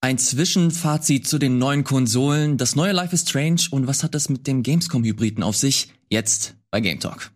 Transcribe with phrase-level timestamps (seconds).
[0.00, 4.28] Ein Zwischenfazit zu den neuen Konsolen, das neue Life is Strange und was hat das
[4.28, 5.92] mit dem Gamescom-Hybriden auf sich?
[6.08, 7.32] Jetzt bei Game Talk.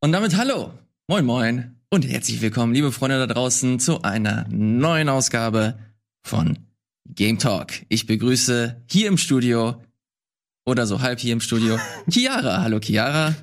[0.00, 0.72] Und damit hallo,
[1.06, 5.78] moin moin und herzlich willkommen, liebe Freunde da draußen, zu einer neuen Ausgabe
[6.24, 6.58] von
[7.06, 7.74] Game Talk.
[7.88, 9.80] Ich begrüße hier im Studio
[10.66, 11.78] oder so halb hier im Studio
[12.10, 12.62] Chiara.
[12.62, 13.36] Hallo Chiara.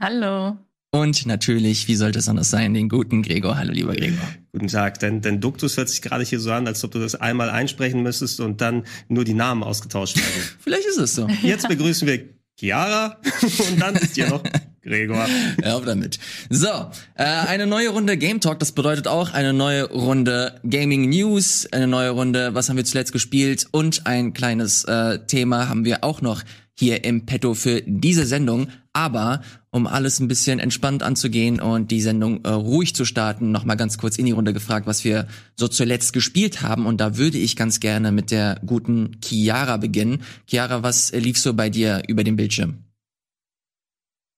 [0.00, 0.56] Hallo.
[0.90, 3.58] Und natürlich, wie sollte es anders sein, den guten Gregor.
[3.58, 4.26] Hallo, lieber Gregor.
[4.52, 4.98] Guten Tag.
[4.98, 8.02] Dein, dein Duktus hört sich gerade hier so an, als ob du das einmal einsprechen
[8.02, 10.48] müsstest und dann nur die Namen ausgetauscht werden.
[10.58, 11.28] Vielleicht ist es so.
[11.42, 14.42] Jetzt begrüßen wir Chiara und dann ist hier noch
[14.82, 15.26] Gregor.
[15.62, 16.18] Hör auf damit.
[16.48, 16.68] So,
[17.14, 21.86] äh, eine neue Runde Game Talk, das bedeutet auch eine neue Runde Gaming News, eine
[21.86, 26.22] neue Runde, was haben wir zuletzt gespielt und ein kleines äh, Thema haben wir auch
[26.22, 26.42] noch
[26.80, 28.68] hier im Petto für diese Sendung.
[28.92, 33.64] Aber um alles ein bisschen entspannt anzugehen und die Sendung äh, ruhig zu starten, noch
[33.64, 36.86] mal ganz kurz in die Runde gefragt, was wir so zuletzt gespielt haben.
[36.86, 40.22] Und da würde ich ganz gerne mit der guten Chiara beginnen.
[40.48, 42.89] Chiara, was lief so bei dir über den Bildschirm?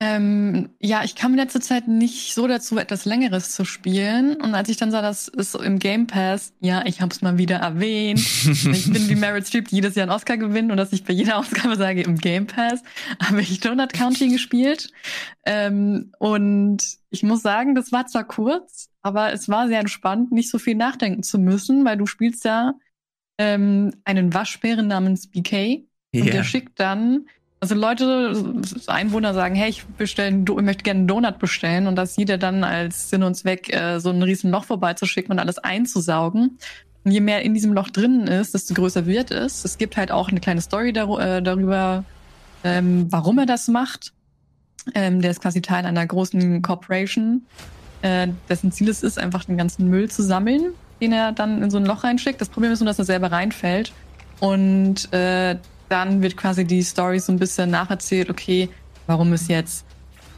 [0.05, 4.34] Ähm, ja, ich kam in letzter Zeit nicht so dazu, etwas Längeres zu spielen.
[4.34, 7.39] Und als ich dann sah, dass es im Game Pass, ja, ich habe es mal
[7.39, 8.19] wieder erwähnt.
[8.44, 11.12] ich bin wie Meryl Streep, die jedes Jahr einen Oscar gewinnt und dass ich bei
[11.12, 12.83] jeder Ausgabe sage, im Game Pass
[13.22, 14.91] habe ich Donut County gespielt.
[15.47, 20.50] Ähm, und ich muss sagen, das war zwar kurz, aber es war sehr entspannt, nicht
[20.50, 22.75] so viel nachdenken zu müssen, weil du spielst ja
[23.39, 25.84] ähm, einen Waschbären namens BK.
[26.12, 27.27] Und der schickt dann
[27.62, 28.34] also Leute,
[28.89, 32.37] Einwohner sagen, hey, ich bestellen, ich möchte gerne einen Donut bestellen und das sieht er
[32.37, 36.59] dann als Sinn und Zweck, äh, so ein riesen Loch vorbeizuschicken und alles einzusaugen.
[37.05, 39.65] Und je mehr in diesem Loch drinnen ist, desto größer wird es.
[39.65, 42.03] Es gibt halt auch eine kleine Story dar äh, darüber,
[42.65, 44.12] ähm, warum er das macht.
[44.93, 47.43] Ähm, der ist quasi Teil einer großen Corporation,
[48.03, 51.71] äh, dessen Ziel es ist, einfach den ganzen Müll zu sammeln, den er dann in
[51.71, 52.41] so ein Loch reinschickt.
[52.41, 53.93] Das Problem ist nur, dass er selber reinfällt.
[54.41, 55.59] Und äh,
[55.92, 58.70] dann wird quasi die Story so ein bisschen nacherzählt, okay,
[59.06, 59.84] warum ist jetzt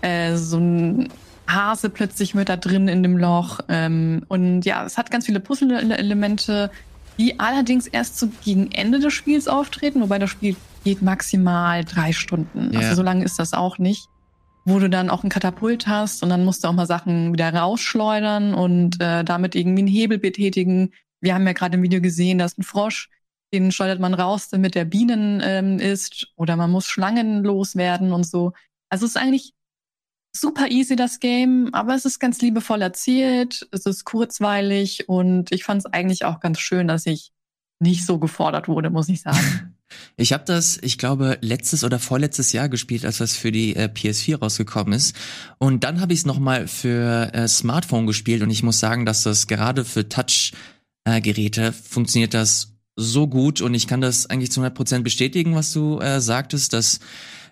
[0.02, 1.08] äh, so ein
[1.46, 3.60] Hase plötzlich mit da drin in dem Loch.
[3.68, 6.70] Ähm, und ja, es hat ganz viele Puzzle-Elemente,
[7.18, 12.12] die allerdings erst so gegen Ende des Spiels auftreten, wobei das Spiel geht maximal drei
[12.12, 12.72] Stunden.
[12.72, 12.80] Ja.
[12.80, 14.08] Also so lange ist das auch nicht.
[14.66, 17.54] Wo du dann auch ein Katapult hast und dann musst du auch mal Sachen wieder
[17.54, 20.92] rausschleudern und äh, damit irgendwie einen Hebel betätigen.
[21.20, 23.10] Wir haben ja gerade im Video gesehen, dass ein Frosch
[23.54, 26.28] den schleudert man raus, damit der Bienen ähm, ist.
[26.36, 28.52] Oder man muss Schlangen loswerden und so.
[28.88, 29.54] Also es ist eigentlich
[30.36, 35.64] super easy, das Game, aber es ist ganz liebevoll erzählt, es ist kurzweilig und ich
[35.64, 37.32] fand es eigentlich auch ganz schön, dass ich
[37.80, 39.70] nicht so gefordert wurde, muss ich sagen.
[40.16, 43.84] Ich habe das, ich glaube, letztes oder vorletztes Jahr gespielt, als das für die äh,
[43.84, 45.14] PS4 rausgekommen ist.
[45.58, 49.22] Und dann habe ich es nochmal für äh, Smartphone gespielt und ich muss sagen, dass
[49.22, 54.60] das gerade für Touch-Geräte äh, funktioniert das so gut und ich kann das eigentlich zu
[54.60, 57.00] 100% bestätigen, was du äh, sagtest, dass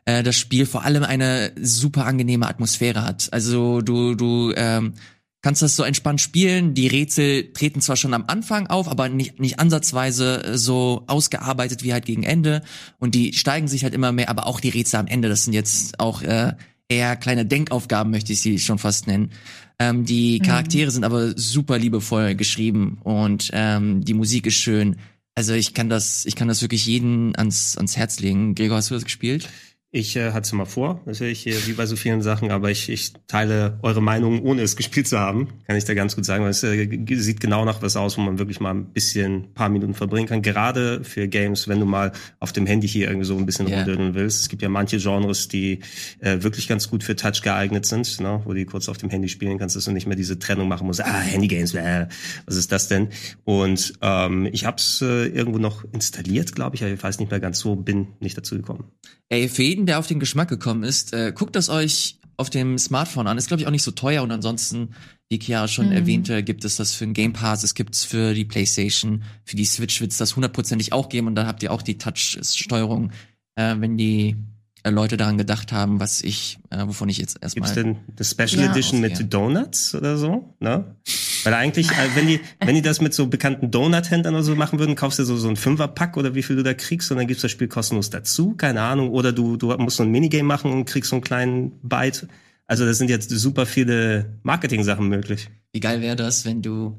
[0.04, 3.28] äh, das Spiel vor allem eine super angenehme Atmosphäre hat.
[3.32, 4.94] Also du du ähm,
[5.42, 6.74] kannst das so entspannt spielen.
[6.74, 11.92] Die Rätsel treten zwar schon am Anfang auf, aber nicht nicht ansatzweise so ausgearbeitet wie
[11.92, 12.62] halt gegen Ende
[12.98, 15.54] und die steigen sich halt immer mehr, aber auch die Rätsel am Ende, das sind
[15.54, 16.54] jetzt auch äh,
[16.88, 19.30] eher kleine Denkaufgaben, möchte ich sie schon fast nennen.
[19.78, 20.46] Ähm, die mhm.
[20.46, 20.90] Charaktere mhm.
[20.90, 24.96] sind aber super liebevoll geschrieben und ähm, die Musik ist schön.
[25.34, 28.54] Also ich kann das, ich kann das wirklich jeden ans, ans Herz legen.
[28.54, 29.48] Gregor, hast du das gespielt?
[29.94, 32.88] Ich äh, hatte es mal vor, natürlich, äh, wie bei so vielen Sachen, aber ich,
[32.88, 36.44] ich teile eure Meinung, ohne es gespielt zu haben, kann ich da ganz gut sagen.
[36.44, 39.68] Weil es äh, sieht genau nach was aus, wo man wirklich mal ein bisschen, paar
[39.68, 40.40] Minuten verbringen kann.
[40.40, 43.80] Gerade für Games, wenn du mal auf dem Handy hier irgendwie so ein bisschen yeah.
[43.80, 44.40] rumdödeln willst.
[44.40, 45.80] Es gibt ja manche Genres, die
[46.20, 48.40] äh, wirklich ganz gut für Touch geeignet sind, ne?
[48.46, 50.86] wo du kurz auf dem Handy spielen kannst, dass du nicht mehr diese Trennung machen
[50.86, 51.04] musst.
[51.04, 52.06] Ah, Handy-Games, äh,
[52.46, 53.08] was ist das denn?
[53.44, 57.30] Und ähm, ich habe es äh, irgendwo noch installiert, glaube ich, aber ich weiß nicht
[57.30, 58.84] mehr ganz so, bin nicht dazu gekommen.
[59.32, 62.78] Ey, für jeden, der auf den Geschmack gekommen ist, äh, guckt das euch auf dem
[62.78, 63.38] Smartphone an.
[63.38, 64.22] Ist, glaube ich, auch nicht so teuer.
[64.22, 64.94] Und ansonsten,
[65.28, 65.92] wie Chiara schon mhm.
[65.92, 69.64] erwähnte, gibt es das für den Game Pass, es gibt's für die Playstation, für die
[69.64, 71.26] Switch wird's das hundertprozentig auch geben.
[71.28, 73.12] Und dann habt ihr auch die Touch-Steuerung,
[73.56, 74.36] äh, wenn die
[74.82, 77.72] äh, Leute daran gedacht haben, was ich, äh, wovon ich jetzt erstmal.
[77.72, 79.18] Gibt's denn eine Special ja, Edition ausgehe.
[79.18, 80.54] mit Donuts oder so?
[80.58, 80.96] Ne?
[81.44, 84.78] Weil eigentlich, äh, wenn die, wenn die das mit so bekannten Donut-Händlern oder so machen
[84.78, 87.26] würden, kaufst du so, so ein Fünfer-Pack oder wie viel du da kriegst und dann
[87.26, 89.10] gibst du das Spiel kostenlos dazu, keine Ahnung.
[89.10, 92.28] Oder du, du musst so ein Minigame machen und kriegst so einen kleinen Byte.
[92.66, 95.50] Also das sind jetzt super viele Marketing-Sachen möglich.
[95.72, 96.98] Wie geil wäre das, wenn du,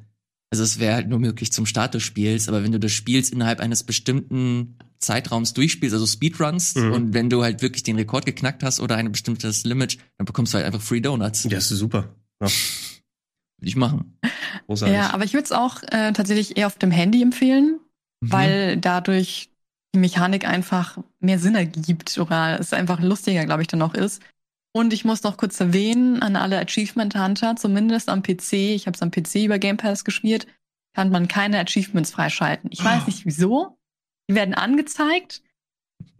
[0.51, 3.29] also es wäre halt nur möglich zum Start des Spiels, aber wenn du das Spiels
[3.29, 6.91] innerhalb eines bestimmten Zeitraums durchspielst, also Speedruns, Mhm.
[6.91, 10.53] und wenn du halt wirklich den Rekord geknackt hast oder ein bestimmtes Limit, dann bekommst
[10.53, 11.43] du halt einfach Free Donuts.
[11.45, 12.15] Ja, das ist super.
[12.41, 12.47] Ja,
[13.63, 14.17] Würde ich machen.
[14.67, 14.93] großartig.
[14.95, 17.79] Ja, aber ich würde es auch äh, tatsächlich eher auf dem Handy empfehlen,
[18.21, 18.31] Mhm.
[18.31, 19.49] weil dadurch
[19.95, 24.21] die Mechanik einfach mehr Sinn ergibt oder es einfach lustiger, glaube ich, dann auch ist.
[24.75, 28.95] Und ich muss noch kurz erwähnen, an alle Achievement Hunter, zumindest am PC, ich habe
[28.95, 30.47] es am PC über Game Pass gespielt,
[30.95, 32.69] kann man keine Achievements freischalten.
[32.73, 33.77] Ich weiß nicht wieso.
[34.29, 35.41] Die werden angezeigt.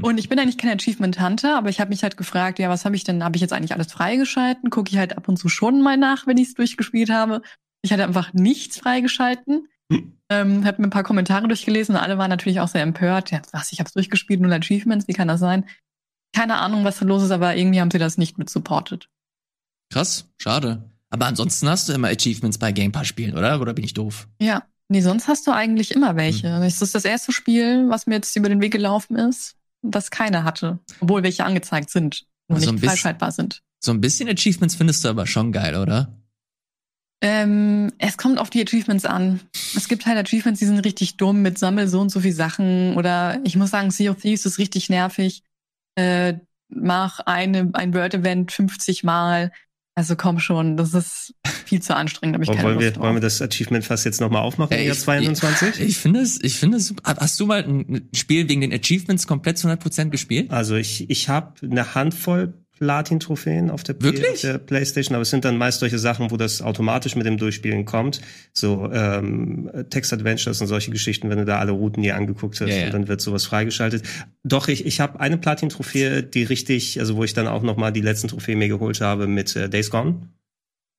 [0.02, 2.86] Und ich bin eigentlich kein Achievement Hunter, aber ich habe mich halt gefragt, ja, was
[2.86, 4.70] habe ich denn, habe ich jetzt eigentlich alles freigeschalten?
[4.70, 7.42] Gucke ich halt ab und zu schon mal nach, wenn ich es durchgespielt habe.
[7.84, 9.68] Ich hatte einfach nichts freigeschalten.
[9.92, 10.18] Hm.
[10.30, 13.32] Ähm, habe mir ein paar Kommentare durchgelesen und alle waren natürlich auch sehr empört.
[13.32, 15.66] Ja, was, ich habe es durchgespielt, null Achievements, wie kann das sein?
[16.36, 19.10] Keine Ahnung, was da los ist, aber irgendwie haben sie das nicht mit supported.
[19.92, 20.90] Krass, schade.
[21.12, 23.62] Aber ansonsten hast du immer Achievements bei Game Pass Spielen, oder?
[23.62, 24.28] Oder bin ich doof?
[24.42, 26.56] Ja, nee, sonst hast du eigentlich immer welche.
[26.56, 26.64] Hm.
[26.64, 30.44] Das ist das erste Spiel, was mir jetzt über den Weg gelaufen ist, das keiner
[30.44, 30.80] hatte.
[31.00, 33.62] Obwohl welche angezeigt sind, nur Also nicht freischaltbar sind.
[33.80, 36.18] So ein bisschen Achievements findest du aber schon geil, oder?
[37.22, 39.40] Ähm, es kommt auf die Achievements an.
[39.76, 42.96] Es gibt halt Achievements, die sind richtig dumm mit Sammel so und so viel Sachen.
[42.98, 45.44] Oder ich muss sagen, Sea of Thieves ist richtig nervig.
[45.96, 46.36] Äh,
[46.70, 49.52] mach eine, ein Word-Event 50 Mal.
[49.96, 51.36] Also komm schon, das ist
[51.66, 52.36] viel zu anstrengend.
[52.36, 54.86] Hab ich keine wollen, wir, Lust wollen wir das Achievement fast jetzt nochmal aufmachen im
[54.86, 55.80] Jahr ich- 22?
[55.82, 57.16] Ich finde es, ich finde es super.
[57.18, 60.52] Hast du mal ein Spiel wegen den Achievements komplett zu 100% gespielt?
[60.52, 65.46] Also ich, ich habe eine Handvoll Platin-Trophäen auf der, auf der Playstation, aber es sind
[65.46, 68.20] dann meist solche Sachen, wo das automatisch mit dem Durchspielen kommt.
[68.52, 72.76] So ähm, Text-Adventures und solche Geschichten, wenn du da alle Routen dir angeguckt hast Ja,
[72.76, 72.86] ja.
[72.88, 74.04] und dann wird sowas freigeschaltet.
[74.44, 77.92] Doch, ich, ich habe eine Platin-Trophäe, die richtig, also wo ich dann auch noch mal
[77.92, 80.28] die letzten Trophäen mir geholt habe mit äh, Days Gone.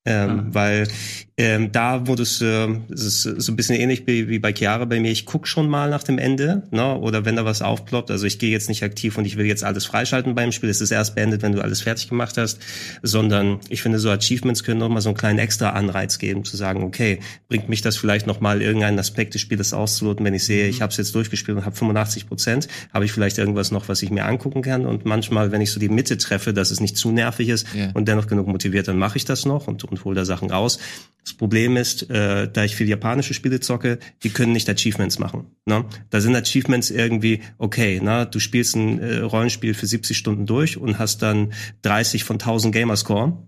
[0.07, 0.45] Ähm, Ah.
[0.51, 0.89] Weil
[1.37, 5.01] ähm, da wurde es, äh, es so ein bisschen ähnlich wie, wie bei Chiara bei
[5.01, 5.11] mir.
[5.11, 6.97] Ich guck schon mal nach dem Ende, ne?
[6.99, 8.11] Oder wenn da was aufploppt.
[8.11, 10.69] Also ich gehe jetzt nicht aktiv und ich will jetzt alles freischalten beim Spiel.
[10.69, 12.61] Es ist erst beendet, wenn du alles fertig gemacht hast.
[13.03, 16.57] Sondern ich finde, so Achievements können noch mal so einen kleinen extra Anreiz geben, zu
[16.57, 17.19] sagen, okay,
[17.49, 20.83] bringt mich das vielleicht noch mal irgendeinen Aspekt des Spieles auszuloten, wenn ich sehe, ich
[20.83, 24.11] habe es jetzt durchgespielt und habe 85 Prozent, habe ich vielleicht irgendwas noch, was ich
[24.11, 24.87] mir angucken kann.
[24.87, 27.91] Und manchmal, wenn ich so die Mitte treffe, dass es nicht zu nervig ist Ja.
[27.95, 30.79] und dennoch genug motiviert, dann mache ich das noch und, und Sachen raus.
[31.25, 35.47] Das Problem ist, äh, da ich viel japanische Spiele zocke, die können nicht Achievements machen.
[35.65, 35.87] Ne?
[36.11, 40.77] Da sind Achievements irgendwie, okay, na, du spielst ein äh, Rollenspiel für 70 Stunden durch
[40.77, 43.39] und hast dann 30 von 1000 Gamerscore.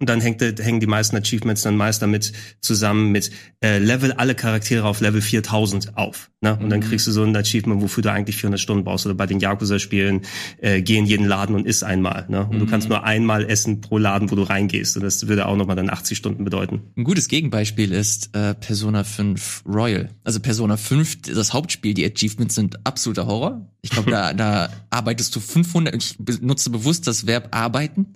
[0.00, 2.32] Und dann hängt, hängen die meisten Achievements dann meist damit
[2.62, 3.30] zusammen mit
[3.62, 6.30] äh, Level alle Charaktere auf Level 4000 auf.
[6.40, 6.56] Ne?
[6.58, 6.84] Und dann Mhm.
[6.84, 9.04] kriegst du so ein Achievement, wofür du eigentlich 400 Stunden brauchst.
[9.04, 10.22] Oder bei den Yakuza-Spielen
[10.62, 12.24] äh, geh in jeden Laden und iss einmal.
[12.30, 12.46] Ne?
[12.46, 12.70] Und du Mhm.
[12.70, 14.96] kannst nur einmal essen pro Laden, wo du reingehst.
[14.96, 16.80] Und das würde auch nochmal dann 80 Stunden bedeuten.
[16.96, 20.08] Ein gutes Gegenbeispiel ist äh, Persona 5 Royal.
[20.24, 23.66] Also Persona 5, das Hauptspiel, die Achievements sind absoluter Horror.
[23.82, 28.14] Ich glaube, da, da arbeitest du 500, ich benutze bewusst das Verb arbeiten,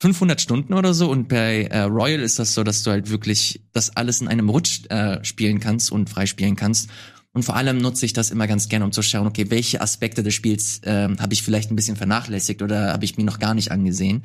[0.00, 1.10] 500 Stunden oder so.
[1.10, 4.48] Und bei äh, Royal ist das so, dass du halt wirklich das alles in einem
[4.48, 6.90] Rutsch äh, spielen kannst und freispielen kannst.
[7.32, 10.22] Und vor allem nutze ich das immer ganz gerne, um zu schauen, okay, welche Aspekte
[10.22, 13.54] des Spiels ähm, habe ich vielleicht ein bisschen vernachlässigt oder habe ich mir noch gar
[13.54, 14.22] nicht angesehen.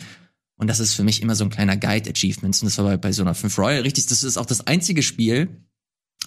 [0.57, 2.61] Und das ist für mich immer so ein kleiner Guide-Achievements.
[2.61, 4.07] Und das war bei Persona 5 Royal richtig.
[4.07, 5.65] Das ist auch das einzige Spiel,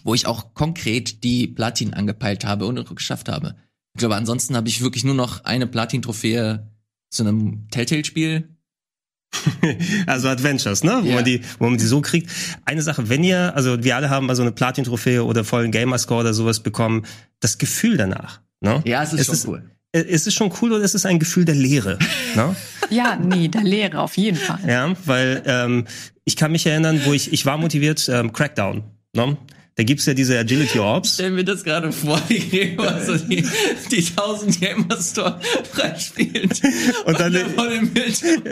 [0.03, 3.55] wo ich auch konkret die Platin angepeilt habe und geschafft habe.
[3.95, 6.67] Ich glaube, ansonsten habe ich wirklich nur noch eine Platin-Trophäe
[7.11, 8.57] zu einem Telltale-Spiel.
[10.07, 11.01] also Adventures, ne?
[11.03, 11.15] Wo Ja.
[11.17, 12.31] man die, wo man die so kriegt.
[12.65, 16.21] Eine Sache, wenn ihr, also wir alle haben mal so eine Platin-Trophäe oder vollen Gamerscore
[16.21, 17.05] oder sowas bekommen,
[17.41, 18.41] das Gefühl danach.
[18.61, 18.83] Ne?
[18.85, 19.63] Ja, es ist Es schon ist- cool.
[19.95, 21.99] Äh, Ist es schon cool oder ist es ein Gefühl der Leere?
[22.35, 22.57] ne?
[22.89, 24.59] Ja, nee, der Lehre auf jeden Fall.
[24.67, 25.85] Ja, weil ähm,
[26.25, 28.85] ich kann mich erinnern, wo ich, ich war motiviert, ähm, Crackdown.
[29.15, 29.37] Ne?
[29.75, 31.15] Da gibt's ja diese Agility Orbs.
[31.15, 33.43] Stell mir das gerade vor, wie Gregor so die,
[33.91, 35.41] die 1000 Gamer Store
[35.73, 36.61] freispielt.
[37.07, 38.43] Und dann- vor dem Bildschirm.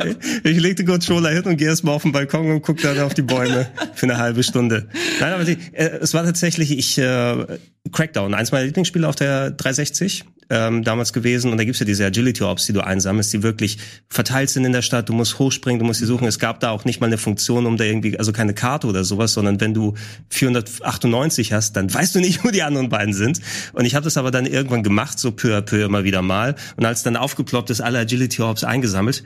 [0.44, 3.12] Ich leg den Controller hin und gehe erstmal auf den Balkon und guck dann auf
[3.12, 4.88] die Bäume für eine halbe Stunde.
[5.20, 7.58] Nein, aber die, äh, es war tatsächlich, ich äh,
[7.92, 11.50] Crackdown, eins meiner Lieblingsspiele auf der 360 ähm, damals gewesen.
[11.50, 14.72] Und da gibt's ja diese Agility Orbs, die du einsammelst, die wirklich verteilt sind in
[14.72, 15.08] der Stadt.
[15.08, 16.26] Du musst hochspringen, du musst sie suchen.
[16.26, 19.04] Es gab da auch nicht mal eine Funktion, um da irgendwie, also keine Karte oder
[19.04, 19.94] sowas, sondern wenn du
[20.28, 23.40] 498 hast, dann weißt du nicht, wo die anderen beiden sind.
[23.72, 26.56] Und ich habe das aber dann irgendwann gemacht, so peu à peu immer wieder mal.
[26.76, 29.22] Und als dann aufgeploppt ist, alle Agility Orbs eingesammelt,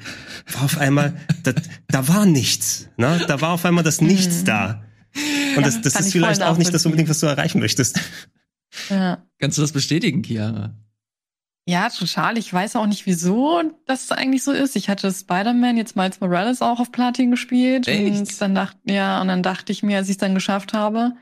[0.52, 1.52] war auf einmal, da,
[1.88, 2.88] da war nichts.
[2.98, 3.20] Ne?
[3.26, 4.84] Da war auf einmal das Nichts da.
[5.56, 7.98] Und das, das ist vielleicht auch nicht das unbedingt, was du erreichen möchtest.
[8.90, 9.22] Ja.
[9.38, 10.74] Kannst du das bestätigen, Chiara?
[11.66, 12.36] Ja, total.
[12.36, 14.76] Ich weiß auch nicht, wieso das eigentlich so ist.
[14.76, 17.88] Ich hatte Spider-Man jetzt Miles Morales auch auf Platin gespielt.
[17.88, 18.18] Echt?
[18.18, 21.12] Und dann dachte, ja, und dann dachte ich mir, als ich es dann geschafft habe.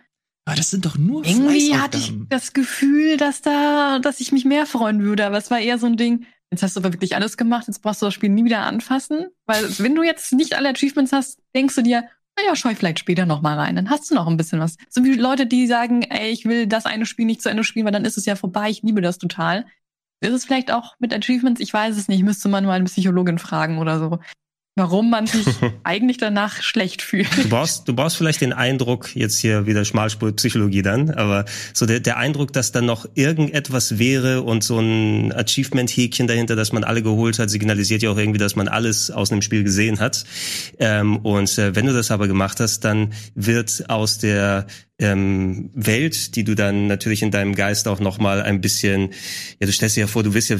[0.44, 4.44] Aber das sind doch nur Irgendwie hatte ich das Gefühl, dass da, dass ich mich
[4.44, 5.24] mehr freuen würde.
[5.24, 7.80] Aber es war eher so ein Ding, jetzt hast du aber wirklich alles gemacht, jetzt
[7.80, 9.28] brauchst du das Spiel nie wieder anfassen.
[9.46, 12.98] Weil wenn du jetzt nicht alle Achievements hast, denkst du dir, naja, schau ich vielleicht
[12.98, 13.76] später noch mal rein.
[13.76, 14.76] Dann hast du noch ein bisschen was.
[14.88, 17.84] So wie Leute, die sagen, ey, ich will das eine Spiel nicht zu Ende spielen,
[17.84, 18.70] weil dann ist es ja vorbei.
[18.70, 19.66] Ich liebe das total.
[20.20, 21.60] Ist es vielleicht auch mit Achievements?
[21.60, 22.22] Ich weiß es nicht.
[22.22, 24.18] Müsste man mal eine Psychologin fragen oder so
[24.74, 25.46] warum man sich
[25.84, 27.28] eigentlich danach schlecht fühlt.
[27.36, 32.00] Du brauchst, du brauchst vielleicht den Eindruck, jetzt hier wieder Schmalspur-Psychologie dann, aber so der,
[32.00, 37.02] der Eindruck, dass dann noch irgendetwas wäre und so ein Achievement-Häkchen dahinter, dass man alle
[37.02, 40.24] geholt hat, signalisiert ja auch irgendwie, dass man alles aus einem Spiel gesehen hat.
[40.78, 44.66] Ähm, und äh, wenn du das aber gemacht hast, dann wird aus der
[45.02, 49.10] ähm, Welt, die du dann natürlich in deinem Geist auch nochmal ein bisschen,
[49.60, 50.56] ja, du stellst dir ja vor, du wirst ja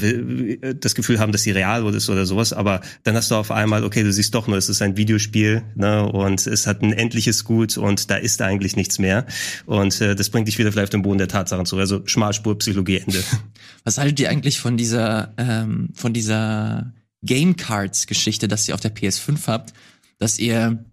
[0.73, 3.83] das Gefühl haben, dass sie real ist oder sowas, aber dann hast du auf einmal,
[3.83, 7.43] okay, du siehst doch nur, es ist ein Videospiel ne, und es hat ein endliches
[7.45, 9.25] Gut und da ist eigentlich nichts mehr
[9.65, 12.57] und äh, das bringt dich wieder vielleicht auf den Boden der Tatsachen zu, also Schmalspur,
[12.59, 13.23] Psychologie, Ende.
[13.83, 18.81] Was haltet ihr eigentlich von dieser, ähm, von dieser Game Cards Geschichte, dass ihr auf
[18.81, 19.73] der PS5 habt,
[20.19, 20.83] dass ihr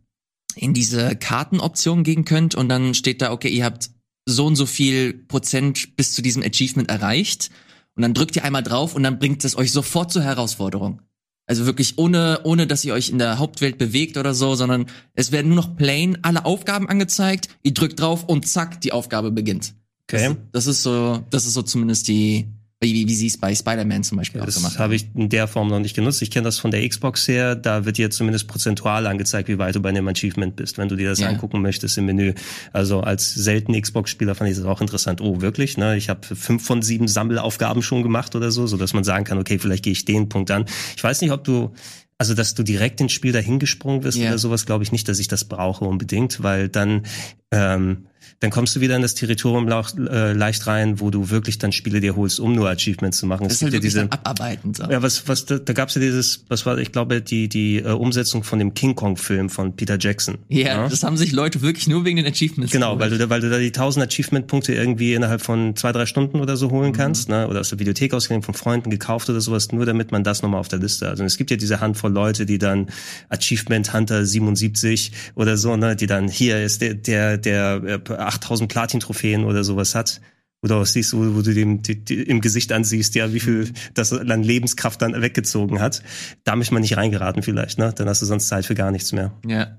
[0.56, 3.90] in diese Kartenoption gehen könnt und dann steht da, okay, ihr habt
[4.26, 7.50] so und so viel Prozent bis zu diesem Achievement erreicht
[7.96, 11.02] und dann drückt ihr einmal drauf und dann bringt es euch sofort zur Herausforderung.
[11.46, 15.32] Also wirklich ohne, ohne dass ihr euch in der Hauptwelt bewegt oder so, sondern es
[15.32, 19.74] werden nur noch plain alle Aufgaben angezeigt, ihr drückt drauf und zack, die Aufgabe beginnt.
[20.04, 20.36] Okay.
[20.52, 22.46] Das, das ist so, das ist so zumindest die,
[22.82, 25.28] wie, wie sie es bei Spider-Man zum Beispiel ja, auch gemacht Das habe ich in
[25.28, 26.22] der Form noch nicht genutzt.
[26.22, 27.54] Ich kenne das von der Xbox her.
[27.54, 30.96] Da wird dir zumindest prozentual angezeigt, wie weit du bei einem Achievement bist, wenn du
[30.96, 31.28] dir das ja.
[31.28, 32.32] angucken möchtest im Menü.
[32.72, 35.20] Also als selten Xbox-Spieler fand ich das auch interessant.
[35.20, 35.76] Oh, wirklich?
[35.76, 35.98] Ne?
[35.98, 39.36] Ich habe fünf von sieben Sammelaufgaben schon gemacht oder so, so dass man sagen kann,
[39.38, 40.64] okay, vielleicht gehe ich den Punkt an.
[40.96, 41.74] Ich weiß nicht, ob du
[42.16, 44.28] also, dass du direkt ins Spiel dahingesprungen bist yeah.
[44.28, 47.06] oder sowas, glaube ich nicht, dass ich das brauche unbedingt, weil dann
[47.50, 48.08] ähm,
[48.40, 52.00] dann kommst du wieder in das Territorium äh, leicht rein, wo du wirklich dann Spiele
[52.00, 53.44] dir holst, um nur Achievements zu machen.
[53.44, 54.74] Das es ist halt ja diese abarbeiten.
[54.74, 54.84] So.
[54.84, 57.90] Ja, was was da, da gab's ja dieses, was war, ich glaube die die äh,
[57.90, 60.38] Umsetzung von dem King Kong Film von Peter Jackson.
[60.48, 62.72] Ja, ja, das haben sich Leute wirklich nur wegen den Achievements.
[62.72, 65.92] Genau, weil du da, weil du da die 1000 Achievement Punkte irgendwie innerhalb von zwei
[65.92, 66.96] drei Stunden oder so holen mhm.
[66.96, 67.48] kannst, ne?
[67.48, 70.60] Oder aus der Videothek ausgeliehen von Freunden gekauft oder sowas, nur damit man das nochmal
[70.60, 71.08] auf der Liste.
[71.08, 72.88] Also es gibt ja diese Handvoll Leute, die dann
[73.28, 78.72] Achievement Hunter 77 oder so, ne, die dann hier ist der der der 8000 äh,
[78.72, 80.20] Platin Trophäen oder sowas hat.
[80.62, 83.72] Oder auch siehst, wo, wo du dem die, die, im Gesicht ansiehst, ja, wie viel
[83.94, 86.02] das an Lebenskraft dann weggezogen hat.
[86.44, 87.94] Da möchte man nicht reingeraten vielleicht, ne?
[87.96, 89.32] Dann hast du sonst Zeit für gar nichts mehr.
[89.46, 89.78] Ja.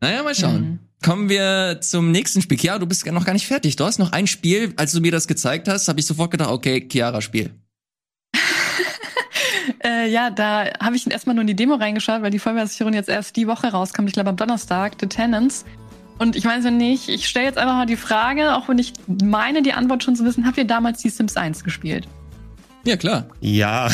[0.00, 0.62] Naja, mal schauen.
[0.62, 0.78] Mhm.
[1.02, 2.58] Kommen wir zum nächsten Spiel.
[2.58, 3.76] Chiara, du bist noch gar nicht fertig.
[3.76, 4.74] Du hast noch ein Spiel.
[4.76, 7.50] Als du mir das gezeigt hast, habe ich sofort gedacht, okay, Chiara, Spiel.
[9.84, 13.08] äh, ja, da habe ich erstmal nur in die Demo reingeschaut, weil die Vollversion jetzt
[13.08, 14.08] erst die Woche rauskommt.
[14.08, 15.64] Ich glaube am Donnerstag, The Tenants.
[16.20, 18.92] Und ich weiß ja nicht, ich stelle jetzt einfach mal die Frage, auch wenn ich
[19.24, 22.06] meine, die Antwort schon zu wissen, habt ihr damals die Sims 1 gespielt?
[22.84, 23.26] Ja, klar.
[23.40, 23.88] Ja.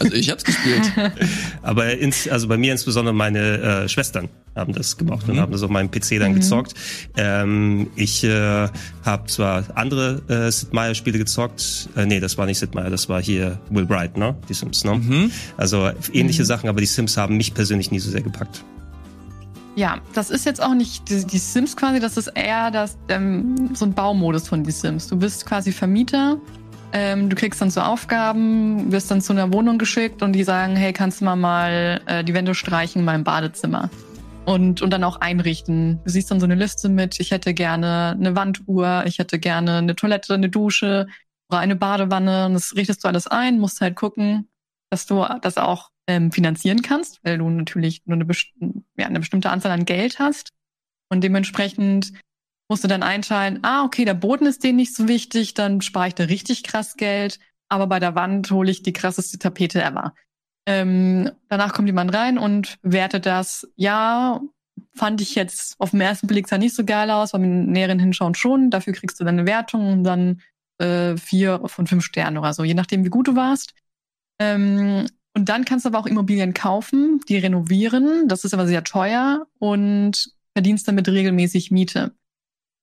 [0.00, 0.92] Also ich hab's gespielt.
[1.62, 5.34] Aber ins, also bei mir insbesondere meine äh, Schwestern haben das gemacht mhm.
[5.34, 6.36] und haben das auf meinem PC dann mhm.
[6.36, 6.74] gezockt.
[7.16, 8.68] Ähm, ich äh,
[9.04, 11.90] habe zwar andere äh, Sid Meier Spiele gezockt.
[11.96, 14.36] Äh, nee, das war nicht Sid Meier, das war hier Will Bright, ne?
[14.48, 14.94] Die Sims, ne?
[14.94, 15.32] Mhm.
[15.56, 16.46] Also ähnliche mhm.
[16.46, 18.64] Sachen, aber die Sims haben mich persönlich nie so sehr gepackt.
[19.78, 23.76] Ja, das ist jetzt auch nicht die, die Sims quasi, das ist eher das, ähm,
[23.76, 25.06] so ein Baumodus von die Sims.
[25.06, 26.40] Du bist quasi Vermieter,
[26.92, 30.74] ähm, du kriegst dann so Aufgaben, wirst dann zu einer Wohnung geschickt und die sagen,
[30.74, 33.88] hey, kannst du mal mal äh, die Wände streichen in meinem Badezimmer?
[34.46, 36.00] Und, und dann auch einrichten.
[36.04, 39.76] Du siehst dann so eine Liste mit, ich hätte gerne eine Wanduhr, ich hätte gerne
[39.76, 41.06] eine Toilette, eine Dusche
[41.48, 42.46] oder eine Badewanne.
[42.46, 44.48] Und das richtest du alles ein, musst halt gucken,
[44.90, 48.46] dass du das auch ähm, finanzieren kannst, weil du natürlich nur eine, best
[48.96, 50.50] ja, eine bestimmte Anzahl an Geld hast.
[51.10, 52.12] Und dementsprechend
[52.68, 56.08] musst du dann einteilen, ah, okay, der Boden ist denen nicht so wichtig, dann spare
[56.08, 57.38] ich da richtig krass Geld,
[57.68, 60.14] aber bei der Wand hole ich die krasseste Tapete ever.
[60.66, 64.40] Ähm, danach kommt jemand rein und wertet das, ja,
[64.94, 68.34] fand ich jetzt auf den ersten Blick sah nicht so geil aus, beim näheren Hinschauen
[68.34, 70.42] schon, dafür kriegst du dann eine Wertung und dann
[70.78, 73.74] äh, vier von fünf Sternen oder so, je nachdem, wie gut du warst.
[74.38, 75.06] Ähm,
[75.38, 78.26] und dann kannst du aber auch Immobilien kaufen, die renovieren.
[78.26, 82.12] Das ist aber sehr teuer und verdienst damit regelmäßig Miete.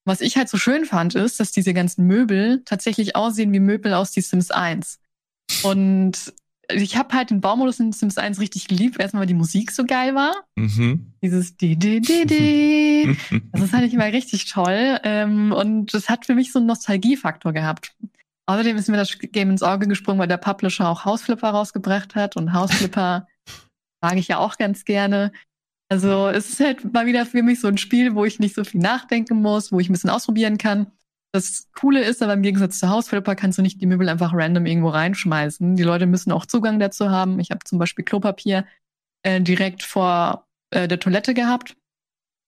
[0.06, 3.94] Was ich halt so schön fand, ist, dass diese ganzen Möbel tatsächlich aussehen wie Möbel
[3.94, 5.00] aus die Sims 1.
[5.64, 6.34] Und
[6.74, 9.84] ich habe halt den Baumodus in Sims 1 richtig geliebt, erstmal weil die Musik so
[9.84, 10.34] geil war.
[10.56, 11.12] Mhm.
[11.22, 13.18] Dieses di di di di.
[13.52, 14.98] Das ist halt immer richtig toll.
[15.04, 17.98] Ähm, und das hat für mich so einen Nostalgiefaktor gehabt.
[18.48, 22.36] Außerdem ist mir das Game ins Auge gesprungen, weil der Publisher auch Hausflipper rausgebracht hat.
[22.36, 23.28] Und Hausflipper
[24.02, 25.32] mag ich ja auch ganz gerne.
[25.90, 28.64] Also es ist halt mal wieder für mich so ein Spiel, wo ich nicht so
[28.64, 30.92] viel nachdenken muss, wo ich ein bisschen ausprobieren kann.
[31.32, 34.66] Das Coole ist aber im Gegensatz zu Hausflipper kannst du nicht die Möbel einfach random
[34.66, 35.76] irgendwo reinschmeißen.
[35.76, 37.40] Die Leute müssen auch Zugang dazu haben.
[37.40, 38.66] Ich habe zum Beispiel Klopapier
[39.24, 41.76] äh, direkt vor äh, der Toilette gehabt.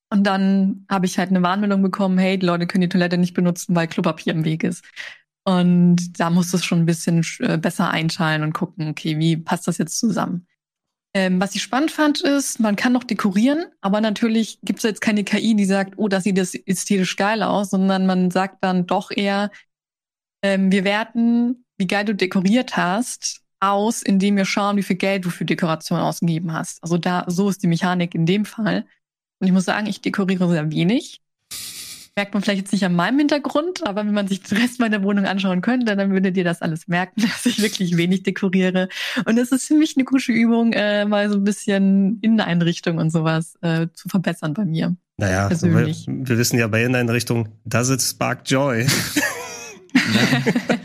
[0.09, 3.33] Und dann habe ich halt eine Warnmeldung bekommen, hey, die Leute können die Toilette nicht
[3.33, 4.85] benutzen, weil Klopapier im Weg ist.
[5.47, 9.37] Und da musst du es schon ein bisschen äh, besser einteilen und gucken, okay, wie
[9.37, 10.45] passt das jetzt zusammen?
[11.13, 14.99] Ähm, was ich spannend fand, ist, man kann noch dekorieren, aber natürlich gibt es jetzt
[14.99, 19.09] keine KI, die sagt, oh, das sieht ästhetisch geil aus, sondern man sagt dann doch
[19.09, 19.49] eher,
[20.43, 25.23] ähm, wir werten, wie geil du dekoriert hast, aus, indem wir schauen, wie viel Geld
[25.23, 26.83] du für Dekoration ausgegeben hast.
[26.83, 28.85] Also da, so ist die Mechanik in dem Fall.
[29.39, 31.21] Und ich muss sagen, ich dekoriere sehr wenig
[32.17, 35.03] merkt man vielleicht jetzt nicht an meinem Hintergrund, aber wenn man sich den Rest meiner
[35.03, 38.89] Wohnung anschauen könnte, dann würdet ihr das alles merken, dass ich wirklich wenig dekoriere.
[39.25, 43.11] Und es ist für mich eine gute Übung, äh, mal so ein bisschen Inneneinrichtung und
[43.11, 44.97] sowas äh, zu verbessern bei mir.
[45.17, 46.05] Naja, persönlich.
[46.07, 48.85] Wir, wir wissen ja bei Inneneinrichtung, does it spark joy?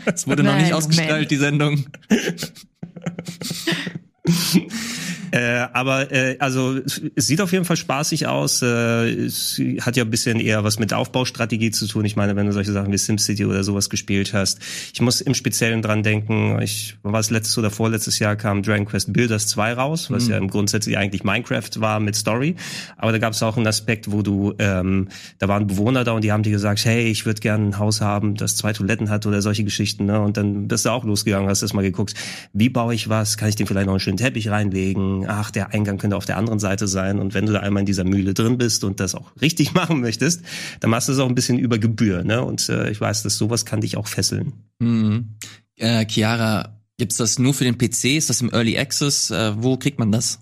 [0.05, 1.31] Es wurde Nein, noch nicht ausgestrahlt, Moment.
[1.31, 1.85] die Sendung.
[5.33, 6.79] Äh, aber äh, also
[7.15, 8.61] es sieht auf jeden Fall spaßig aus.
[8.61, 12.05] Äh, es hat ja ein bisschen eher was mit Aufbaustrategie zu tun.
[12.05, 14.59] Ich meine, wenn du solche Sachen wie SimCity oder sowas gespielt hast.
[14.93, 18.85] Ich muss im Speziellen dran denken, ich war es letztes oder vorletztes Jahr kam Dragon
[18.85, 20.31] Quest Builders 2 raus, was mhm.
[20.31, 22.55] ja im Grundsätzlich eigentlich Minecraft war mit Story.
[22.97, 25.07] Aber da gab es auch einen Aspekt, wo du, ähm,
[25.39, 28.01] da waren Bewohner da und die haben dir gesagt, hey, ich würde gerne ein Haus
[28.01, 30.05] haben, das zwei Toiletten hat oder solche Geschichten.
[30.05, 30.21] Ne?
[30.21, 32.13] Und dann bist du auch losgegangen, hast erst mal geguckt,
[32.53, 35.73] wie baue ich was, kann ich dem vielleicht noch einen schönen Teppich reinlegen, ach, der
[35.73, 37.19] Eingang könnte auf der anderen Seite sein.
[37.19, 40.01] Und wenn du da einmal in dieser Mühle drin bist und das auch richtig machen
[40.01, 40.41] möchtest,
[40.79, 42.23] dann machst du es auch ein bisschen über Gebühr.
[42.23, 42.43] Ne?
[42.43, 44.53] Und äh, ich weiß, dass sowas kann dich auch fesseln.
[44.79, 45.35] Mhm.
[45.75, 48.15] Äh, Chiara, gibt's das nur für den PC?
[48.15, 49.31] Ist das im Early Access?
[49.31, 50.39] Äh, wo kriegt man das?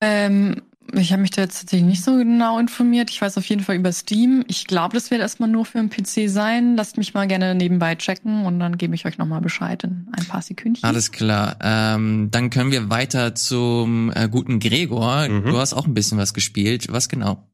[0.00, 3.10] Ähm, ich habe mich da jetzt tatsächlich nicht so genau informiert.
[3.10, 4.44] Ich weiß auf jeden Fall über Steam.
[4.48, 6.76] Ich glaube, das wird erstmal nur für den PC sein.
[6.76, 10.24] Lasst mich mal gerne nebenbei checken und dann gebe ich euch nochmal Bescheid in ein
[10.26, 10.84] paar Sekündchen.
[10.84, 11.56] Alles klar.
[11.60, 15.28] Ähm, dann können wir weiter zum äh, guten Gregor.
[15.28, 15.46] Mhm.
[15.46, 16.86] Du hast auch ein bisschen was gespielt.
[16.90, 17.48] Was genau?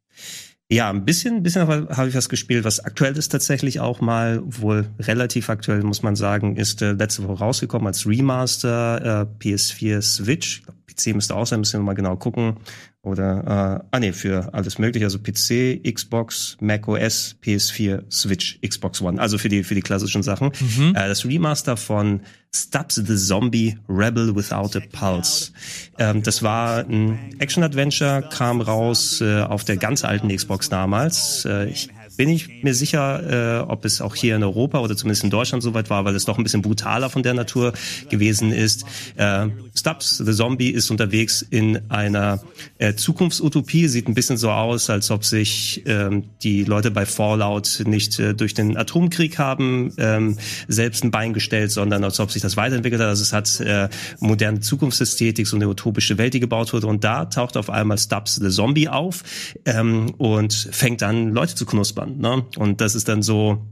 [0.72, 4.40] Ja, ein bisschen, ein bisschen habe ich was gespielt, was aktuell ist tatsächlich auch mal,
[4.44, 10.00] wohl relativ aktuell, muss man sagen, ist äh, letzte Woche rausgekommen als Remaster äh, PS4
[10.00, 10.62] Switch.
[10.86, 12.58] PC müsste auch sein, müssen wir mal genau gucken.
[13.02, 19.00] Oder, äh, ah nee, für alles mögliche, also PC, Xbox, Mac OS, PS4, Switch, Xbox
[19.00, 20.52] One, also für die, für die klassischen Sachen.
[20.60, 20.94] Mhm.
[20.94, 22.20] Äh, das Remaster von
[22.54, 25.52] Stubbs the Zombie Rebel Without a Pulse.
[25.98, 31.46] Ähm, das war ein Action-Adventure, kam raus äh, auf der ganz alten Xbox damals.
[31.46, 31.88] Äh, ich
[32.20, 35.62] bin ich mir sicher, äh, ob es auch hier in Europa oder zumindest in Deutschland
[35.62, 37.72] soweit war, weil es doch ein bisschen brutaler von der Natur
[38.10, 38.84] gewesen ist.
[39.16, 42.42] Äh, Stubbs, the Zombie, ist unterwegs in einer
[42.76, 43.88] äh, Zukunftsutopie.
[43.88, 48.34] Sieht ein bisschen so aus, als ob sich ähm, die Leute bei Fallout nicht äh,
[48.34, 50.36] durch den Atomkrieg haben ähm,
[50.68, 53.08] selbst ein Bein gestellt, sondern als ob sich das weiterentwickelt hat.
[53.08, 56.86] Also es hat äh, moderne Zukunftsästhetik, so eine utopische Welt, die gebaut wurde.
[56.86, 59.22] Und da taucht auf einmal Stubbs, the Zombie auf
[59.64, 62.09] ähm, und fängt an, Leute zu knuspern.
[62.18, 62.44] Ne?
[62.56, 63.66] Und das ist dann so,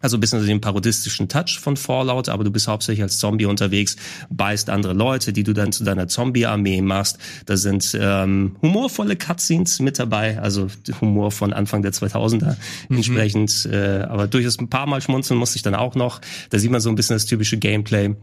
[0.00, 3.46] also ein bisschen so den parodistischen Touch von Fallout, aber du bist hauptsächlich als Zombie
[3.46, 3.96] unterwegs,
[4.30, 7.18] beißt andere Leute, die du dann zu deiner Zombie-Armee machst.
[7.46, 10.68] Da sind ähm, humorvolle Cutscenes mit dabei, also
[11.00, 12.56] Humor von Anfang der 2000er
[12.88, 12.96] mhm.
[12.96, 13.66] entsprechend.
[13.66, 16.20] Äh, aber durchaus ein paar Mal schmunzeln musste ich dann auch noch.
[16.50, 18.14] Da sieht man so ein bisschen das typische Gameplay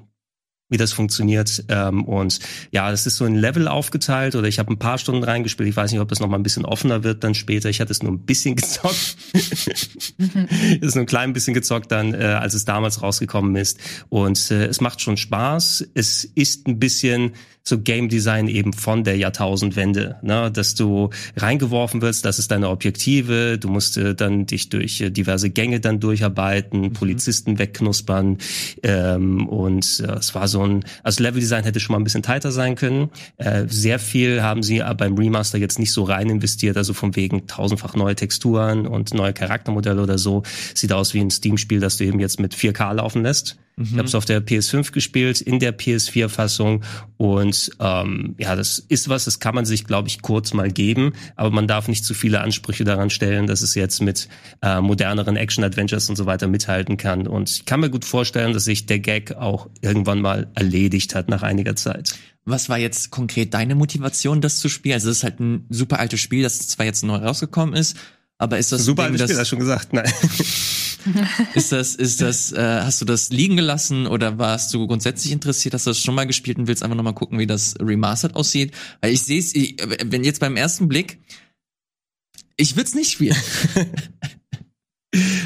[0.69, 1.65] wie das funktioniert.
[1.69, 2.39] Ähm, und
[2.71, 5.69] ja, das ist so ein Level aufgeteilt oder ich habe ein paar Stunden reingespielt.
[5.69, 7.69] Ich weiß nicht, ob das noch mal ein bisschen offener wird dann später.
[7.69, 9.17] Ich hatte es nur ein bisschen gezockt.
[10.81, 13.79] ist nur ein klein bisschen gezockt dann, äh, als es damals rausgekommen ist.
[14.09, 15.89] Und äh, es macht schon Spaß.
[15.93, 20.51] Es ist ein bisschen so Game Design eben von der Jahrtausendwende, ne?
[20.51, 25.09] dass du reingeworfen wirst, das ist deine Objektive, du musst äh, dann dich durch äh,
[25.09, 26.93] diverse Gänge dann durcharbeiten, mhm.
[26.93, 28.37] Polizisten wegknuspern
[28.83, 32.23] ähm, und äh, es war so ein, also Level Design hätte schon mal ein bisschen
[32.23, 33.09] tighter sein können.
[33.37, 37.47] Äh, sehr viel haben sie beim Remaster jetzt nicht so rein investiert, also von wegen
[37.47, 40.43] tausendfach neue Texturen und neue Charaktermodelle oder so.
[40.73, 43.57] Sieht aus wie ein Steam-Spiel, das du eben jetzt mit 4K laufen lässt.
[43.75, 43.85] Mhm.
[43.85, 46.83] Ich habe es auf der PS5 gespielt, in der PS4-Fassung.
[47.17, 51.13] Und ähm, ja, das ist was, das kann man sich, glaube ich, kurz mal geben.
[51.35, 54.27] Aber man darf nicht zu viele Ansprüche daran stellen, dass es jetzt mit
[54.61, 57.27] äh, moderneren Action-Adventures und so weiter mithalten kann.
[57.27, 61.29] Und ich kann mir gut vorstellen, dass sich der Gag auch irgendwann mal erledigt hat
[61.29, 62.15] nach einiger Zeit.
[62.45, 64.95] Was war jetzt konkret deine Motivation, das zu spielen?
[64.95, 67.95] Also es ist halt ein super altes Spiel, das zwar jetzt neu rausgekommen ist,
[68.37, 69.93] aber ist das super altes Spiel, hast schon gesagt?
[69.93, 70.11] Nein.
[71.53, 75.73] ist das, ist das, äh, hast du das liegen gelassen oder warst du grundsätzlich interessiert,
[75.73, 78.73] hast du das schon mal gespielt und willst einfach nochmal gucken, wie das Remastered aussieht?
[79.01, 81.19] Weil ich sehe es, wenn jetzt beim ersten Blick,
[82.57, 83.37] ich würde es nicht spielen.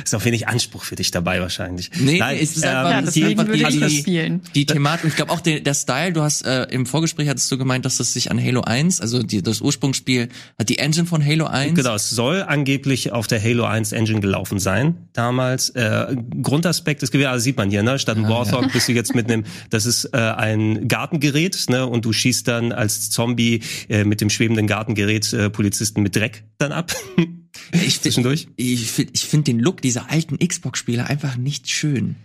[0.03, 1.91] ist auch wenig Anspruch für dich dabei wahrscheinlich.
[1.99, 4.41] Nee, Nein, es ist ähm, einfach, ja, deswegen die, würde ich das spielen.
[4.55, 7.51] Die Thematik, und ich glaube auch der, der Style, du hast äh, im Vorgespräch hattest
[7.51, 11.05] du gemeint, dass das sich an Halo 1, also die, das Ursprungsspiel, hat die Engine
[11.05, 11.75] von Halo 1.
[11.75, 15.69] Genau, es soll angeblich auf der Halo 1 Engine gelaufen sein damals.
[15.71, 17.99] Äh, Grundaspekt ist gewesen, also sieht man hier, ne?
[17.99, 18.67] Statt ein Warthog ja.
[18.69, 21.85] bist du jetzt mit einem, das ist äh, ein Gartengerät, ne?
[21.85, 26.43] Und du schießt dann als Zombie äh, mit dem schwebenden Gartengerät äh, Polizisten mit Dreck
[26.57, 26.93] dann ab.
[27.71, 28.47] Ich, Zwischendurch?
[28.55, 32.15] Ich, ich, ich finde den Look dieser alten Xbox-Spieler einfach nicht schön.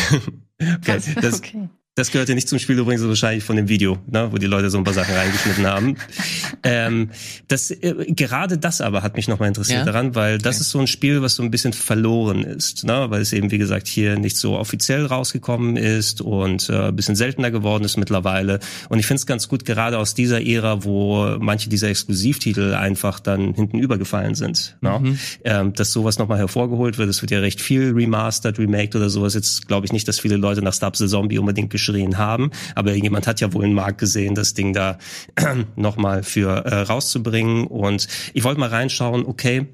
[0.59, 1.01] okay.
[1.21, 1.69] Das, okay.
[1.95, 4.69] Das gehört ja nicht zum Spiel übrigens wahrscheinlich von dem Video, ne, wo die Leute
[4.69, 5.97] so ein paar Sachen reingeschnitten haben.
[6.63, 7.09] ähm,
[7.49, 9.83] das, äh, gerade das aber hat mich nochmal interessiert ja?
[9.85, 10.61] daran, weil das okay.
[10.61, 13.57] ist so ein Spiel, was so ein bisschen verloren ist, ne, weil es eben, wie
[13.57, 18.61] gesagt, hier nicht so offiziell rausgekommen ist und äh, ein bisschen seltener geworden ist mittlerweile.
[18.87, 23.19] Und ich finde es ganz gut, gerade aus dieser Ära, wo manche dieser Exklusivtitel einfach
[23.19, 25.19] dann hinten übergefallen sind, ne, mhm.
[25.43, 27.09] ähm, dass sowas nochmal hervorgeholt wird.
[27.09, 29.33] Es wird ja recht viel remastered, remaked oder sowas.
[29.33, 32.51] Jetzt glaube ich nicht, dass viele Leute nach Stubbs the Zombie unbedingt geschrien haben.
[32.75, 34.99] Aber jemand hat ja wohl einen Markt gesehen, das Ding da
[35.75, 37.65] nochmal für äh, rauszubringen.
[37.65, 39.67] Und ich wollte mal reinschauen, okay,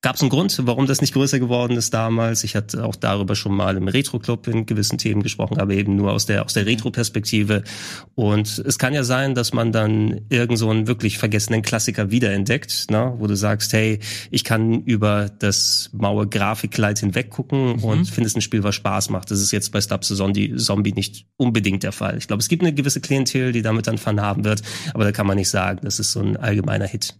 [0.00, 2.44] Gab es einen Grund, warum das nicht größer geworden ist damals?
[2.44, 6.12] Ich hatte auch darüber schon mal im Retro-Club in gewissen Themen gesprochen, aber eben nur
[6.12, 7.64] aus der, aus der Retro-Perspektive.
[8.14, 12.92] Und es kann ja sein, dass man dann irgend so einen wirklich vergessenen Klassiker wiederentdeckt,
[12.92, 13.12] ne?
[13.18, 13.98] wo du sagst, hey,
[14.30, 17.84] ich kann über das maue Grafikkleid hinweg gucken mhm.
[17.84, 19.32] und findest ein Spiel, was Spaß macht.
[19.32, 22.18] Das ist jetzt bei Stubs Zombie, Zombie nicht unbedingt der Fall.
[22.18, 24.62] Ich glaube, es gibt eine gewisse Klientel, die damit dann Fun haben wird,
[24.94, 27.16] aber da kann man nicht sagen, das ist so ein allgemeiner Hit.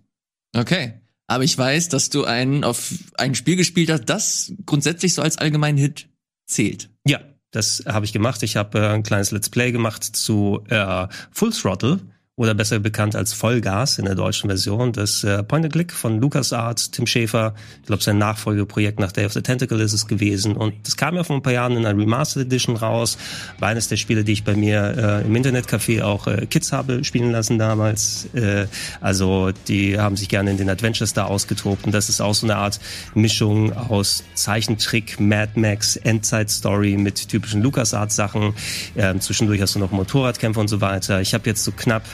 [0.54, 0.94] Okay.
[1.28, 5.36] Aber ich weiß, dass du ein, auf ein Spiel gespielt hast, das grundsätzlich so als
[5.38, 6.08] allgemeinen Hit
[6.46, 6.90] zählt.
[7.06, 8.42] Ja, das habe ich gemacht.
[8.42, 12.00] Ich habe äh, ein kleines Let's Play gemacht zu äh, Full Throttle
[12.38, 14.92] oder besser bekannt als Vollgas in der deutschen Version.
[14.92, 17.52] Das äh, Point and Click von LucasArts, Tim Schafer.
[17.80, 20.56] Ich glaube, sein Nachfolgeprojekt nach Day of the Tentacle ist es gewesen.
[20.56, 23.18] Und das kam ja vor ein paar Jahren in einer Remastered Edition raus.
[23.58, 27.02] War eines der Spiele, die ich bei mir äh, im Internetcafé auch äh, Kids habe
[27.02, 28.28] spielen lassen damals.
[28.34, 28.66] Äh,
[29.00, 31.86] also die haben sich gerne in den Adventures da ausgetobt.
[31.86, 32.78] Und das ist auch so eine Art
[33.14, 38.54] Mischung aus Zeichentrick, Mad Max, Endzeit-Story mit typischen LucasArts-Sachen.
[38.94, 41.20] Äh, zwischendurch hast du noch Motorradkämpfe und so weiter.
[41.20, 42.04] Ich habe jetzt so knapp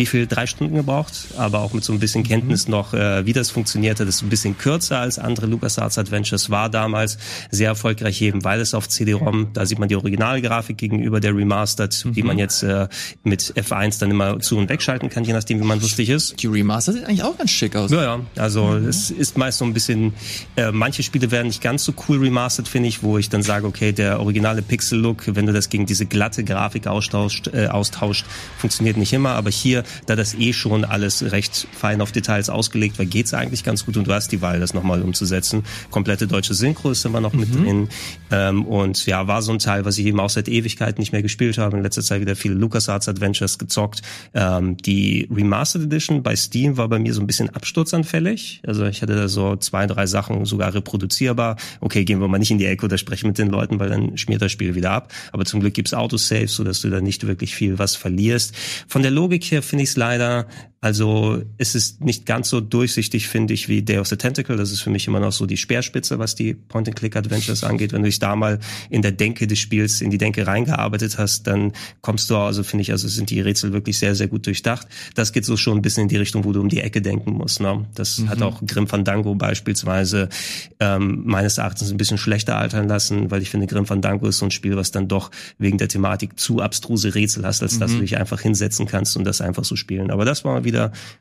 [0.00, 0.26] wie viel?
[0.26, 2.70] Drei Stunden gebraucht, aber auch mit so ein bisschen Kenntnis mhm.
[2.70, 4.06] noch, äh, wie das funktionierte.
[4.06, 7.18] Das ist ein bisschen kürzer als andere LucasArts Adventures, war damals
[7.50, 12.02] sehr erfolgreich eben, weil es auf CD-ROM, da sieht man die Originalgrafik gegenüber der Remastered,
[12.06, 12.12] mhm.
[12.14, 12.88] die man jetzt äh,
[13.24, 16.42] mit F1 dann immer zu- und wegschalten kann, je nachdem, wie man lustig ist.
[16.42, 17.90] Die Remastered sieht eigentlich auch ganz schick aus.
[17.90, 18.20] Ja, ja.
[18.36, 18.88] Also mhm.
[18.88, 20.14] es ist meist so ein bisschen,
[20.56, 23.66] äh, manche Spiele werden nicht ganz so cool remastered, finde ich, wo ich dann sage,
[23.66, 28.24] okay, der originale Pixel-Look, wenn du das gegen diese glatte Grafik austauscht, äh, austauscht,
[28.56, 32.98] funktioniert nicht immer, aber hier da das eh schon alles recht fein auf Details ausgelegt
[32.98, 35.64] war, geht's eigentlich ganz gut und du hast die Wahl, das nochmal umzusetzen.
[35.90, 37.40] Komplette deutsche Synchro ist immer noch mhm.
[37.40, 37.88] mit drin.
[38.30, 41.22] Ähm, und ja, war so ein Teil, was ich eben auch seit Ewigkeit nicht mehr
[41.22, 41.76] gespielt habe.
[41.76, 44.02] In letzter Zeit wieder viele LucasArts Adventures gezockt.
[44.34, 48.62] Ähm, die Remastered Edition bei Steam war bei mir so ein bisschen absturzanfällig.
[48.66, 51.56] Also ich hatte da so zwei, drei Sachen sogar reproduzierbar.
[51.80, 54.16] Okay, gehen wir mal nicht in die Ecke oder sprechen mit den Leuten, weil dann
[54.16, 55.12] schmiert das Spiel wieder ab.
[55.32, 58.54] Aber zum Glück gibt's Autosaves, sodass du da nicht wirklich viel was verlierst.
[58.86, 60.46] Von der Logik her finde ich es leider
[60.82, 64.56] also es ist nicht ganz so durchsichtig, finde ich, wie Day of the Tentacle.
[64.56, 67.92] Das ist für mich immer noch so die Speerspitze, was die Point-and-Click-Adventures angeht.
[67.92, 71.46] Wenn du dich da mal in der Denke des Spiels, in die Denke reingearbeitet hast,
[71.46, 74.88] dann kommst du, also finde ich, also sind die Rätsel wirklich sehr, sehr gut durchdacht.
[75.14, 77.32] Das geht so schon ein bisschen in die Richtung, wo du um die Ecke denken
[77.32, 77.60] musst.
[77.60, 77.86] Ne?
[77.94, 78.30] Das mhm.
[78.30, 80.30] hat auch Grim Fandango beispielsweise
[80.78, 84.46] ähm, meines Erachtens ein bisschen schlechter altern lassen, weil ich finde, Grim Fandango ist so
[84.46, 87.80] ein Spiel, was dann doch wegen der Thematik zu abstruse Rätsel hast, als mhm.
[87.80, 90.10] dass du dich einfach hinsetzen kannst und das einfach so spielen.
[90.10, 90.69] Aber das war wieder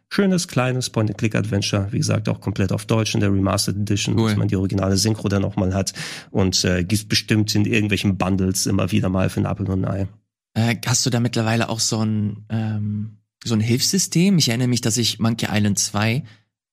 [0.09, 1.87] schönes, kleines Point-and-Click-Adventure.
[1.91, 4.29] Wie gesagt, auch komplett auf Deutsch in der Remastered Edition, cool.
[4.29, 5.93] dass man die originale Synchro dann nochmal hat.
[6.31, 9.91] Und äh, gibt bestimmt in irgendwelchen Bundles immer wieder mal für ein Apple und ein
[9.91, 10.07] Ei.
[10.53, 14.37] Äh, hast du da mittlerweile auch so ein, ähm, so ein Hilfssystem?
[14.37, 16.23] Ich erinnere mich, dass ich Monkey Island 2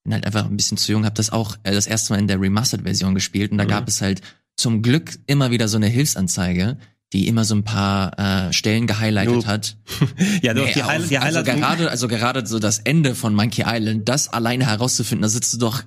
[0.06, 2.28] bin halt einfach ein bisschen zu jung, habe das auch äh, das erste Mal in
[2.28, 3.68] der Remastered-Version gespielt und da mhm.
[3.68, 4.22] gab es halt
[4.54, 6.78] zum Glück immer wieder so eine Hilfsanzeige,
[7.12, 9.46] die immer so ein paar äh, Stellen gehighlightet Nope.
[9.46, 9.76] hat.
[10.42, 13.14] Ja, doch, Nee, die, auf- Highlight, die also Highlight gerade, also gerade so das Ende
[13.14, 15.82] von Monkey Island, das alleine herauszufinden, da sitzt du doch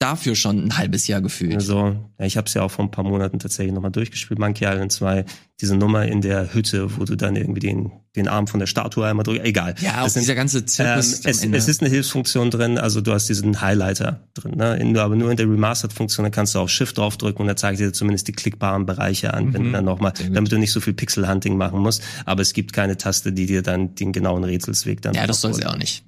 [0.00, 1.54] dafür schon ein halbes Jahr gefühlt.
[1.54, 4.64] Also, ja, ich habe es ja auch vor ein paar Monaten tatsächlich nochmal durchgespielt, Monkey
[4.64, 5.24] Island 2,
[5.60, 9.06] diese Nummer in der Hütte, wo du dann irgendwie den, den Arm von der Statue
[9.06, 9.74] einmal drückst, egal.
[9.80, 12.76] ja, auch Das sind- dieser ganze ähm, Zirkus am es, es ist eine Hilfsfunktion drin,
[12.76, 14.76] also du hast diesen Highlighter drin, ne?
[14.76, 17.78] In, aber nur in der Remastered-Funktion, da kannst du auf Shift draufdrücken und da zeigt
[17.80, 19.66] dir zumindest die klickbaren Bereiche an, wenn Mhm.
[19.66, 22.96] du dann nochmal, damit du nicht so viel Pixel-Hunting machen musst, aber es gibt keine
[22.98, 26.04] Taste, die dir dann den genauen Rätselsweg dann ja, das soll sie auch nicht.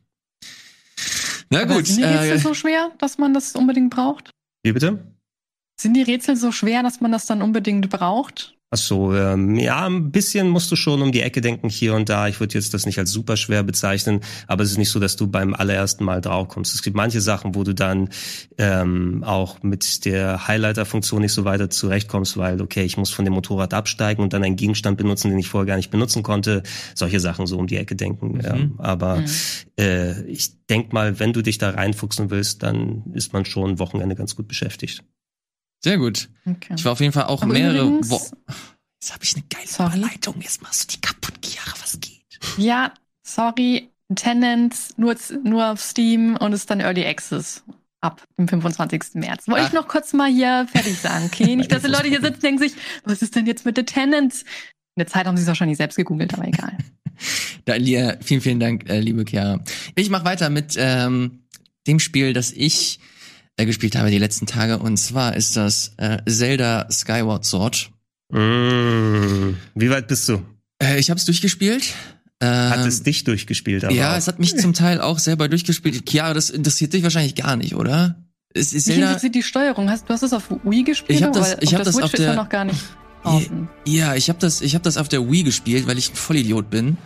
[1.51, 4.31] Na gut, sind die Rätsel äh, so schwer, dass man das unbedingt braucht?
[4.65, 5.13] Wie bitte?
[5.81, 8.56] Sind die Rätsel so schwer, dass man das dann unbedingt braucht?
[8.77, 12.11] Ach so, ähm, ja, ein bisschen musst du schon um die Ecke denken hier und
[12.11, 12.29] da.
[12.29, 15.17] Ich würde jetzt das nicht als super schwer bezeichnen, aber es ist nicht so, dass
[15.17, 16.75] du beim allerersten Mal draufkommst.
[16.75, 18.11] Es gibt manche Sachen, wo du dann
[18.59, 23.33] ähm, auch mit der Highlighter-Funktion nicht so weiter zurechtkommst, weil, okay, ich muss von dem
[23.33, 26.63] Motorrad absteigen und dann einen Gegenstand benutzen, den ich vorher gar nicht benutzen konnte.
[26.95, 28.41] Solche Sachen so um die Ecke denken.
[28.45, 29.25] Ähm, aber Mhm.
[29.81, 34.17] äh, ich denk mal, wenn du dich da reinfuchsen willst, dann ist man schon Wochenende
[34.17, 35.03] ganz gut beschäftigt.
[35.87, 36.29] Sehr gut.
[36.45, 36.75] Okay.
[36.77, 38.21] Ich war auf jeden Fall auch Aber mehrere übrigens- Wo
[39.01, 39.99] Jetzt habe ich eine geile Sorry.
[39.99, 40.35] Überleitung.
[40.41, 41.71] Jetzt machst du die kaputt, Chiara.
[41.81, 42.25] Was geht?
[42.57, 42.93] Ja,
[43.25, 47.63] sorry, Tenants nur, nur auf Steam und ist dann Early Access
[48.01, 49.15] ab dem 25.
[49.15, 49.47] März.
[49.47, 49.75] Wollte ich Ach.
[49.75, 51.55] noch kurz mal hier fertig sagen, okay?
[51.55, 52.73] Nicht, dass die Leute hier sitzen und denken sich,
[53.05, 54.43] was ist denn jetzt mit The Tenants?
[54.43, 56.77] In der Zeit haben sie es wahrscheinlich selbst gegoogelt, aber egal.
[57.65, 59.61] Da, Lia, vielen, vielen Dank, äh, liebe Chiara.
[59.95, 61.45] Ich mache weiter mit ähm,
[61.87, 63.01] dem Spiel, das ich
[63.57, 64.79] äh, gespielt habe die letzten Tage.
[64.79, 67.91] Und zwar ist das äh, Zelda Skyward Sword.
[68.31, 70.43] Mm, wie weit bist du?
[70.83, 71.95] Äh, ich habe es durchgespielt.
[72.41, 73.85] Ähm, Hat es dich durchgespielt?
[73.85, 74.17] Aber ja, auch.
[74.19, 76.05] es hat mich zum Teil auch selber durchgespielt.
[76.09, 78.17] Chiara, das interessiert dich wahrscheinlich gar nicht, oder?
[78.53, 79.07] Es ist Mich Zelda.
[79.09, 79.89] interessiert die Steuerung.
[79.89, 81.19] Hast, du hast es auf Wii gespielt?
[81.19, 82.49] Ich hab das- Weil ich hab auf das der auf Switch ist der- ja noch
[82.51, 82.81] gar nicht
[83.23, 83.69] draußen.
[83.87, 86.69] Ja, ich habe das, ich habe das auf der Wii gespielt, weil ich ein Vollidiot
[86.69, 86.99] bin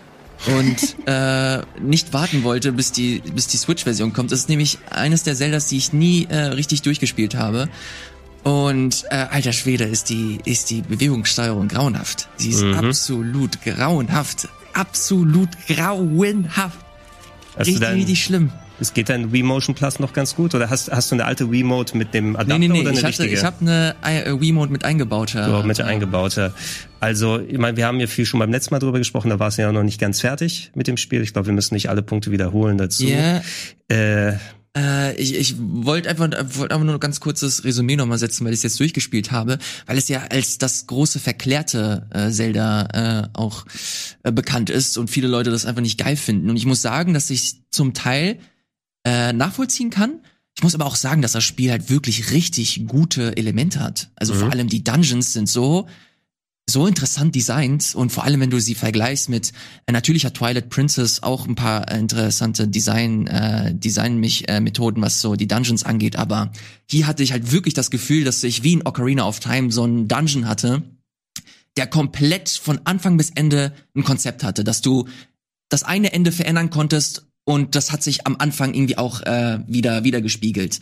[0.46, 4.33] und äh, nicht warten wollte, bis die, bis die Switch-Version kommt.
[4.33, 7.68] Das ist nämlich eines der Zeldas, die ich nie äh, richtig durchgespielt habe.
[8.42, 12.29] Und äh, alter Schwede ist die, ist die Bewegungssteuerung grauenhaft.
[12.38, 12.74] Sie ist Mhm.
[12.74, 16.79] absolut grauenhaft, absolut grauenhaft,
[17.57, 18.50] Hast richtig, richtig schlimm.
[18.80, 20.54] Es geht dein Wii Motion Plus noch ganz gut?
[20.54, 22.90] Oder hast, hast du eine alte Wii Mode mit dem Adapter Nee, nee, nee, oder
[22.90, 23.34] eine ich, hatte, richtige?
[23.38, 25.60] ich habe eine äh, Wii-Mode mit eingebauter.
[25.60, 26.54] so, mit eingebauter.
[26.98, 29.48] Also, ich meine, wir haben ja viel schon beim letzten Mal drüber gesprochen, da war
[29.48, 31.22] es ja noch nicht ganz fertig mit dem Spiel.
[31.22, 33.04] Ich glaube, wir müssen nicht alle Punkte wiederholen dazu.
[33.04, 33.40] Ja,
[33.88, 34.34] Äh,
[34.76, 38.52] Äh, ich ich wollte einfach, wollte einfach nur ein ganz kurzes Resümee nochmal setzen, weil
[38.52, 43.28] ich es jetzt durchgespielt habe, weil es ja als das große verklärte äh, Zelda äh,
[43.32, 43.64] auch
[44.22, 46.50] äh, bekannt ist und viele Leute das einfach nicht geil finden.
[46.50, 48.38] Und ich muss sagen, dass ich zum Teil
[49.04, 50.20] äh, nachvollziehen kann.
[50.56, 54.10] Ich muss aber auch sagen, dass das Spiel halt wirklich richtig gute Elemente hat.
[54.16, 54.38] Also Mhm.
[54.38, 55.86] vor allem die Dungeons sind so
[56.68, 59.52] so interessant designt und vor allem wenn du sie vergleichst mit
[59.86, 65.20] äh, natürlich hat Twilight Princess auch ein paar interessante Design äh, Design äh, Methoden was
[65.20, 66.52] so die Dungeons angeht, aber
[66.88, 69.82] hier hatte ich halt wirklich das Gefühl, dass ich wie in Ocarina of Time so
[69.82, 70.82] einen Dungeon hatte,
[71.76, 75.08] der komplett von Anfang bis Ende ein Konzept hatte, dass du
[75.70, 80.04] das eine Ende verändern konntest und das hat sich am Anfang irgendwie auch äh, wieder
[80.04, 80.78] wieder gespiegelt.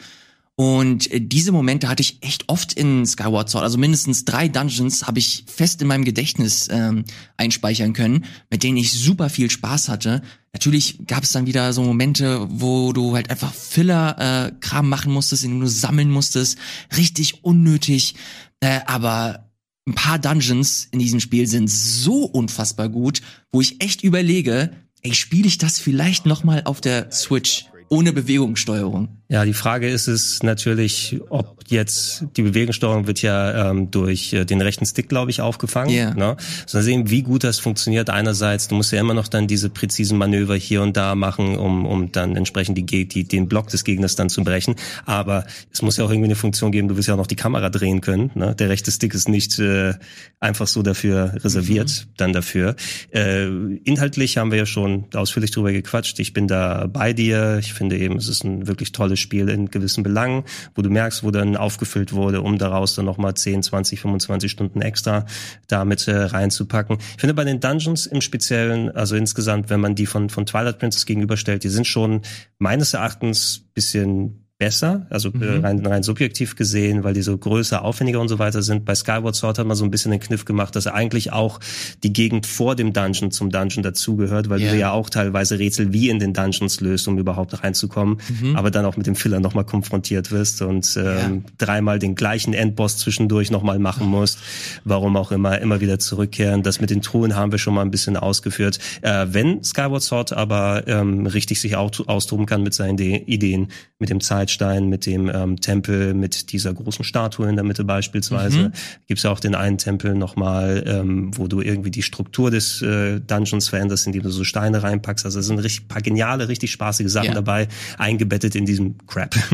[0.54, 3.64] Und äh, diese Momente hatte ich echt oft in Skyward Sword.
[3.64, 7.04] Also mindestens drei Dungeons habe ich fest in meinem Gedächtnis ähm,
[7.38, 10.20] einspeichern können, mit denen ich super viel Spaß hatte.
[10.52, 15.52] Natürlich gab es dann wieder so Momente, wo du halt einfach Filler-Kram machen musstest, in
[15.52, 16.58] dem du sammeln musstest.
[16.98, 18.14] Richtig unnötig.
[18.60, 19.48] Äh, aber
[19.86, 25.14] ein paar Dungeons in diesem Spiel sind so unfassbar gut, wo ich echt überlege, ey,
[25.14, 29.17] spiele ich das vielleicht noch mal auf der Switch ohne Bewegungssteuerung?
[29.30, 34.46] Ja, die Frage ist es natürlich, ob jetzt die Bewegungssteuerung wird ja ähm, durch äh,
[34.46, 35.90] den rechten Stick, glaube ich, aufgefangen.
[35.90, 36.14] Ja.
[36.14, 36.38] Ne?
[36.64, 38.08] So sehen, wie gut das funktioniert.
[38.08, 41.84] Einerseits, du musst ja immer noch dann diese präzisen Manöver hier und da machen, um,
[41.84, 44.76] um dann entsprechend die, die, den Block des Gegners dann zu brechen.
[45.04, 47.36] Aber es muss ja auch irgendwie eine Funktion geben, du willst ja auch noch die
[47.36, 48.30] Kamera drehen können.
[48.34, 48.54] Ne?
[48.54, 49.92] Der rechte Stick ist nicht äh,
[50.40, 52.76] einfach so dafür reserviert, dann dafür.
[53.10, 53.46] Äh,
[53.84, 56.18] inhaltlich haben wir ja schon ausführlich drüber gequatscht.
[56.18, 57.58] Ich bin da bei dir.
[57.60, 61.24] Ich finde eben, es ist ein wirklich tolles Spiel in gewissen Belangen, wo du merkst,
[61.24, 65.26] wo dann aufgefüllt wurde, um daraus dann nochmal 10, 20, 25 Stunden extra
[65.66, 66.98] damit äh, reinzupacken.
[66.98, 70.78] Ich finde bei den Dungeons im Speziellen, also insgesamt, wenn man die von, von Twilight
[70.78, 72.22] Princess gegenüberstellt, die sind schon
[72.58, 75.64] meines Erachtens bisschen besser, also mhm.
[75.64, 78.84] rein, rein subjektiv gesehen, weil die so größer, aufwendiger und so weiter sind.
[78.84, 81.60] Bei Skyward Sword hat man so ein bisschen den Kniff gemacht, dass eigentlich auch
[82.02, 84.72] die Gegend vor dem Dungeon zum Dungeon dazugehört, weil yeah.
[84.72, 88.56] du ja auch teilweise Rätsel wie in den Dungeons löst, um überhaupt reinzukommen, mhm.
[88.56, 91.30] aber dann auch mit dem Filler nochmal konfrontiert wirst und ähm, yeah.
[91.58, 94.40] dreimal den gleichen Endboss zwischendurch nochmal machen musst.
[94.84, 96.64] Warum auch immer, immer wieder zurückkehren.
[96.64, 98.80] Das mit den Truhen haben wir schon mal ein bisschen ausgeführt.
[99.02, 103.68] Äh, wenn Skyward Sword aber ähm, richtig sich auch austoben kann mit seinen De Ideen,
[104.00, 107.84] mit dem Zeit Leitstein, mit dem ähm, Tempel, mit dieser großen Statue in der Mitte
[107.84, 108.58] beispielsweise.
[108.58, 108.72] Mhm.
[109.06, 113.20] Gibt es auch den einen Tempel nochmal, ähm, wo du irgendwie die Struktur des äh,
[113.20, 115.24] Dungeons veränderst, indem du so Steine reinpackst.
[115.24, 117.34] Also es sind richtig paar geniale, richtig spaßige Sachen ja.
[117.34, 119.34] dabei, eingebettet in diesem Crap.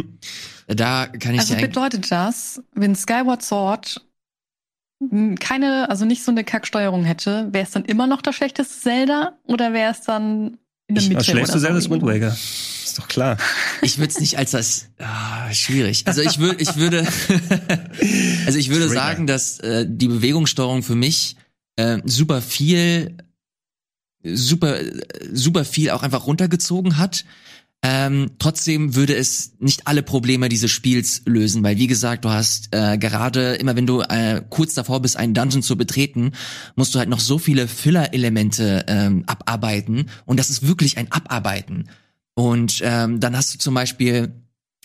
[0.67, 4.01] Da kann ich Also bedeutet das, wenn Skyward Sword
[5.39, 9.37] keine, also nicht so eine Kacksteuerung hätte, wäre es dann immer noch das schlechteste Zelda
[9.45, 10.57] oder wäre es dann
[10.97, 11.15] in der Mitte?
[11.17, 12.37] Das schlechteste Zelda ist Wind Waker
[12.95, 13.37] ist doch klar.
[13.83, 16.07] Ich würde es nicht als das ah, schwierig.
[16.07, 17.07] Also ich würde, ich würde,
[18.47, 21.37] also ich würde sagen, dass äh, die Bewegungssteuerung für mich
[21.77, 23.17] äh, super viel,
[24.23, 24.79] super,
[25.33, 27.25] super viel auch einfach runtergezogen hat.
[27.87, 32.69] Ähm, trotzdem würde es nicht alle Probleme dieses Spiels lösen, weil wie gesagt, du hast
[32.75, 36.33] äh, gerade immer, wenn du äh, kurz davor bist, einen Dungeon zu betreten,
[36.77, 41.91] musst du halt noch so viele Filler-Elemente ähm, abarbeiten und das ist wirklich ein Abarbeiten.
[42.33, 44.33] Und ähm, dann hast du zum Beispiel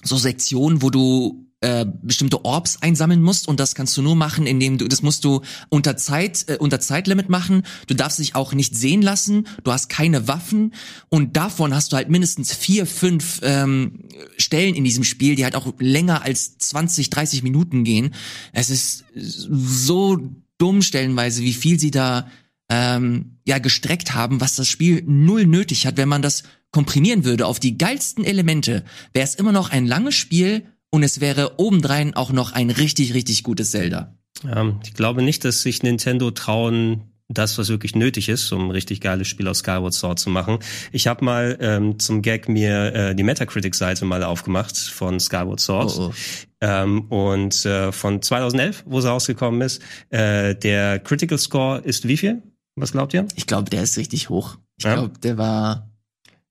[0.03, 4.47] so Sektionen, wo du äh, bestimmte Orbs einsammeln musst und das kannst du nur machen,
[4.47, 7.63] indem du das musst du unter Zeit äh, unter Zeitlimit machen.
[7.87, 9.45] Du darfst dich auch nicht sehen lassen.
[9.65, 10.73] Du hast keine Waffen
[11.09, 14.05] und davon hast du halt mindestens vier, fünf ähm,
[14.37, 18.13] Stellen in diesem Spiel, die halt auch länger als 20, 30 Minuten gehen.
[18.53, 20.17] Es ist so
[20.57, 22.29] dumm stellenweise, wie viel sie da
[22.69, 27.47] ähm, ja gestreckt haben, was das Spiel null nötig hat, wenn man das komprimieren würde
[27.47, 32.15] auf die geilsten Elemente, wäre es immer noch ein langes Spiel und es wäre obendrein
[32.15, 34.15] auch noch ein richtig, richtig gutes Zelda.
[34.43, 38.71] Ja, ich glaube nicht, dass sich Nintendo trauen, das, was wirklich nötig ist, um ein
[38.71, 40.60] richtig geiles Spiel aus Skyward Sword zu machen.
[40.91, 45.95] Ich habe mal ähm, zum Gag mir äh, die Metacritic-Seite mal aufgemacht von Skyward Sword.
[45.95, 46.13] Oh, oh.
[46.62, 52.17] Ähm, und äh, von 2011, wo sie rausgekommen ist, äh, der Critical Score ist wie
[52.17, 52.41] viel?
[52.75, 53.28] Was glaubt ihr?
[53.36, 54.58] Ich glaube, der ist richtig hoch.
[54.78, 54.95] Ich ja?
[54.95, 55.88] glaube, der war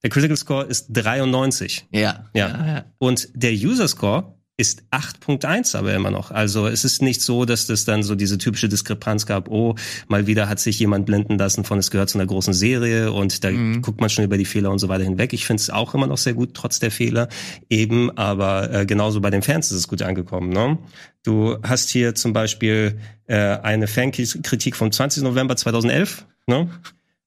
[0.03, 1.87] der Critical Score ist 93.
[1.91, 2.29] Ja.
[2.33, 2.47] ja.
[2.47, 2.85] ja, ja.
[2.97, 6.31] Und der User Score ist 8.1 aber immer noch.
[6.31, 9.75] Also es ist nicht so, dass das dann so diese typische Diskrepanz gab, oh,
[10.09, 13.45] mal wieder hat sich jemand blenden lassen von, es gehört zu einer großen Serie und
[13.45, 13.81] da mhm.
[13.81, 15.31] guckt man schon über die Fehler und so weiter hinweg.
[15.31, 17.29] Ich finde es auch immer noch sehr gut, trotz der Fehler
[17.69, 20.49] eben, aber äh, genauso bei den Fans ist es gut angekommen.
[20.49, 20.77] Ne?
[21.23, 25.23] Du hast hier zum Beispiel äh, eine Fankritik vom 20.
[25.23, 26.25] November 2011.
[26.47, 26.69] Ne?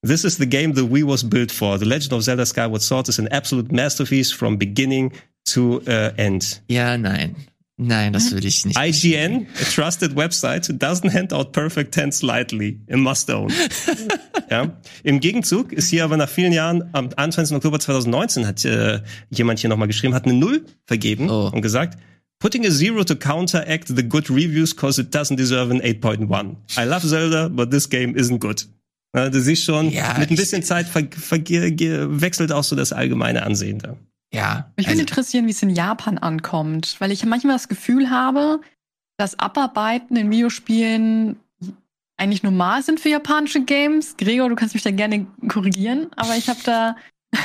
[0.04, 1.78] This is the game the Wii was built for.
[1.78, 5.12] The Legend of Zelda Skyward Sword is an absolute masterpiece from beginning
[5.50, 6.60] to uh, end.
[6.68, 7.36] Ja, nein.
[7.78, 8.76] Nein, das würde ich nicht.
[8.76, 12.80] IGN, a trusted website, doesn't hand out perfect tens lightly.
[12.90, 13.52] A must own.
[14.50, 14.76] ja.
[15.04, 17.56] Im Gegenzug ist hier aber nach vielen Jahren, am 21.
[17.56, 21.48] Oktober 2019 hat äh, jemand hier nochmal geschrieben, hat eine Null vergeben oh.
[21.52, 21.98] und gesagt,
[22.40, 26.56] Putting a zero to counteract the good reviews cause it doesn't deserve an 8.1.
[26.76, 28.64] I love Zelda, but this game isn't good.
[29.12, 33.78] Du siehst schon, ja, mit ein bisschen Zeit ver wechselt auch so das allgemeine Ansehen
[33.78, 33.96] da.
[34.32, 34.72] Ja.
[34.76, 38.60] Mich also, würde interessieren, wie es in Japan ankommt, weil ich manchmal das Gefühl habe,
[39.18, 41.36] dass Abarbeiten in Videospielen
[42.16, 44.16] eigentlich normal sind für japanische Games.
[44.16, 46.96] Gregor, du kannst mich da gerne korrigieren, aber ich habe da,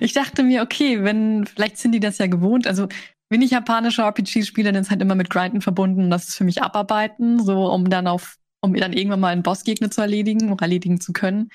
[0.00, 2.66] ich dachte mir, okay, wenn, vielleicht sind die das ja gewohnt.
[2.66, 2.88] Also,
[3.30, 6.10] wenn ich japanische RPGs spiele, dann ist halt immer mit Grinden verbunden.
[6.10, 9.90] Das ist für mich Abarbeiten, so um dann auf um dann irgendwann mal einen Bossgegner
[9.90, 11.50] zu erledigen oder erledigen zu können.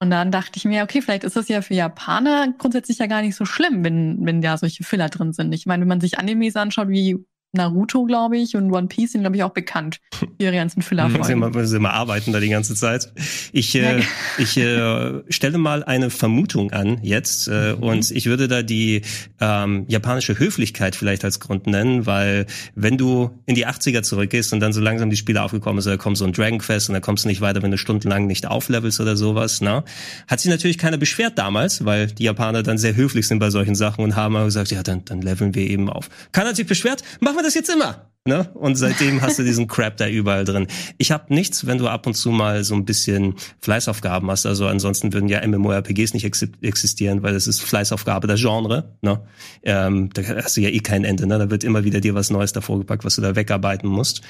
[0.00, 3.22] Und dann dachte ich mir, okay, vielleicht ist das ja für Japaner grundsätzlich ja gar
[3.22, 5.52] nicht so schlimm, wenn, wenn da solche Filler drin sind.
[5.54, 9.22] Ich meine, wenn man sich Animes anschaut, wie Naruto, glaube ich, und One Piece sind,
[9.22, 10.00] glaube ich, auch bekannt.
[10.38, 11.38] Ihre ganzen Füllerfolgen.
[11.38, 13.12] Müssen sie mal arbeiten da die ganze Zeit.
[13.52, 14.02] Ich, äh,
[14.38, 17.82] ich äh, stelle mal eine Vermutung an jetzt äh, mhm.
[17.82, 19.02] und ich würde da die
[19.40, 24.60] ähm, japanische Höflichkeit vielleicht als Grund nennen, weil wenn du in die 80er zurückgehst und
[24.60, 27.00] dann so langsam die Spiele aufgekommen ist, da kommt so ein Dragon Quest und da
[27.00, 29.84] kommst du nicht weiter, wenn du stundenlang nicht auflevelst oder sowas, ne?
[30.26, 33.74] Hat sich natürlich keiner beschwert damals, weil die Japaner dann sehr höflich sind bei solchen
[33.74, 36.08] Sachen und haben gesagt, ja, dann, dann leveln wir eben auf.
[36.32, 38.10] Keiner hat sich beschwert, machen wir das jetzt immer.
[38.26, 38.48] Ne?
[38.54, 40.66] Und seitdem hast du diesen Crap da überall drin.
[40.96, 44.46] Ich habe nichts, wenn du ab und zu mal so ein bisschen Fleißaufgaben hast.
[44.46, 48.96] Also ansonsten würden ja MMORPGs nicht ex existieren, weil das ist Fleißaufgabe der Genre.
[49.02, 49.20] Ne?
[49.62, 51.26] Ähm, da hast du ja eh kein Ende.
[51.26, 51.38] Ne?
[51.38, 54.22] Da wird immer wieder dir was Neues davor gepackt, was du da wegarbeiten musst.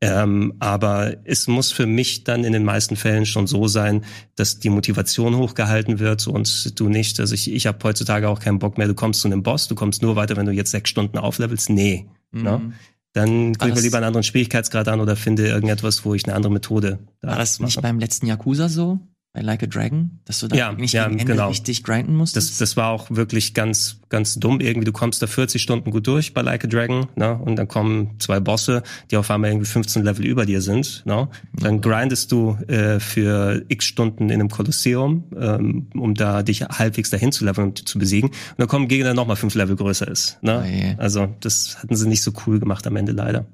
[0.00, 4.60] Ähm, aber es muss für mich dann in den meisten Fällen schon so sein, dass
[4.60, 7.20] die Motivation hochgehalten wird und du nicht.
[7.20, 8.88] Also ich, ich habe heutzutage auch keinen Bock mehr.
[8.88, 11.68] Du kommst zu einem Boss, du kommst nur weiter, wenn du jetzt sechs Stunden auflevelst.
[11.68, 12.06] Nee.
[12.32, 12.58] Ne?
[12.58, 12.68] Mhm.
[12.68, 12.72] Ne?
[13.14, 16.34] Dann gucke ich mir lieber einen anderen Schwierigkeitsgrad an oder finde irgendetwas, wo ich eine
[16.34, 19.00] andere Methode da War das nicht beim letzten Yakuza so?
[19.32, 21.48] Bei Like a Dragon, dass du da ja, nicht ja, gegen Ende genau.
[21.48, 22.36] richtig grinden musst.
[22.36, 24.60] Das, das war auch wirklich ganz, ganz dumm.
[24.60, 27.38] Irgendwie, du kommst da 40 Stunden gut durch bei Like a Dragon, ne?
[27.38, 31.28] Und dann kommen zwei Bosse, die auf einmal irgendwie 15 Level über dir sind, ne?
[31.54, 37.08] Dann grindest du äh, für x Stunden in einem Kolosseum, ähm, um da dich halbwegs
[37.08, 38.28] dahin zu leveln und zu besiegen.
[38.30, 40.42] Und dann kommen Gegner, der nochmal fünf Level größer ist.
[40.42, 40.62] Ne?
[40.62, 40.94] Oh yeah.
[40.98, 43.46] Also, das hatten sie nicht so cool gemacht am Ende leider.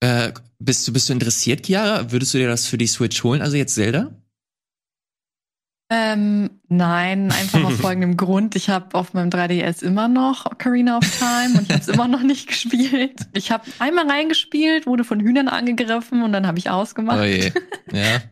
[0.00, 2.10] Äh, bist du, bist du interessiert, Chiara?
[2.12, 3.40] Würdest du dir das für die Switch holen?
[3.40, 4.10] Also jetzt Zelda?
[5.94, 8.56] Ähm, nein, einfach aus folgendem Grund.
[8.56, 12.08] Ich habe auf meinem 3DS immer noch Ocarina of Time und ich habe es immer
[12.08, 13.20] noch nicht gespielt.
[13.34, 17.18] Ich habe einmal reingespielt, wurde von Hühnern angegriffen und dann habe ich ausgemacht.
[17.20, 17.52] Oh je.
[17.92, 18.22] Ja.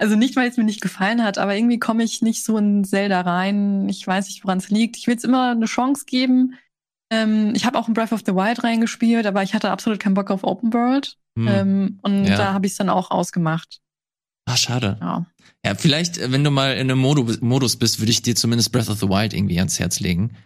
[0.00, 2.82] Also nicht, weil es mir nicht gefallen hat, aber irgendwie komme ich nicht so in
[2.82, 3.88] Zelda rein.
[3.88, 4.96] Ich weiß nicht, woran es liegt.
[4.96, 6.54] Ich will es immer eine Chance geben.
[7.10, 10.14] Ähm, ich habe auch in Breath of the Wild reingespielt, aber ich hatte absolut keinen
[10.14, 11.18] Bock auf Open World.
[11.38, 11.48] Hm.
[11.48, 12.36] Ähm, und ja.
[12.36, 13.80] da habe ich es dann auch ausgemacht.
[14.46, 14.96] Ah, schade.
[15.00, 15.26] Ja.
[15.66, 18.88] Ja, vielleicht, äh, wenn du mal in einem Modus bist, würde ich dir zumindest Breath
[18.88, 20.36] of the Wild irgendwie ans Herz legen.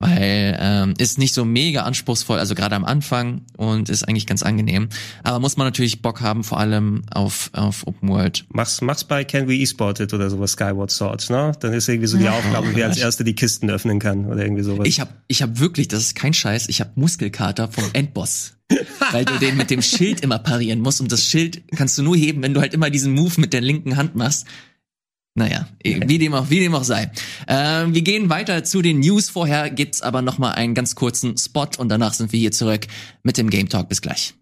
[0.00, 4.42] Weil ähm, ist nicht so mega anspruchsvoll, also gerade am Anfang und ist eigentlich ganz
[4.42, 4.88] angenehm.
[5.22, 8.44] Aber muss man natürlich Bock haben, vor allem auf, auf Open World.
[8.50, 11.52] Mach's, mach's bei Can We E-Sported oder sowas, Skyward Sword, ne?
[11.60, 14.64] Dann ist irgendwie so die Aufgabe, wer als Erste die Kisten öffnen kann oder irgendwie
[14.64, 14.86] sowas.
[14.86, 18.54] Ich hab, ich hab wirklich, das ist kein Scheiß, ich hab Muskelkater vom Endboss.
[19.12, 22.16] weil du den mit dem Schild immer parieren musst und das Schild kannst du nur
[22.16, 24.46] heben, wenn du halt immer diesen Move mit der linken Hand machst.
[25.36, 27.10] Naja, wie dem auch, wie dem auch sei.
[27.48, 29.30] Ähm, wir gehen weiter zu den News.
[29.30, 32.86] Vorher gibt's aber noch mal einen ganz kurzen Spot und danach sind wir hier zurück
[33.24, 33.88] mit dem Game Talk.
[33.88, 34.34] Bis gleich.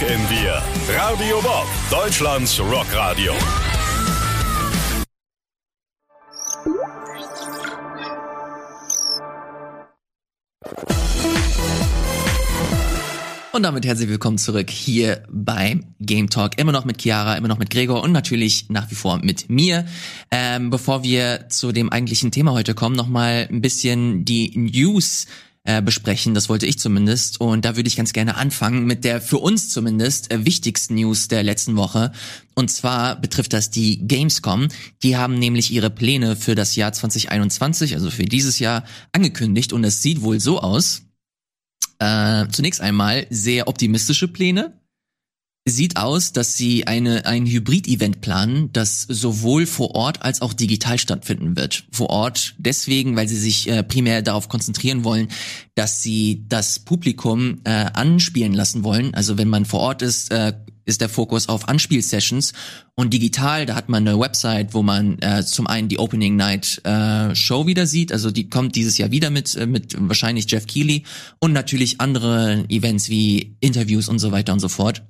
[0.00, 3.34] Radio Bob, Deutschlands Rockradio.
[13.52, 16.58] Und damit herzlich willkommen zurück hier beim Game Talk.
[16.58, 19.84] Immer noch mit Chiara, immer noch mit Gregor und natürlich nach wie vor mit mir.
[20.30, 25.26] Ähm, bevor wir zu dem eigentlichen Thema heute kommen, nochmal ein bisschen die News
[25.64, 26.34] äh, besprechen.
[26.34, 27.40] Das wollte ich zumindest.
[27.40, 31.28] Und da würde ich ganz gerne anfangen mit der für uns zumindest äh, wichtigsten News
[31.28, 32.12] der letzten Woche.
[32.54, 34.68] Und zwar betrifft das die Gamescom.
[35.02, 39.72] Die haben nämlich ihre Pläne für das Jahr 2021, also für dieses Jahr, angekündigt.
[39.72, 41.02] Und es sieht wohl so aus.
[42.00, 44.81] Äh, zunächst einmal sehr optimistische Pläne
[45.64, 50.98] sieht aus, dass sie eine, ein Hybrid-Event planen, das sowohl vor Ort als auch digital
[50.98, 51.84] stattfinden wird.
[51.92, 55.28] Vor Ort deswegen, weil sie sich äh, primär darauf konzentrieren wollen,
[55.76, 59.14] dass sie das Publikum äh, anspielen lassen wollen.
[59.14, 60.52] Also wenn man vor Ort ist, äh,
[60.84, 62.54] ist der Fokus auf Anspielsessions
[62.96, 66.80] und digital, da hat man eine Website, wo man äh, zum einen die Opening Night
[66.84, 70.66] äh, Show wieder sieht, also die kommt dieses Jahr wieder mit äh, mit wahrscheinlich Jeff
[70.66, 71.04] Keighley
[71.38, 75.02] und natürlich andere Events wie Interviews und so weiter und so fort.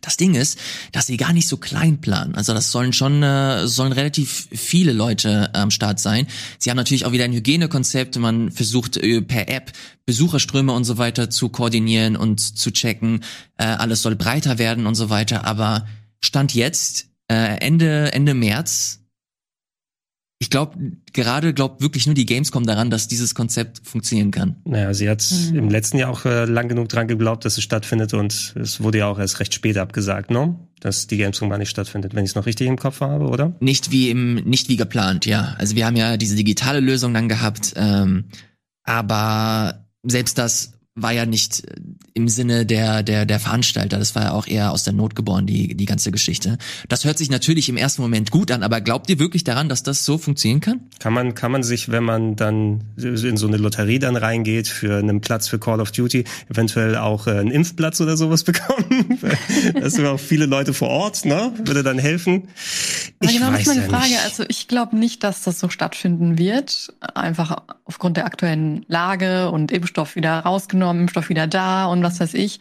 [0.00, 0.58] Das Ding ist,
[0.92, 2.34] dass sie gar nicht so klein planen.
[2.34, 6.26] Also das sollen schon äh, sollen relativ viele Leute am Start sein.
[6.58, 8.18] Sie haben natürlich auch wieder ein Hygienekonzept.
[8.18, 9.72] Man versucht äh, per App
[10.04, 13.22] Besucherströme und so weiter zu koordinieren und zu checken.
[13.58, 15.44] Äh, alles soll breiter werden und so weiter.
[15.44, 15.86] Aber
[16.20, 19.05] stand jetzt äh, Ende Ende März
[20.38, 20.76] ich glaube,
[21.14, 24.56] gerade glaubt wirklich nur die Gamescom daran, dass dieses Konzept funktionieren kann.
[24.64, 25.56] Naja, sie hat mhm.
[25.56, 28.98] im letzten Jahr auch äh, lang genug dran geglaubt, dass es stattfindet und es wurde
[28.98, 30.58] ja auch erst recht spät abgesagt, ne?
[30.80, 33.56] Dass die Gamescom gar nicht stattfindet, wenn ich es noch richtig im Kopf habe, oder?
[33.60, 35.54] Nicht wie im, nicht wie geplant, ja.
[35.58, 38.26] Also wir haben ja diese digitale Lösung dann gehabt, ähm,
[38.82, 41.74] aber selbst das war ja nicht äh,
[42.14, 43.98] im Sinne der, der, der Veranstalter.
[43.98, 46.58] Das war ja auch eher aus der Not geboren, die, die ganze Geschichte.
[46.88, 49.82] Das hört sich natürlich im ersten Moment gut an, aber glaubt ihr wirklich daran, dass
[49.82, 50.80] das so funktionieren kann?
[50.98, 54.96] Kann man, kann man sich, wenn man dann in so eine Lotterie dann reingeht für
[54.96, 59.15] einen Platz für Call of Duty, eventuell auch äh, einen Impfplatz oder sowas bekommen?
[59.74, 61.52] das sind auch viele Leute vor Ort, ne?
[61.58, 62.48] Würde dann helfen.
[63.20, 64.08] Aber genau das ist meine Frage.
[64.08, 64.24] Nicht.
[64.24, 66.92] Also ich glaube nicht, dass das so stattfinden wird.
[67.14, 72.34] Einfach aufgrund der aktuellen Lage und Impfstoff wieder rausgenommen Impfstoff wieder da und was weiß
[72.34, 72.60] ich.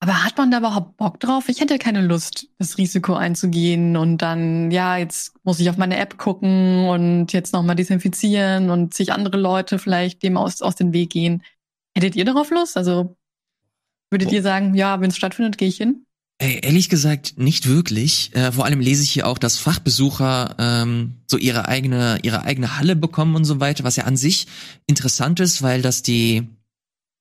[0.00, 1.48] Aber hat man da überhaupt Bock drauf?
[1.48, 5.96] Ich hätte keine Lust, das Risiko einzugehen und dann, ja, jetzt muss ich auf meine
[5.96, 10.92] App gucken und jetzt nochmal desinfizieren und sich andere Leute vielleicht dem aus, aus den
[10.92, 11.42] Weg gehen.
[11.96, 12.76] Hättet ihr darauf Lust?
[12.76, 13.16] Also
[14.10, 14.34] würdet oh.
[14.34, 16.03] ihr sagen, ja, wenn es stattfindet, gehe ich hin?
[16.38, 18.34] Ey, ehrlich gesagt nicht wirklich.
[18.34, 22.76] Äh, vor allem lese ich hier auch, dass Fachbesucher ähm, so ihre eigene ihre eigene
[22.76, 24.48] Halle bekommen und so weiter, was ja an sich
[24.86, 26.48] interessant ist, weil das die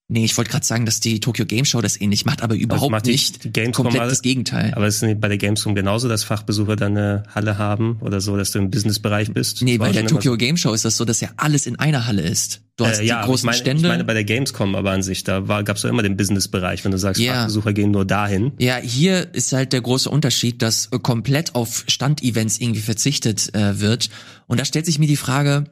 [0.09, 2.91] Nee, ich wollte gerade sagen, dass die Tokyo Game Show das ähnlich macht, aber überhaupt
[2.91, 3.53] macht nicht.
[3.53, 4.73] Gamescom Komplett das Gegenteil.
[4.75, 8.19] Aber ist es nicht bei der Gamescom genauso, dass Fachbesucher dann eine Halle haben oder
[8.19, 9.61] so, dass du im Businessbereich bist?
[9.61, 10.35] Nee, bei der Tokyo.
[10.35, 12.61] Game Show ist das so, dass ja alles in einer Halle ist.
[12.75, 13.83] Du hast äh, ja, die großen ich meine, Stände.
[13.83, 16.83] Ich meine bei der Gamescom aber an sich, da gab es ja immer den Businessbereich,
[16.83, 17.33] wenn du sagst, ja.
[17.33, 18.51] Fachbesucher gehen nur dahin.
[18.59, 24.09] Ja, hier ist halt der große Unterschied, dass komplett auf Standevents irgendwie verzichtet äh, wird.
[24.47, 25.65] Und da stellt sich mir die Frage,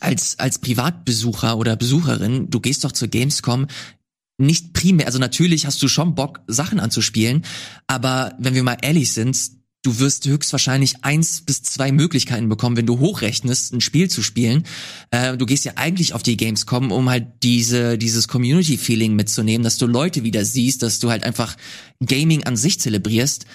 [0.00, 3.66] als, als Privatbesucher oder Besucherin, du gehst doch zur Gamescom,
[4.40, 7.44] nicht primär, also natürlich hast du schon Bock, Sachen anzuspielen,
[7.86, 9.36] aber wenn wir mal ehrlich sind,
[9.82, 14.64] du wirst höchstwahrscheinlich eins bis zwei Möglichkeiten bekommen, wenn du hochrechnest, ein Spiel zu spielen.
[15.10, 19.78] Äh, du gehst ja eigentlich auf die Gamescom, um halt diese, dieses Community-Feeling mitzunehmen, dass
[19.78, 21.56] du Leute wieder siehst, dass du halt einfach
[22.04, 23.46] Gaming an sich zelebrierst.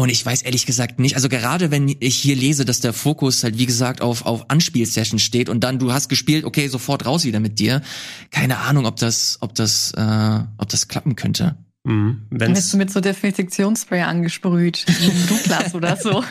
[0.00, 3.44] Und ich weiß ehrlich gesagt nicht, also gerade wenn ich hier lese, dass der Fokus
[3.44, 7.26] halt wie gesagt auf auf Anspielsessions steht und dann du hast gespielt, okay, sofort raus
[7.26, 7.82] wieder mit dir.
[8.30, 11.54] Keine Ahnung, ob das ob das äh, ob das klappen könnte.
[11.84, 12.22] Mhm.
[12.30, 14.86] Dann bist du mit so Desinfektionsspray angesprüht,
[15.28, 16.24] Douglas oder so.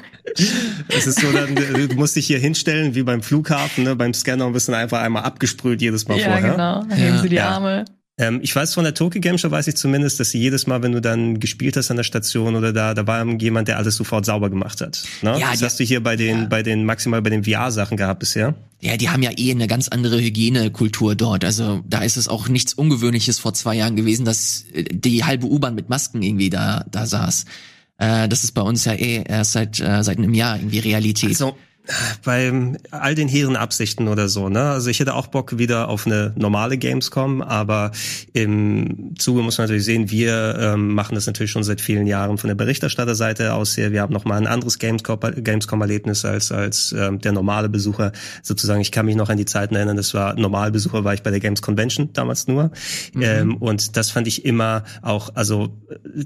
[0.88, 3.96] Es ist so, dann, du musst dich hier hinstellen wie beim Flughafen, ne?
[3.96, 6.58] beim Scanner und bist dann einfach einmal abgesprüht jedes Mal ja, vorher.
[6.58, 6.96] Ja, genau.
[6.96, 7.50] Heben sie die ja.
[7.50, 7.86] Arme.
[8.20, 10.84] Ähm, ich weiß von der Tokyo Game Show weiß ich zumindest, dass sie jedes Mal,
[10.84, 13.96] wenn du dann gespielt hast an der Station oder da, da war jemand, der alles
[13.96, 15.04] sofort sauber gemacht hat.
[15.22, 15.40] Ne?
[15.40, 16.46] Ja, das hast du hier bei den, ja.
[16.46, 18.56] bei den maximal bei den VR-Sachen gehabt bisher.
[18.82, 21.46] Ja, die haben ja eh eine ganz andere Hygienekultur dort.
[21.46, 25.48] Also da ist es auch nichts Ungewöhnliches vor zwei Jahren gewesen, dass äh, die halbe
[25.48, 27.46] U-Bahn mit Masken irgendwie da da saß.
[28.00, 31.30] Äh, das ist bei uns ja eh erst seit äh, seit einem Jahr irgendwie Realität.
[31.30, 31.56] Also
[32.24, 32.52] bei
[32.92, 34.62] all den hehren Absichten oder so, ne?
[34.62, 37.92] Also ich hätte auch Bock wieder auf eine normale Gamescom, aber
[38.34, 42.38] im Zuge muss man natürlich sehen, wir ähm, machen das natürlich schon seit vielen Jahren
[42.38, 43.92] von der Berichterstatterseite aus her.
[43.92, 48.12] Wir haben noch mal ein anderes Gamescom-Erlebnis als als ähm, der normale Besucher
[48.44, 48.82] sozusagen.
[48.82, 51.40] Ich kann mich noch an die Zeiten erinnern, das war Normalbesucher war ich bei der
[51.40, 52.72] Games Convention damals nur
[53.14, 53.22] mhm.
[53.22, 55.78] ähm, und das fand ich immer auch, also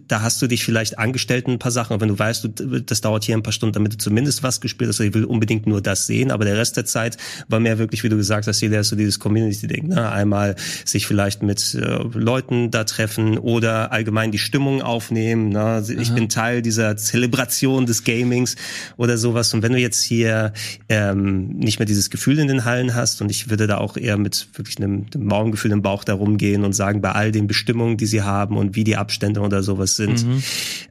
[0.07, 2.81] da hast du dich vielleicht angestellt in ein paar Sachen, aber wenn du weißt, du,
[2.81, 5.25] das dauert hier ein paar Stunden, damit du zumindest was gespielt hast, also ich will
[5.25, 8.17] unbedingt unbedingt nur das sehen, aber der Rest der Zeit war mehr wirklich, wie du
[8.17, 9.89] gesagt hast, hier so dieses Community-Ding.
[9.89, 10.11] Ne?
[10.11, 15.49] Einmal sich vielleicht mit äh, Leuten da treffen oder allgemein die Stimmung aufnehmen.
[15.49, 15.83] Ne?
[15.99, 16.15] Ich Aha.
[16.15, 18.55] bin Teil dieser Zelebration des Gamings
[18.97, 19.53] oder sowas.
[19.53, 20.53] Und wenn du jetzt hier
[20.89, 24.17] ähm, nicht mehr dieses Gefühl in den Hallen hast und ich würde da auch eher
[24.17, 27.97] mit wirklich einem, einem Morgengefühl im Bauch da rumgehen und sagen, bei all den Bestimmungen,
[27.97, 30.25] die sie haben und wie die Abstände oder sowas sind.
[30.25, 30.43] Mhm.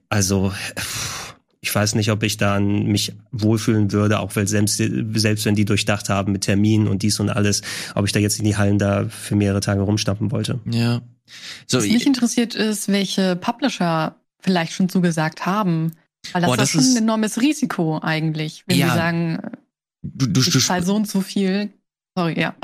[0.09, 1.22] Also pff,
[1.65, 4.83] ich weiß nicht, ob ich dann mich wohlfühlen würde, auch weil selbst,
[5.15, 7.63] selbst wenn die durchdacht haben mit Terminen und dies und alles,
[7.95, 10.59] ob ich da jetzt in die Hallen da für mehrere Tage rumstampfen wollte.
[10.69, 11.03] Ja.
[11.69, 15.93] So, Was mich interessiert ist, welche Publisher vielleicht schon zugesagt haben.
[16.33, 19.39] Weil das, oh, das ist schon ein enormes Risiko eigentlich, wenn ja, sie sagen,
[20.03, 21.71] du, du, ich zahle so und so viel.
[22.17, 22.57] Sorry, ja.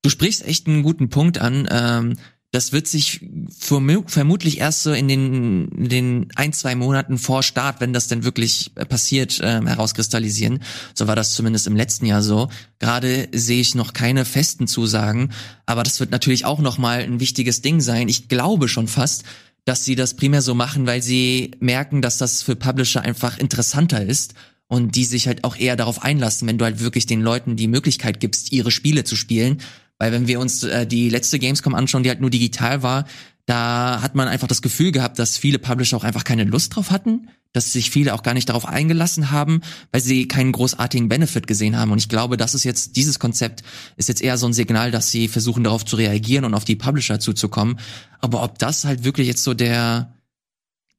[0.00, 1.68] Du sprichst echt einen guten Punkt an.
[1.70, 2.16] Ähm,
[2.56, 7.82] das wird sich vermutlich erst so in den, in den ein, zwei Monaten vor Start,
[7.82, 10.60] wenn das denn wirklich äh, passiert, äh, herauskristallisieren.
[10.94, 12.48] So war das zumindest im letzten Jahr so.
[12.78, 15.32] Gerade sehe ich noch keine festen Zusagen,
[15.66, 18.08] aber das wird natürlich auch nochmal ein wichtiges Ding sein.
[18.08, 19.24] Ich glaube schon fast,
[19.66, 24.02] dass sie das primär so machen, weil sie merken, dass das für Publisher einfach interessanter
[24.02, 24.32] ist
[24.66, 27.68] und die sich halt auch eher darauf einlassen, wenn du halt wirklich den Leuten die
[27.68, 29.60] Möglichkeit gibst, ihre Spiele zu spielen
[29.98, 33.04] weil wenn wir uns äh, die letzte Gamescom anschauen, die halt nur digital war,
[33.46, 36.90] da hat man einfach das Gefühl gehabt, dass viele Publisher auch einfach keine Lust drauf
[36.90, 41.46] hatten, dass sich viele auch gar nicht darauf eingelassen haben, weil sie keinen großartigen Benefit
[41.46, 41.92] gesehen haben.
[41.92, 43.62] Und ich glaube, das ist jetzt, dieses Konzept
[43.96, 46.76] ist jetzt eher so ein Signal, dass sie versuchen darauf zu reagieren und auf die
[46.76, 47.78] Publisher zuzukommen.
[48.20, 50.12] Aber ob das halt wirklich jetzt so der,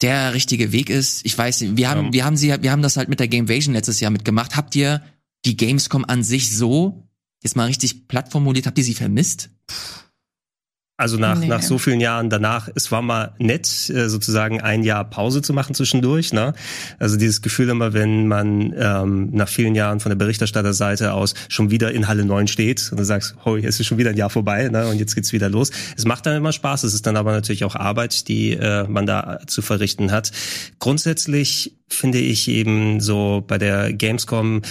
[0.02, 1.78] der richtige Weg ist, ich weiß nicht.
[1.78, 2.14] Wir haben, ja.
[2.14, 4.56] wir haben sie, wir haben das halt mit der Gamevasion letztes Jahr mitgemacht.
[4.56, 5.04] Habt ihr
[5.46, 7.07] die Gamescom an sich so
[7.44, 9.50] jetzt mal richtig platt formuliert, habt ihr sie vermisst?
[11.00, 11.46] Also nach, Nee.
[11.46, 15.54] nach so vielen Jahren danach, es war mal nett, äh, sozusagen ein Jahr Pause zu
[15.54, 16.34] machen zwischendurch.
[16.34, 16.54] Ne?
[16.98, 21.70] Also dieses Gefühl immer, wenn man ähm, nach vielen Jahren von der Berichterstatterseite aus schon
[21.70, 24.32] wieder in Halle 9 steht und du sagst, hoi, es ist schon wieder ein Jahr
[24.32, 24.88] vorbei ne?
[24.88, 25.70] und jetzt geht's wieder los.
[25.96, 29.06] Es macht dann immer Spaß, es ist dann aber natürlich auch Arbeit, die äh, man
[29.06, 30.32] da zu verrichten hat.
[30.80, 34.62] Grundsätzlich finde ich eben so bei der Gamescom,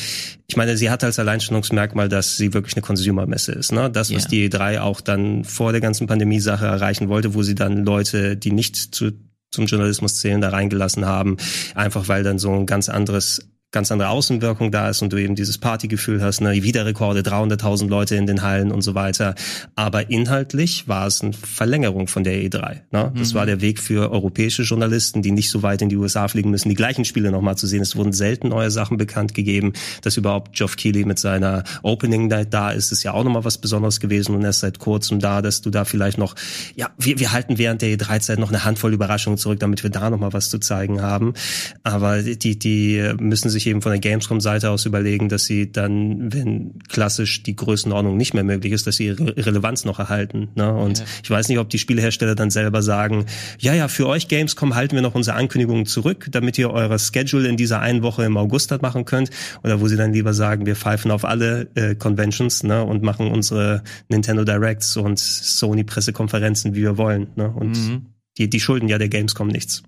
[0.47, 3.73] ich meine, sie hat als Alleinstellungsmerkmal, dass sie wirklich eine Consumer-Messe ist.
[3.73, 3.91] Ne?
[3.91, 4.29] Das, was Ja.
[4.29, 8.53] die E3 auch dann vor der ganzen Pandemie-Sache erreichen wollte, wo sie dann Leute, die
[8.53, 9.13] nicht zu,
[9.51, 11.37] zum Journalismus zählen, da reingelassen haben,
[11.75, 15.35] einfach weil dann so ein ganz anderes ganz andere Außenwirkung da ist und du eben
[15.35, 19.35] dieses Partygefühl hast, ne, Wiederrekorde, 300.000 Leute in den Hallen und so weiter.
[19.75, 22.81] Aber inhaltlich war es eine Verlängerung von der E3.
[22.91, 23.13] Ne?
[23.19, 26.51] Das war der Weg für europäische Journalisten, die nicht so weit in die USA fliegen
[26.51, 27.83] müssen, die gleichen Spiele nochmal zu sehen.
[27.83, 32.55] Es wurden selten neue Sachen bekannt gegeben, dass überhaupt Geoff Keighley mit seiner Opening Night
[32.55, 35.61] da ist, ist ja auch nochmal was Besonderes gewesen und erst seit kurzem da, dass
[35.61, 36.35] du da vielleicht noch,
[36.77, 40.09] ja, wir, wir halten während der E3-Zeit noch eine Handvoll Überraschungen zurück, damit wir da
[40.09, 41.35] nochmal was zu zeigen haben.
[41.83, 46.79] Aber die, die müssen sich eben von der Gamescom-Seite aus überlegen, dass sie dann, wenn
[46.89, 50.49] klassisch die Größenordnung nicht mehr möglich ist, dass sie ihre Relevanz noch erhalten.
[50.55, 50.73] Ne?
[50.73, 51.05] Und Ja.
[51.23, 53.27] ich weiß nicht, ob die Spielehersteller dann selber sagen,
[53.59, 57.49] ja, ja, für euch Gamescom halten wir noch unsere Ankündigungen zurück, damit ihr eure Schedule
[57.49, 59.31] in dieser einen Woche im August halt machen könnt.
[59.65, 62.85] Oder wo sie dann lieber sagen, wir pfeifen auf alle äh, Conventions ne?
[62.85, 67.29] und machen unsere Nintendo Directs und Sony-Pressekonferenzen, wie wir wollen.
[67.37, 67.49] Ne?
[67.51, 68.07] Und Mhm.
[68.39, 69.83] die, die schulden ja der Gamescom nichts.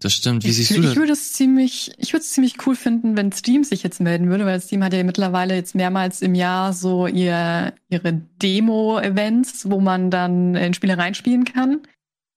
[0.00, 0.44] Das stimmt.
[0.44, 0.96] Wie ich, siehst du ich das?
[0.96, 4.44] würde es ziemlich, ich würde es ziemlich cool finden, wenn Steam sich jetzt melden würde,
[4.44, 10.10] weil Steam hat ja mittlerweile jetzt mehrmals im Jahr so ihr, ihre Demo-Events, wo man
[10.10, 11.80] dann in Spiele reinspielen kann.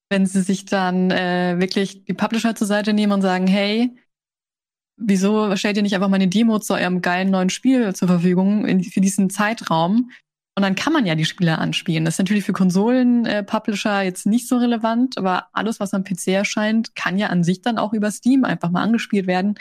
[0.10, 3.96] Wenn sie sich dann äh, wirklich die Publisher zur Seite nehmen und sagen, hey,
[4.98, 8.66] wieso stellt ihr nicht einfach mal eine Demo zu eurem geilen neuen Spiel zur Verfügung
[8.66, 10.12] in, für diesen Zeitraum?
[10.60, 12.04] Und dann kann man ja die Spiele anspielen.
[12.04, 16.96] Das ist natürlich für Konsolen-Publisher jetzt nicht so relevant, aber alles, was am PC erscheint,
[16.96, 19.56] kann ja an sich dann auch über Steam einfach mal angespielt werden,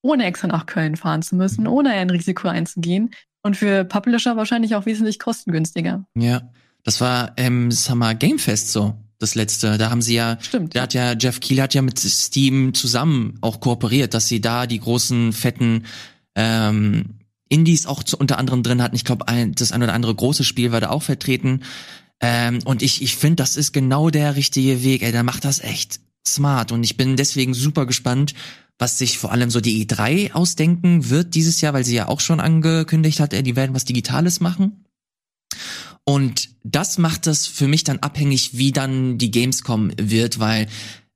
[0.00, 3.10] ohne extra nach Köln fahren zu müssen, ohne ein Risiko einzugehen.
[3.42, 6.06] Und für Publisher wahrscheinlich auch wesentlich kostengünstiger.
[6.14, 6.40] Ja,
[6.82, 9.76] das war im Summer Game Fest so, das letzte.
[9.76, 10.74] Da haben sie ja Stimmt.
[10.74, 14.66] Da hat ja Jeff Keighley hat ja mit Steam zusammen auch kooperiert, dass sie da
[14.66, 15.84] die großen fetten
[16.34, 17.17] ähm,
[17.48, 18.96] Indies auch zu, unter anderem drin hatten.
[18.96, 19.24] Ich glaube,
[19.54, 21.62] das ein oder andere große Spiel war da auch vertreten.
[22.20, 25.02] Ähm, und ich ich finde, das ist genau der richtige Weg.
[25.02, 28.34] Ey, der macht das echt smart und ich bin deswegen super gespannt,
[28.78, 32.20] was sich vor allem so die E3 ausdenken wird dieses Jahr, weil sie ja auch
[32.20, 34.84] schon angekündigt hat, ey, die werden was Digitales machen.
[36.04, 40.68] Und das macht das für mich dann abhängig, wie dann die Gamescom wird, weil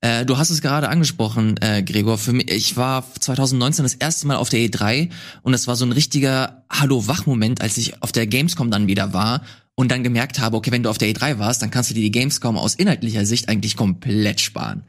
[0.03, 2.19] äh, du hast es gerade angesprochen, äh, Gregor.
[2.19, 5.11] Für mich, ich war 2019 das erste Mal auf der E3
[5.43, 9.43] und es war so ein richtiger Hallo-Wach-Moment, als ich auf der Gamescom dann wieder war
[9.77, 12.03] und dann gemerkt habe, okay, wenn du auf der E3 warst, dann kannst du dir
[12.03, 14.85] die Gamescom aus inhaltlicher Sicht eigentlich komplett sparen.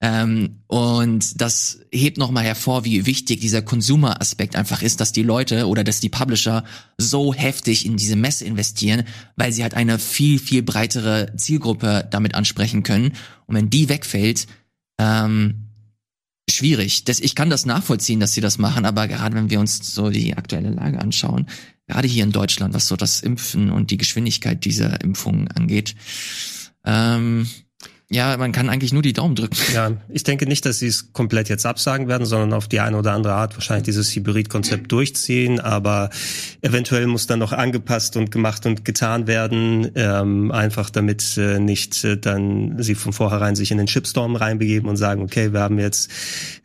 [0.00, 5.68] Ähm, und das hebt nochmal hervor, wie wichtig dieser Consumer-Aspekt einfach ist, dass die Leute
[5.68, 6.64] oder dass die Publisher
[6.98, 9.04] so heftig in diese Messe investieren,
[9.36, 13.12] weil sie halt eine viel, viel breitere Zielgruppe damit ansprechen können.
[13.46, 14.46] Und wenn die wegfällt,
[14.98, 15.66] ähm,
[16.50, 17.04] schwierig.
[17.04, 20.10] Das, ich kann das nachvollziehen, dass sie das machen, aber gerade wenn wir uns so
[20.10, 21.46] die aktuelle Lage anschauen,
[21.86, 25.94] gerade hier in Deutschland, was so das Impfen und die Geschwindigkeit dieser Impfungen angeht,
[26.84, 27.48] ähm,
[28.08, 29.56] ja, man kann eigentlich nur die Daumen drücken.
[29.74, 32.98] Ja, ich denke nicht, dass sie es komplett jetzt absagen werden, sondern auf die eine
[32.98, 35.58] oder andere Art wahrscheinlich dieses Hybrid-Konzept durchziehen.
[35.58, 36.10] Aber
[36.62, 42.04] eventuell muss dann noch angepasst und gemacht und getan werden, ähm, einfach damit äh, nicht
[42.04, 45.80] äh, dann sie von vornherein sich in den Chipstorm reinbegeben und sagen, okay, wir haben
[45.80, 46.08] jetzt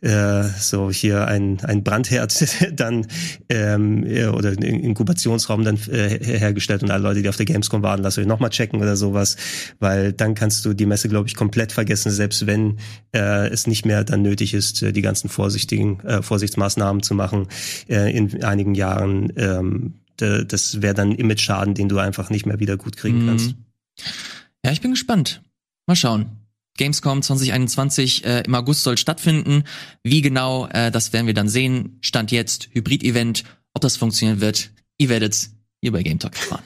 [0.00, 2.40] äh, so hier ein, ein Brandherd
[2.78, 3.08] dann
[3.48, 7.82] ähm, äh, oder einen Inkubationsraum dann äh, hergestellt und alle Leute, die auf der Gamescom
[7.82, 9.36] waren, lass euch nochmal checken oder sowas,
[9.80, 12.78] weil dann kannst du die Messe, glaube ich, komplett vergessen, selbst wenn
[13.14, 17.48] äh, es nicht mehr dann nötig ist, äh, die ganzen vorsichtigen äh, Vorsichtsmaßnahmen zu machen
[17.88, 19.32] äh, in einigen Jahren.
[19.36, 23.26] Ähm, das wäre dann Image-Schaden, den du einfach nicht mehr wieder gut kriegen Mhm.
[23.28, 23.54] kannst.
[24.64, 25.42] Ja, ich bin gespannt.
[25.86, 26.26] Mal schauen.
[26.78, 29.64] Gamescom 2021 äh, im August soll stattfinden.
[30.04, 31.98] Wie genau, äh, das werden wir dann sehen.
[32.02, 33.44] Stand jetzt, Hybrid-Event.
[33.74, 36.62] Ob das funktionieren wird, ihr werdet hier bei Game Talk erfahren.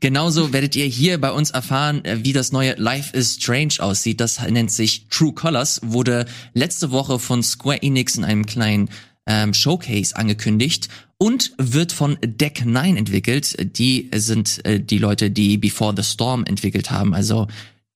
[0.00, 4.20] Genauso werdet ihr hier bei uns erfahren, äh, wie das neue Life is Strange aussieht.
[4.20, 8.88] Das nennt sich True Colors, wurde letzte Woche von Square Enix in einem kleinen
[9.26, 10.88] ähm, Showcase angekündigt
[11.18, 13.56] und wird von Deck 9 entwickelt.
[13.76, 17.46] Die sind äh, die Leute, die Before the Storm entwickelt haben, also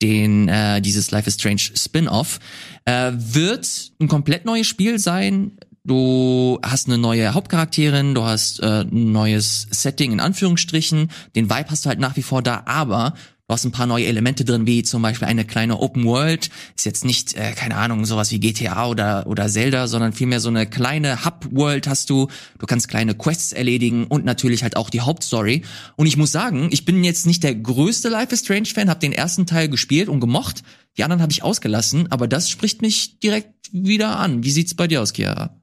[0.00, 2.38] den äh, dieses Life is Strange Spin-off.
[2.84, 5.52] Äh, wird ein komplett neues Spiel sein.
[5.88, 11.70] Du hast eine neue Hauptcharakterin, du hast äh, ein neues Setting in Anführungsstrichen, den Vibe
[11.70, 13.14] hast du halt nach wie vor da, aber
[13.46, 16.50] Du hast ein paar neue Elemente drin, wie zum Beispiel eine kleine Open World.
[16.76, 20.50] Ist jetzt nicht, äh, keine Ahnung, sowas wie GTA oder, oder Zelda, sondern vielmehr so
[20.50, 22.28] eine kleine Hub-World hast du.
[22.58, 25.62] Du kannst kleine Quests erledigen und natürlich halt auch die Hauptstory.
[25.96, 29.14] Und ich muss sagen, ich bin jetzt nicht der größte Life is Strange-Fan, habe den
[29.14, 30.62] ersten Teil gespielt und gemocht.
[30.98, 34.44] Die anderen habe ich ausgelassen, aber das spricht mich direkt wieder an.
[34.44, 35.58] Wie sieht's bei dir aus, Chiara?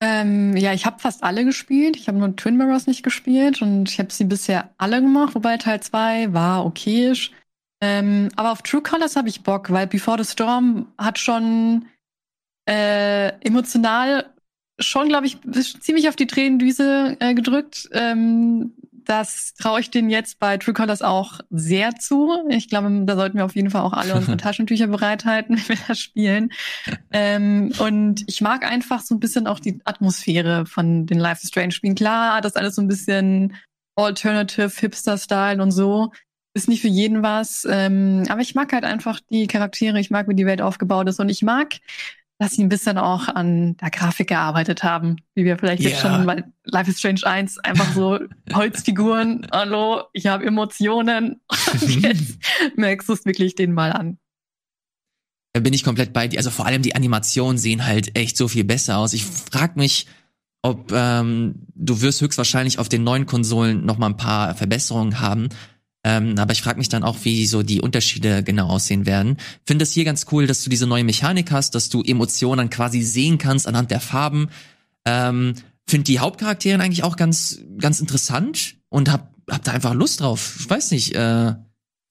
[0.00, 1.96] Ähm, ja, ich habe fast alle gespielt.
[1.96, 5.56] Ich habe nur Twin Mirrors nicht gespielt und ich habe sie bisher alle gemacht, wobei
[5.56, 7.32] Teil 2 war okayisch.
[7.80, 11.86] Ähm, aber auf True Colors habe ich Bock, weil Before the Storm hat schon
[12.68, 14.26] äh, emotional
[14.78, 15.38] schon, glaube ich,
[15.80, 17.88] ziemlich auf die Tränendüse äh, gedrückt.
[17.92, 18.74] Ähm,
[19.06, 22.30] das traue ich denen jetzt bei True Colors auch sehr zu.
[22.48, 25.84] Ich glaube, da sollten wir auf jeden Fall auch alle unsere Taschentücher bereithalten, wenn wir
[25.88, 26.52] das spielen.
[27.12, 31.48] Ähm, und ich mag einfach so ein bisschen auch die Atmosphäre von den Life is
[31.48, 31.94] Strange Spielen.
[31.94, 33.56] Klar, das alles so ein bisschen
[33.96, 36.12] Alternative, Hipster-Style und so.
[36.54, 37.66] Ist nicht für jeden was.
[37.70, 41.20] Ähm, aber ich mag halt einfach die Charaktere, ich mag, wie die Welt aufgebaut ist
[41.20, 41.76] und ich mag
[42.38, 45.90] dass sie ein bisschen auch an der Grafik gearbeitet haben, wie wir vielleicht yeah.
[45.90, 48.18] jetzt schon bei Life is Strange 1 einfach so
[48.52, 51.40] Holzfiguren, hallo, ich habe Emotionen
[51.72, 52.38] und jetzt
[52.76, 54.18] merkst du es wirklich den mal an.
[55.54, 56.38] Da bin ich komplett bei dir.
[56.38, 59.14] Also vor allem die Animationen sehen halt echt so viel besser aus.
[59.14, 60.06] Ich frag mich,
[60.60, 65.48] ob ähm, du wirst höchstwahrscheinlich auf den neuen Konsolen noch mal ein paar Verbesserungen haben.
[66.08, 69.38] Ähm, aber ich frage mich dann auch, wie so die Unterschiede genau aussehen werden.
[69.64, 73.02] Finde es hier ganz cool, dass du diese neue Mechanik hast, dass du Emotionen quasi
[73.02, 74.48] sehen kannst anhand der Farben.
[75.04, 75.54] Ähm,
[75.88, 80.58] Finde die Hauptcharaktere eigentlich auch ganz, ganz interessant und hab, hab da einfach Lust drauf.
[80.60, 81.54] Ich weiß nicht, äh,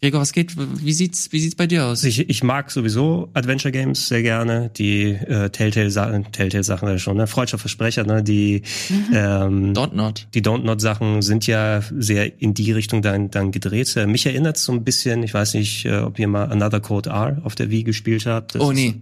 [0.01, 0.55] Gregor, was geht?
[0.57, 2.03] Wie sieht's, wie sieht's bei dir aus?
[2.03, 4.69] Ich, ich mag sowieso Adventure Games sehr gerne.
[4.75, 7.27] Die äh, Telltale-Sachen, Telltale-Sachen schon, ne?
[7.27, 8.21] Freudscher Versprecher, ne?
[8.21, 9.05] Die mhm.
[9.13, 10.27] ähm, Don't Not.
[10.33, 13.95] Die Don't Not-Sachen sind ja sehr in die Richtung dann, dann gedreht.
[13.95, 17.09] Äh, mich erinnert so ein bisschen, ich weiß nicht, äh, ob ihr mal Another Code
[17.09, 18.55] R auf der Wii gespielt habt.
[18.55, 18.87] Das oh nee.
[18.87, 18.95] Ist,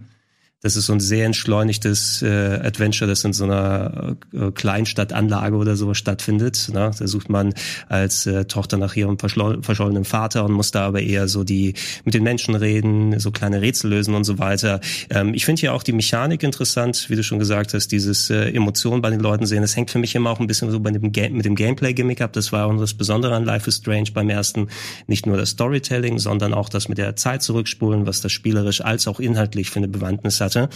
[0.64, 5.76] das ist so ein sehr entschleunigtes äh, Adventure, das in so einer äh, Kleinstadtanlage oder
[5.76, 6.70] so stattfindet.
[6.72, 6.90] Ne?
[6.98, 7.52] Da sucht man
[7.90, 11.74] als äh, Tochter nach ihrem verschollenen Vater und muss da aber eher so die
[12.06, 14.80] mit den Menschen reden, so kleine Rätsel lösen und so weiter.
[15.10, 18.48] Ähm, ich finde hier auch die Mechanik interessant, wie du schon gesagt hast, dieses äh,
[18.48, 19.60] Emotionen bei den Leuten sehen.
[19.60, 22.22] Das hängt für mich immer auch ein bisschen so bei dem Game, mit dem Gameplay-Gimmick
[22.22, 22.32] ab.
[22.32, 24.68] Das war auch das Besondere an Life is Strange beim ersten.
[25.08, 29.06] Nicht nur das Storytelling, sondern auch das mit der Zeit zurückspulen, was das spielerisch als
[29.06, 30.68] auch inhaltlich für eine Bewandtnis hat 嗯。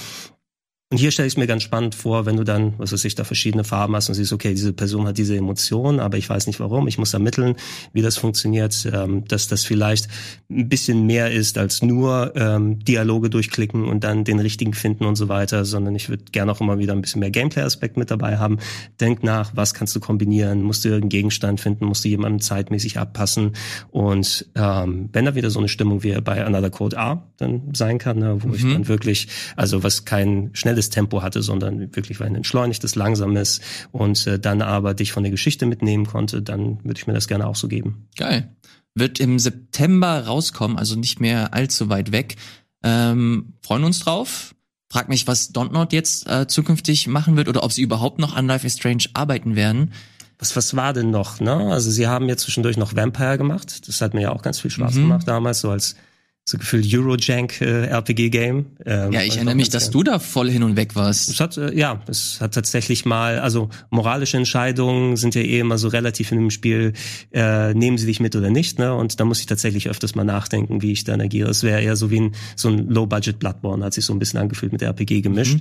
[0.91, 3.15] Und hier stelle ich es mir ganz spannend vor, wenn du dann, was weiß ich,
[3.15, 6.47] da verschiedene Farben hast und siehst, okay, diese Person hat diese Emotion, aber ich weiß
[6.47, 7.57] nicht warum, ich muss ermitteln,
[7.93, 10.09] wie das funktioniert, ähm, dass das vielleicht
[10.51, 15.17] ein bisschen mehr ist als nur ähm, Dialoge durchklicken und dann den richtigen finden und
[15.17, 18.39] so weiter, sondern ich würde gerne auch immer wieder ein bisschen mehr Gameplay-Aspekt mit dabei
[18.39, 18.57] haben.
[18.99, 22.99] Denk nach, was kannst du kombinieren, musst du irgendeinen Gegenstand finden, musst du jemandem zeitmäßig
[22.99, 23.53] abpassen
[23.91, 27.99] und ähm, wenn da wieder so eine Stimmung wie bei Another Code A dann sein
[27.99, 28.55] kann, ne, wo mhm.
[28.55, 33.61] ich dann wirklich, also was kein schnelles schnelles Tempo hatte, sondern wirklich ein entschleunigtes, langsames
[33.93, 37.29] und äh, dann aber dich von der Geschichte mitnehmen konnte, dann würde ich mir das
[37.29, 38.09] gerne auch so geben.
[38.17, 38.55] Geil.
[38.95, 42.37] Wird im September rauskommen, also nicht mehr allzu weit weg.
[42.83, 44.55] Ähm, freuen uns drauf.
[44.91, 48.47] Frag mich, was Dontnod jetzt äh, zukünftig machen wird oder ob sie überhaupt noch an
[48.47, 49.93] Life is Strange arbeiten werden.
[50.39, 51.73] Was, was war denn noch, ne?
[51.73, 53.89] Also sie haben jetzt zwischendurch noch Vampire gemacht.
[53.89, 55.03] Das hat mir ja auch ganz viel Spaß mhm.
[55.03, 55.97] gemacht damals, so als
[56.49, 58.67] so gefühlt Eurojank äh, RPG Game.
[58.87, 61.29] Ähm, ja, ich erinnere mich, dass du da voll hin und weg warst.
[61.29, 65.77] Es hat äh, ja, es hat tatsächlich mal, also moralische Entscheidungen sind ja eh immer
[65.77, 66.95] so relativ in dem Spiel,
[67.33, 68.95] äh, nehmen sie dich mit oder nicht, ne?
[68.95, 71.51] Und da muss ich tatsächlich öfters mal nachdenken, wie ich dann agiere.
[71.51, 74.19] Es wäre eher so wie ein so ein Low Budget Bloodborne, hat sich so ein
[74.19, 75.59] bisschen angefühlt mit RPG gemischt.
[75.59, 75.61] Mhm.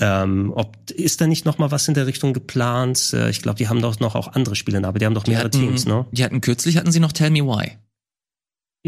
[0.00, 3.14] Ähm, ob ist da nicht noch mal was in der Richtung geplant?
[3.14, 5.46] Äh, ich glaube, die haben doch noch auch andere Spiele, aber die haben doch mehrere
[5.46, 6.04] hatten, Teams, ne?
[6.12, 7.78] Die hatten kürzlich hatten sie noch Tell Me Why.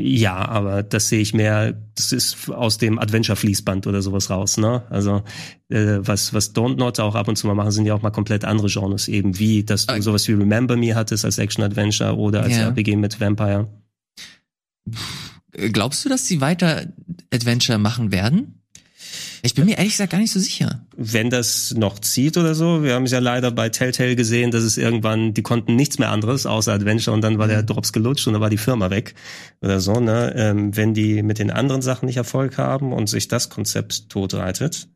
[0.01, 4.85] Ja, aber das sehe ich mehr, das ist aus dem Adventure-Fließband oder sowas raus, ne?
[4.91, 5.25] Also
[5.71, 8.11] äh, was, was Don't Not auch ab und zu mal machen, sind ja auch mal
[8.11, 10.03] komplett andere Genres, eben wie, dass du okay.
[10.03, 12.69] sowas wie Remember Me hattest als Action-Adventure oder als ja.
[12.69, 13.67] RPG mit Vampire.
[15.51, 16.87] Glaubst du, dass sie weiter
[17.35, 18.58] Adventure machen werden?
[19.43, 20.87] Ich bin mir ehrlich gesagt gar nicht so sicher.
[20.97, 24.63] Wenn das noch zieht oder so, wir haben es ja leider bei Telltale gesehen, dass
[24.63, 27.67] es irgendwann, die konnten nichts mehr anderes außer Adventure und dann war der mhm.
[27.67, 29.15] Drops gelutscht und dann war die Firma weg
[29.61, 30.01] oder so.
[30.01, 30.35] Ne?
[30.37, 34.89] Ähm, wenn die mit den anderen Sachen nicht Erfolg haben und sich das Konzept totreitet,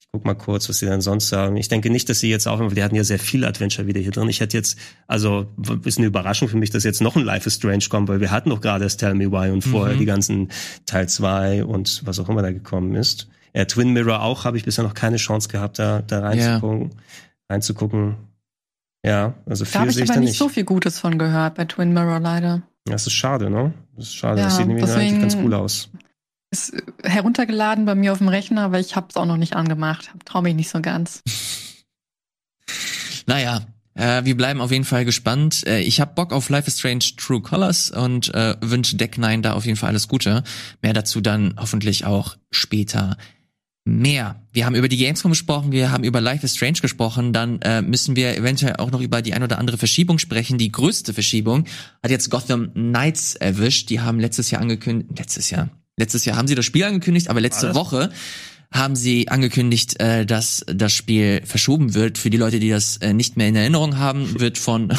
[0.00, 1.58] ich guck mal kurz, was sie dann sonst sagen.
[1.58, 4.10] Ich denke nicht, dass sie jetzt auch, die hatten ja sehr viele Adventure wieder hier
[4.10, 4.30] drin.
[4.30, 5.48] Ich hätte jetzt, also
[5.84, 8.30] ist eine Überraschung für mich, dass jetzt noch ein Life is Strange kommt, weil wir
[8.30, 9.98] hatten doch gerade das Tell Me Why und vorher mhm.
[9.98, 10.48] die ganzen
[10.86, 13.28] Teil 2 und was auch immer da gekommen ist.
[13.54, 16.80] Ja, Twin Mirror auch habe ich bisher noch keine Chance gehabt, da, da reinzugucken.
[16.80, 16.90] Yeah.
[17.50, 18.16] reinzugucken.
[19.04, 21.64] Ja, also viel da habe ich aber nicht, nicht so viel Gutes von gehört bei
[21.64, 22.62] Twin Mirror leider.
[22.84, 23.72] Das ist schade, ne?
[23.96, 24.40] Das ist schade.
[24.40, 25.90] Ja, das sieht nämlich eigentlich ganz cool aus.
[26.50, 26.72] Ist
[27.02, 30.10] heruntergeladen bei mir auf dem Rechner, aber ich habe es auch noch nicht angemacht.
[30.24, 31.22] Trau mich nicht so ganz.
[33.26, 33.60] Naja,
[33.92, 35.66] äh, wir bleiben auf jeden Fall gespannt.
[35.66, 39.42] Äh, ich habe Bock auf Life is Strange True Colors und äh, wünsche Deck 9
[39.42, 40.44] da auf jeden Fall alles Gute.
[40.80, 43.18] Mehr dazu dann hoffentlich auch später
[43.88, 44.42] mehr.
[44.52, 47.82] Wir haben über die Gamescom gesprochen, wir haben über Life is Strange gesprochen, dann äh,
[47.82, 50.58] müssen wir eventuell auch noch über die ein oder andere Verschiebung sprechen.
[50.58, 51.64] Die größte Verschiebung
[52.02, 53.90] hat jetzt Gotham Knights erwischt.
[53.90, 57.40] Die haben letztes Jahr angekündigt, letztes Jahr, letztes Jahr haben sie das Spiel angekündigt, aber
[57.40, 57.74] letzte?
[57.74, 58.10] Woche
[58.70, 62.18] haben sie angekündigt, äh, dass das Spiel verschoben wird.
[62.18, 64.92] Für die Leute, die das äh, nicht mehr in Erinnerung haben, wird von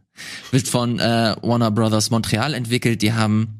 [0.50, 3.02] wird von äh, Warner Brothers Montreal entwickelt.
[3.02, 3.55] Die haben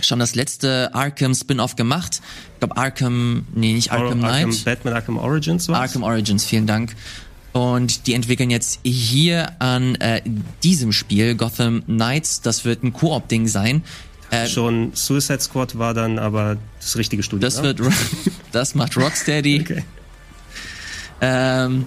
[0.00, 2.20] schon das letzte Arkham Spin-off gemacht.
[2.54, 4.64] Ich glaube Arkham, nee, nicht Arkham Knight.
[4.64, 5.78] Batman Arkham Origins was?
[5.78, 6.94] Arkham Origins, vielen Dank.
[7.52, 10.22] Und die entwickeln jetzt hier an äh,
[10.62, 12.40] diesem Spiel Gotham Knights.
[12.40, 13.84] Das wird ein Koop-Ding sein.
[14.30, 17.46] Äh, Schon Suicide Squad war dann aber das richtige Studio.
[17.46, 17.64] das ne?
[17.64, 17.80] wird,
[18.52, 19.60] das macht Rocksteady.
[19.60, 19.84] Okay.
[21.20, 21.84] Ähm,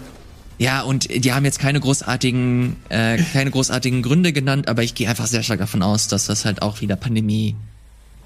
[0.59, 5.09] ja, und die haben jetzt keine großartigen, äh, keine großartigen Gründe genannt, aber ich gehe
[5.09, 7.55] einfach sehr stark davon aus, dass das halt auch wieder Pandemie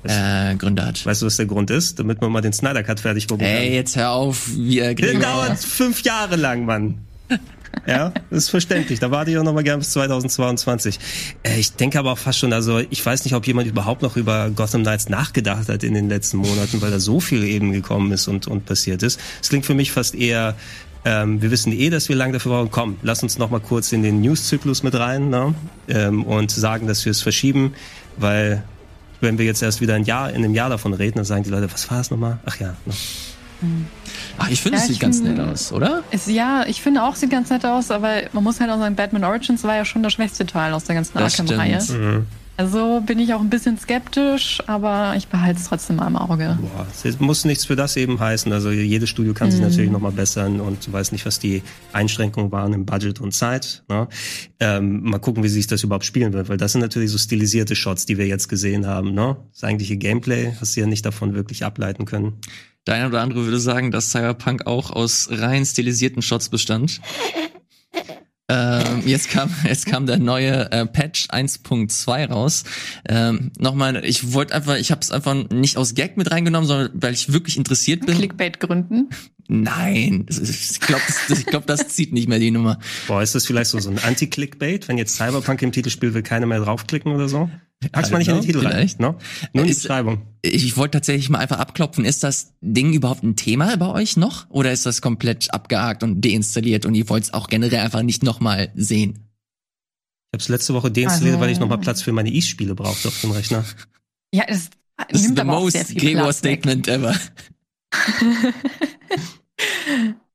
[0.04, 1.06] äh, Gründe hat.
[1.06, 2.00] Weißt du, was der Grund ist?
[2.00, 3.74] Damit man mal den Snyder Cut fertig gucken Ey, kann.
[3.74, 7.00] jetzt hör auf, wie äh, Der dauert fünf Jahre lang, Mann.
[7.88, 9.00] Ja, das ist verständlich.
[9.00, 11.00] Da warte ich auch noch mal gern bis 2022.
[11.44, 14.18] Äh, ich denke aber auch fast schon, also ich weiß nicht, ob jemand überhaupt noch
[14.18, 18.12] über Gotham Knights nachgedacht hat in den letzten Monaten, weil da so viel eben gekommen
[18.12, 19.20] ist und, und passiert ist.
[19.42, 20.56] Es klingt für mich fast eher,
[21.06, 22.72] ähm, wir wissen eh, dass wir lange dafür brauchen.
[22.72, 25.54] Komm, lass uns noch mal kurz in den News-Zyklus mit rein ne?
[25.88, 27.74] ähm, und sagen, dass wir es verschieben,
[28.18, 28.64] weil
[29.22, 31.50] wenn wir jetzt erst wieder ein Jahr, in einem Jahr davon reden, dann sagen die
[31.50, 32.40] Leute, was war es nochmal?
[32.46, 32.94] Ach ja, ne?
[34.38, 36.02] Ach, ich finde, Ja, es sieht ganz find- nett aus, oder?
[36.12, 38.96] Es, ja, ich finde auch, sieht ganz nett aus, aber man muss halt auch sagen,
[38.96, 41.80] Batman Origins war ja schon der schwächste Teil aus der ganzen Das Arkham-Reihe.
[41.92, 42.26] Mhm.
[42.60, 46.60] Also bin ich auch ein bisschen skeptisch, aber ich behalte es trotzdem mal im Auge.
[46.60, 48.52] Boah, es muss nichts für das eben heißen.
[48.52, 52.52] Also jedes Studio kann sich natürlich nochmal bessern und du weißt nicht, was die Einschränkungen
[52.52, 53.86] waren im Budget und Zeit.
[53.88, 54.10] Ne?
[54.60, 57.78] Ähm, mal gucken, wie sich das überhaupt spielen wird, weil das sind natürlich so stilisierte
[57.78, 59.14] Shots, die wir jetzt gesehen haben.
[59.14, 59.38] Ne?
[59.54, 62.42] Das eigentliche Gameplay hast du ja nicht davon wirklich ableiten können.
[62.88, 67.00] Der eine oder andere würde sagen, dass Cyberpunk auch aus rein stilisierten Shots bestand.
[68.50, 72.64] Ähm, jetzt kam jetzt kam der neue äh, Patch 1.2 raus.
[73.08, 76.90] Ähm, Nochmal, ich wollte einfach, ich habe es einfach nicht aus Gag mit reingenommen, sondern
[76.96, 78.16] weil ich wirklich interessiert bin.
[78.18, 79.10] Clickbait-Gründen.
[79.52, 82.78] Nein, das ist- ich glaube, das, ich glaub, das zieht nicht mehr die Nummer.
[83.08, 86.22] Boah, ist das vielleicht so, so ein Anti-Clickbait, wenn jetzt Cyberpunk im Titel spielt, will
[86.22, 87.50] keiner mehr draufklicken oder so?
[87.92, 88.76] Pack's I mal nicht in den Titel know, rein.
[88.78, 89.00] vielleicht.
[89.00, 89.16] Ne?
[89.54, 90.22] Nur in die Beschreibung.
[90.44, 94.48] Ich wollte tatsächlich mal einfach abklopfen, ist das Ding überhaupt ein Thema bei euch noch?
[94.52, 98.22] Oder ist das komplett abgehakt und deinstalliert und ihr wollt es auch generell einfach nicht
[98.22, 99.14] nochmal sehen?
[100.32, 103.08] Ich habe es letzte Woche deinstalliert, Also- weil ich nochmal Platz für meine E-Spiele brauchte
[103.08, 103.66] auf dem Rechner.
[104.32, 106.60] Ja, es Das ist nimmt the aber auch most sehr viel Gregor Platz weg.
[106.62, 107.16] Statement ever.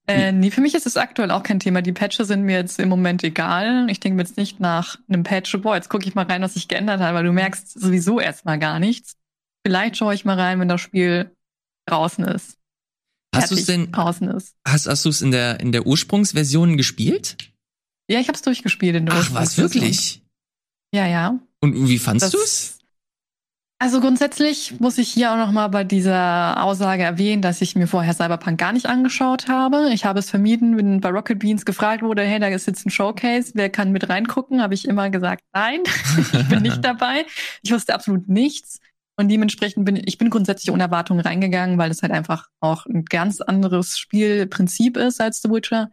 [0.07, 1.81] Äh, nee, für mich ist es aktuell auch kein Thema.
[1.81, 3.89] Die Patches sind mir jetzt im Moment egal.
[3.89, 6.55] Ich denke mir jetzt nicht nach einem Patch, boah, jetzt gucke ich mal rein, was
[6.55, 9.17] sich geändert hat, weil du merkst sowieso erstmal gar nichts.
[9.67, 11.35] Vielleicht schaue ich mal rein, wenn das Spiel
[11.87, 12.59] draußen ist.
[13.35, 14.55] Hast du es denn, draußen ist.
[14.69, 17.39] hast, hast du es in der, in der Ursprungsversion gespielt?
[18.09, 20.23] Ja, ich habe es durchgespielt in der Ach, was, wirklich?
[20.95, 21.41] Ja, ja.
[21.61, 22.79] Und wie fandst Das- du's?
[23.85, 27.87] Also grundsätzlich muss ich hier auch noch mal bei dieser Aussage erwähnen, dass ich mir
[27.87, 29.91] vorher Cyberpunk gar nicht angeschaut habe.
[29.93, 32.91] Ich habe es vermieden, wenn bei Rocket Beans gefragt wurde, hey, da ist jetzt ein
[32.91, 34.63] Showcase, wer kann mit reingucken?
[34.63, 35.81] Habe ich immer gesagt, nein,
[36.33, 37.27] ich bin nicht dabei.
[37.61, 38.81] Ich wusste absolut nichts.
[39.17, 43.05] Und dementsprechend bin ich bin grundsätzlich ohne Erwartungen reingegangen, weil es halt einfach auch ein
[43.05, 45.91] ganz anderes Spielprinzip ist als The Witcher.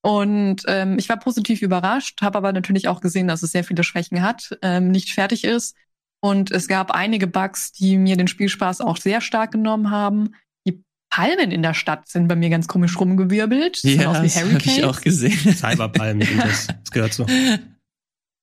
[0.00, 3.82] Und ähm, ich war positiv überrascht, habe aber natürlich auch gesehen, dass es sehr viele
[3.82, 5.74] Schwächen hat, ähm, nicht fertig ist.
[6.20, 10.34] Und es gab einige Bugs, die mir den Spielspaß auch sehr stark genommen haben.
[10.66, 13.82] Die Palmen in der Stadt sind bei mir ganz komisch rumgewirbelt.
[13.82, 15.38] Ja, aus wie das habe ich auch gesehen.
[15.54, 17.26] Cyberpalm, das, das gehört so.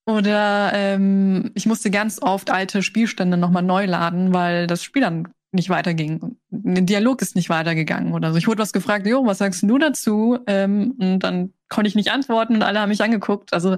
[0.05, 5.29] Oder ähm, ich musste ganz oft alte Spielstände nochmal neu laden, weil das Spiel dann
[5.53, 6.37] nicht weiterging.
[6.49, 8.37] Der Dialog ist nicht weitergegangen oder so.
[8.37, 10.39] Ich wurde was gefragt, jo, was sagst du dazu?
[10.47, 13.53] Ähm, und dann konnte ich nicht antworten und alle haben mich angeguckt.
[13.53, 13.77] Also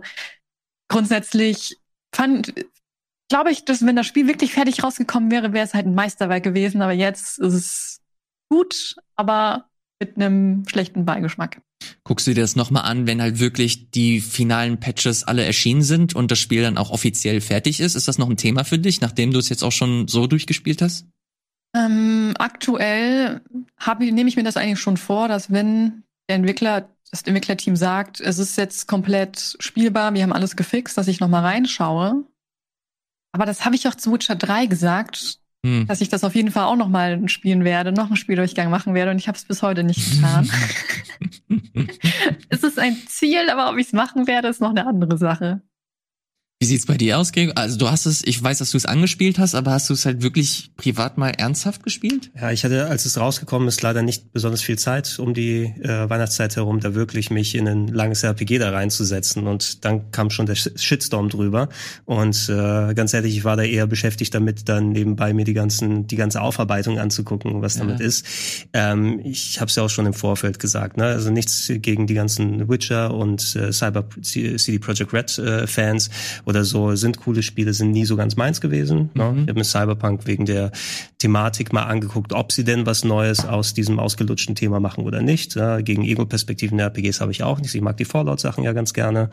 [0.87, 1.77] grundsätzlich
[2.13, 2.53] fand,
[3.29, 6.43] glaube ich, dass wenn das Spiel wirklich fertig rausgekommen wäre, wäre es halt ein Meisterwerk
[6.43, 6.81] gewesen.
[6.81, 8.01] Aber jetzt ist es
[8.49, 9.69] gut, aber
[9.99, 11.61] mit einem schlechten Beigeschmack.
[12.03, 16.15] Guckst du dir das nochmal an, wenn halt wirklich die finalen Patches alle erschienen sind
[16.15, 17.95] und das Spiel dann auch offiziell fertig ist?
[17.95, 20.81] Ist das noch ein Thema für dich, nachdem du es jetzt auch schon so durchgespielt
[20.81, 21.07] hast?
[21.75, 23.41] Ähm, aktuell
[23.77, 28.21] habe nehme ich mir das eigentlich schon vor, dass wenn der Entwickler, das Entwicklerteam sagt,
[28.21, 32.23] es ist jetzt komplett spielbar, wir haben alles gefixt, dass ich nochmal reinschaue.
[33.35, 35.87] Aber das habe ich auch zu Witcher 3 gesagt, hm.
[35.87, 38.93] dass ich das auf jeden Fall auch noch mal spielen werde, noch einen Spieldurchgang machen
[38.93, 40.49] werde und ich habe es bis heute nicht getan.
[42.47, 45.61] es ist ein Ziel, aber ob ich es machen werde, ist noch eine andere Sache.
[46.65, 47.55] Wie sieht's bei dir aus, Gregor?
[47.55, 50.03] Also du hast es, ich weiß, dass du es angespielt hast, aber hast du es
[50.03, 52.31] halt wirklich privat mal ernsthaft gespielt?
[52.35, 56.09] Ja, ich hatte, als es rausgekommen ist, leider nicht besonders viel Zeit um die äh,
[56.09, 59.45] Weihnachtszeit herum, da wirklich mich in ein langes RPG da reinzusetzen.
[59.45, 61.69] Und dann kam schon der Shitstorm drüber.
[62.05, 66.07] Und äh, ganz ehrlich, ich war da eher beschäftigt damit, dann nebenbei mir die ganzen,
[66.07, 67.81] die ganze Aufarbeitung anzugucken, was ja.
[67.81, 68.25] damit ist.
[68.73, 71.03] Ähm, ich habe es ja auch schon im Vorfeld gesagt, ne?
[71.03, 76.09] Also nichts gegen die ganzen Witcher und äh, Cyber CD Projekt Red äh, Fans
[76.45, 79.09] oder so sind coole Spiele, sind nie so ganz meins gewesen.
[79.13, 79.31] Ne?
[79.31, 79.41] Mhm.
[79.43, 80.71] Ich habe mir Cyberpunk wegen der
[81.17, 85.55] Thematik mal angeguckt, ob sie denn was Neues aus diesem ausgelutschten Thema machen oder nicht.
[85.55, 87.73] Ja, gegen Ego-Perspektiven der RPGs habe ich auch nicht.
[87.73, 89.29] Ich mag die Fallout-Sachen ja ganz gerne.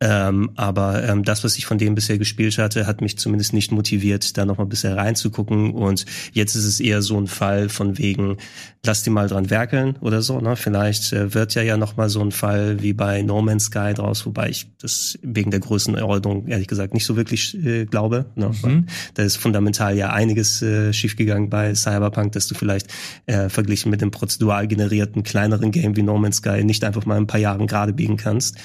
[0.00, 3.72] Ähm, aber ähm, das, was ich von dem bisher gespielt hatte, hat mich zumindest nicht
[3.72, 5.72] motiviert, da nochmal bisher reinzugucken.
[5.72, 8.36] Und jetzt ist es eher so ein Fall von wegen,
[8.84, 10.40] lass die mal dran werkeln oder so.
[10.40, 10.56] Ne?
[10.56, 14.24] Vielleicht äh, wird ja ja nochmal so ein Fall wie bei No Man's Sky draus,
[14.26, 18.26] wobei ich das wegen der Größenordnung ehrlich gesagt nicht so wirklich äh, glaube.
[18.34, 18.50] Ne?
[18.62, 18.86] Mhm.
[19.14, 22.88] Da ist fundamental ja einiges äh, schiefgegangen bei Cyberpunk, dass du vielleicht
[23.26, 27.16] äh, verglichen mit dem prozedural generierten kleineren Game wie No Man's Sky nicht einfach mal
[27.16, 28.56] ein paar Jahren gerade biegen kannst.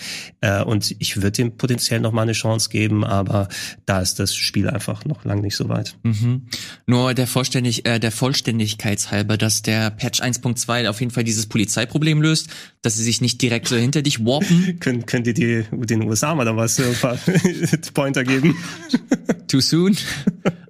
[0.42, 3.48] Äh, und ich würde dem potenziell noch mal eine Chance geben, aber
[3.86, 5.98] da ist das Spiel einfach noch lang nicht so weit.
[6.04, 6.44] Mhm.
[6.86, 12.22] Nur der Vollständig, äh, der Vollständigkeitshalber, dass der Patch 1.2 auf jeden Fall dieses Polizeiproblem
[12.22, 12.50] löst,
[12.82, 14.78] dass sie sich nicht direkt so hinter dich warpen.
[14.80, 16.94] Können, könnt ihr die, den USA mal da was äh,
[17.94, 18.56] Pointer geben?
[19.48, 19.98] Too soon.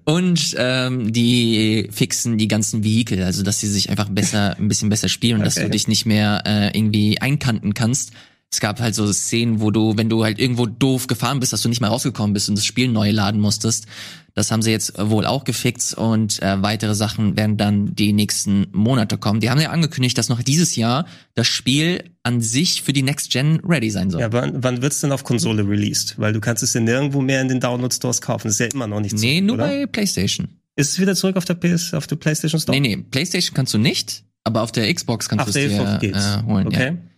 [0.06, 4.90] Und ähm, die fixen die ganzen Vehikel, also dass sie sich einfach besser, ein bisschen
[4.90, 5.56] besser spielen und okay.
[5.56, 8.12] dass du dich nicht mehr äh, irgendwie einkanten kannst
[8.54, 11.64] es gab halt so Szenen, wo du, wenn du halt irgendwo doof gefahren bist, dass
[11.64, 13.88] du nicht mehr rausgekommen bist und das Spiel neu laden musstest.
[14.36, 18.68] Das haben sie jetzt wohl auch gefixt und äh, weitere Sachen werden dann die nächsten
[18.72, 19.40] Monate kommen.
[19.40, 23.32] Die haben ja angekündigt, dass noch dieses Jahr das Spiel an sich für die Next
[23.32, 24.22] Gen ready sein soll.
[24.22, 26.20] Ja, wann, wann wird's denn auf Konsole released?
[26.20, 28.48] Weil du kannst es ja nirgendwo mehr in den Download Stores kaufen.
[28.48, 29.26] Das ist ja immer noch nicht so.
[29.26, 29.68] Nee, nur oder?
[29.68, 30.48] bei PlayStation.
[30.76, 32.80] Ist es wieder zurück auf der PS, auf der PlayStation Store?
[32.80, 36.44] Nee, nee, PlayStation kannst du nicht, aber auf der Xbox kannst du es dir äh,
[36.44, 36.68] holen.
[36.68, 36.94] Okay.
[36.94, 37.13] Ja.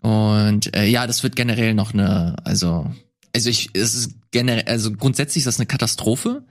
[0.00, 2.90] Und äh, ja, das wird generell noch eine, also,
[3.34, 6.44] also ich, es ist generell, also grundsätzlich ist das eine Katastrophe,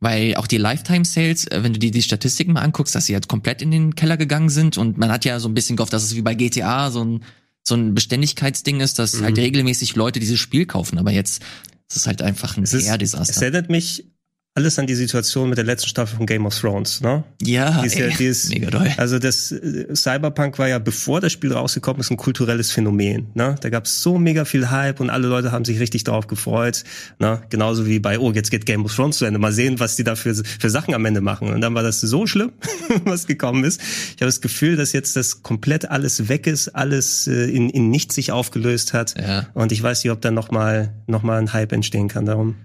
[0.00, 3.14] weil auch die Lifetime Sales, äh, wenn du dir die Statistiken mal anguckst, dass sie
[3.14, 5.92] halt komplett in den Keller gegangen sind und man hat ja so ein bisschen gehofft,
[5.92, 7.24] dass es wie bei GTA so ein
[7.62, 9.26] so ein Beständigkeitsding ist, dass halt mhm.
[9.26, 11.42] halt regelmäßig Leute dieses Spiel kaufen, aber jetzt
[11.88, 13.30] ist es halt einfach ein PR-Desaster.
[13.30, 14.06] Es erinnert mich
[14.54, 17.22] alles an die Situation mit der letzten Staffel von Game of Thrones, ne?
[17.40, 18.92] Ja, die ist ey, die ist, mega doll.
[18.96, 23.54] Also das äh, Cyberpunk war ja, bevor das Spiel rausgekommen ist, ein kulturelles Phänomen, ne?
[23.60, 26.82] Da gab es so mega viel Hype und alle Leute haben sich richtig drauf gefreut,
[27.20, 27.42] ne?
[27.48, 30.02] Genauso wie bei, oh, jetzt geht Game of Thrones zu Ende, mal sehen, was die
[30.02, 31.48] da für, für Sachen am Ende machen.
[31.48, 32.50] Und dann war das so schlimm,
[33.04, 33.80] was gekommen ist.
[33.80, 37.88] Ich habe das Gefühl, dass jetzt das komplett alles weg ist, alles äh, in, in
[37.90, 39.14] nichts sich aufgelöst hat.
[39.16, 39.46] Ja.
[39.54, 42.56] Und ich weiß nicht, ob da noch mal, noch mal ein Hype entstehen kann darum.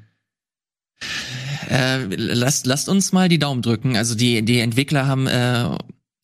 [1.70, 3.98] Äh, lasst, lasst uns mal die Daumen drücken.
[3.98, 5.70] Also die, die Entwickler haben, äh,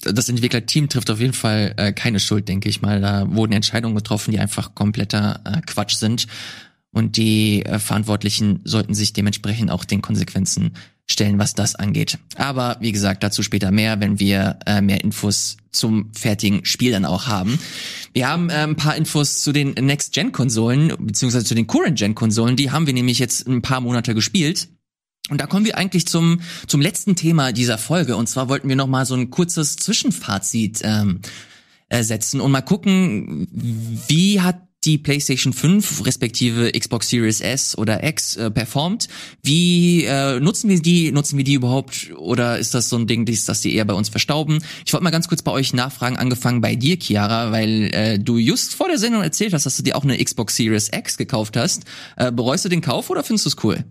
[0.03, 3.01] das Entwicklerteam trifft auf jeden Fall äh, keine Schuld, denke ich mal.
[3.01, 6.27] Da wurden Entscheidungen getroffen, die einfach kompletter äh, Quatsch sind.
[6.93, 10.73] Und die äh, Verantwortlichen sollten sich dementsprechend auch den Konsequenzen
[11.09, 12.17] stellen, was das angeht.
[12.35, 17.05] Aber wie gesagt, dazu später mehr, wenn wir äh, mehr Infos zum fertigen Spiel dann
[17.05, 17.59] auch haben.
[18.13, 22.55] Wir haben äh, ein paar Infos zu den Next-Gen-Konsolen, beziehungsweise zu den Current-Gen-Konsolen.
[22.57, 24.67] Die haben wir nämlich jetzt ein paar Monate gespielt.
[25.29, 28.15] Und da kommen wir eigentlich zum, zum letzten Thema dieser Folge.
[28.15, 31.21] Und zwar wollten wir noch mal so ein kurzes Zwischenfazit ähm,
[31.89, 33.47] setzen und mal gucken,
[34.07, 39.09] wie hat die PlayStation 5 respektive Xbox Series S oder X äh, performt.
[39.43, 41.11] Wie äh, nutzen wir die?
[41.11, 42.11] Nutzen wir die überhaupt?
[42.17, 44.63] Oder ist das so ein Ding, dass die eher bei uns verstauben?
[44.85, 48.37] Ich wollte mal ganz kurz bei euch nachfragen, angefangen bei dir, Chiara, weil äh, du
[48.37, 51.57] just vor der Sendung erzählt hast, dass du dir auch eine Xbox Series X gekauft
[51.57, 51.83] hast.
[52.17, 53.85] Äh, bereust du den Kauf oder findest du es cool?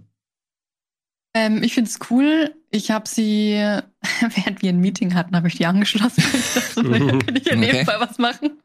[1.34, 2.54] Ähm, ich finde es cool.
[2.70, 3.54] Ich habe sie,
[4.34, 6.24] während wir ein Meeting hatten, habe ich die angeschlossen.
[6.32, 7.84] Ich dachte, so, kann ich in okay.
[7.84, 8.58] Fall was machen.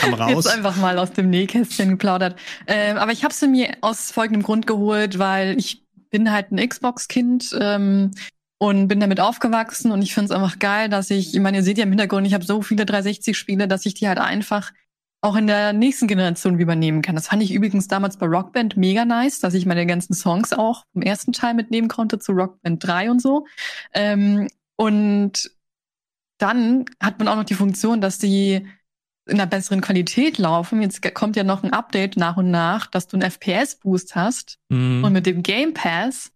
[0.00, 0.44] Kam raus.
[0.44, 2.36] Jetzt einfach mal aus dem Nähkästchen geplaudert.
[2.66, 6.68] Ähm, aber ich habe sie mir aus folgendem Grund geholt, weil ich bin halt ein
[6.68, 8.12] Xbox-Kind ähm,
[8.58, 11.62] und bin damit aufgewachsen und ich finde es einfach geil, dass ich, ich meine, ihr
[11.64, 14.72] seht ja im Hintergrund, ich habe so viele 360-Spiele, dass ich die halt einfach
[15.22, 17.14] auch in der nächsten Generation übernehmen kann.
[17.14, 20.84] Das fand ich übrigens damals bei Rockband mega nice, dass ich meine ganzen Songs auch
[20.94, 23.46] im ersten Teil mitnehmen konnte zu Rockband 3 und so.
[23.94, 25.50] Ähm, und
[26.38, 28.66] dann hat man auch noch die Funktion, dass die
[29.26, 30.82] in einer besseren Qualität laufen.
[30.82, 34.58] Jetzt kommt ja noch ein Update nach und nach, dass du einen FPS-Boost hast.
[34.70, 35.04] Mhm.
[35.04, 36.32] Und mit dem Game Pass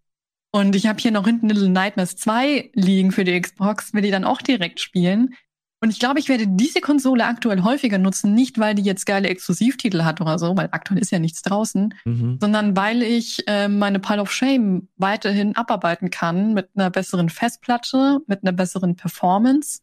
[0.53, 4.13] Und ich habe hier noch hinten Little Nightmares 2 liegen für die Xbox, will die
[4.13, 5.35] dann auch direkt spielen.
[5.83, 9.29] Und ich glaube, ich werde diese Konsole aktuell häufiger nutzen, nicht weil die jetzt geile
[9.29, 12.39] Exklusivtitel hat oder so, weil aktuell ist ja nichts draußen, Mhm.
[12.41, 18.21] sondern weil ich äh, meine Pile of Shame weiterhin abarbeiten kann mit einer besseren Festplatte,
[18.27, 19.81] mit einer besseren Performance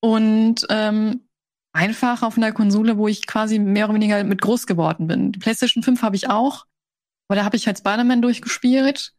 [0.00, 1.22] und ähm,
[1.72, 5.32] einfach auf einer Konsole, wo ich quasi mehr oder weniger mit groß geworden bin.
[5.32, 6.64] Die PlayStation 5 habe ich auch,
[7.28, 9.14] aber da habe ich halt Spider-Man durchgespielt.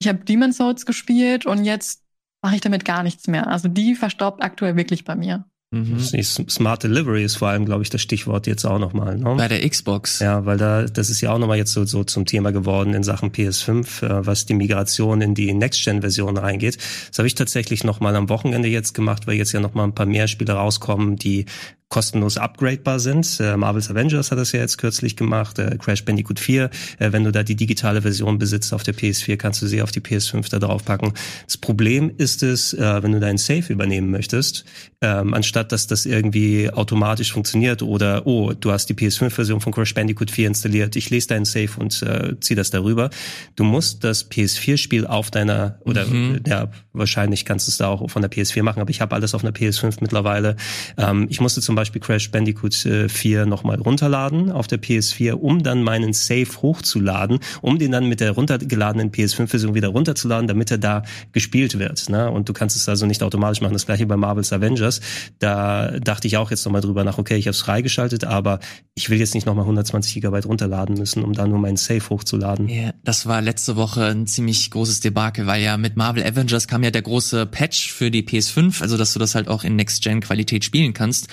[0.00, 2.02] Ich habe Demon's Souls gespielt und jetzt
[2.46, 3.48] mache ich damit gar nichts mehr.
[3.48, 5.44] Also die verstaubt aktuell wirklich bei mir.
[5.72, 5.98] Mhm.
[5.98, 9.18] Smart Delivery ist vor allem, glaube ich, das Stichwort jetzt auch nochmal.
[9.18, 9.34] Ne?
[9.36, 10.20] Bei der Xbox.
[10.20, 13.02] Ja, weil da, das ist ja auch nochmal jetzt so, so zum Thema geworden in
[13.02, 16.78] Sachen PS5, äh, was die Migration in die Next-Gen-Version reingeht.
[17.08, 20.06] Das habe ich tatsächlich nochmal am Wochenende jetzt gemacht, weil jetzt ja nochmal ein paar
[20.06, 21.46] mehr Spiele rauskommen, die
[21.88, 23.38] kostenlos upgradebar sind.
[23.38, 26.64] Äh, Marvel's Avengers hat das ja jetzt kürzlich gemacht, äh, Crash Bandicoot 4.
[26.98, 29.92] Äh, wenn du da die digitale Version besitzt auf der PS4, kannst du sie auf
[29.92, 31.12] die PS5 da drauf packen.
[31.46, 34.64] Das Problem ist es, äh, wenn du deinen Save übernehmen möchtest,
[35.00, 39.94] ähm, anstatt dass das irgendwie automatisch funktioniert oder, oh, du hast die PS5-Version von Crash
[39.94, 43.10] Bandicoot 4 installiert, ich lese deinen Save und äh, ziehe das darüber.
[43.54, 46.40] Du musst das PS4-Spiel auf deiner, oder Mhm.
[46.46, 49.34] ja, wahrscheinlich kannst du es da auch von der PS4 machen, aber ich habe alles
[49.34, 50.56] auf einer PS5 mittlerweile.
[50.96, 55.62] Ähm, ich musste zum Beispiel Crash Bandicoot äh, 4 nochmal runterladen auf der PS4, um
[55.62, 60.78] dann meinen Save hochzuladen, um den dann mit der runtergeladenen PS5-Version wieder runterzuladen, damit er
[60.78, 61.02] da
[61.32, 62.08] gespielt wird.
[62.08, 62.30] Ne?
[62.30, 63.74] Und du kannst es also nicht automatisch machen.
[63.74, 65.00] Das gleiche bei Marvel's Avengers.
[65.38, 68.58] Da dachte ich auch jetzt nochmal drüber nach, okay, ich habe es freigeschaltet, aber
[68.94, 72.68] ich will jetzt nicht nochmal 120 Gigabyte runterladen müssen, um da nur meinen Save hochzuladen.
[72.68, 76.82] Ja, das war letzte Woche ein ziemlich großes Debakel, weil ja mit Marvel Avengers kam
[76.82, 80.64] ja der große Patch für die PS5, also dass du das halt auch in Next-Gen-Qualität
[80.64, 81.28] spielen kannst.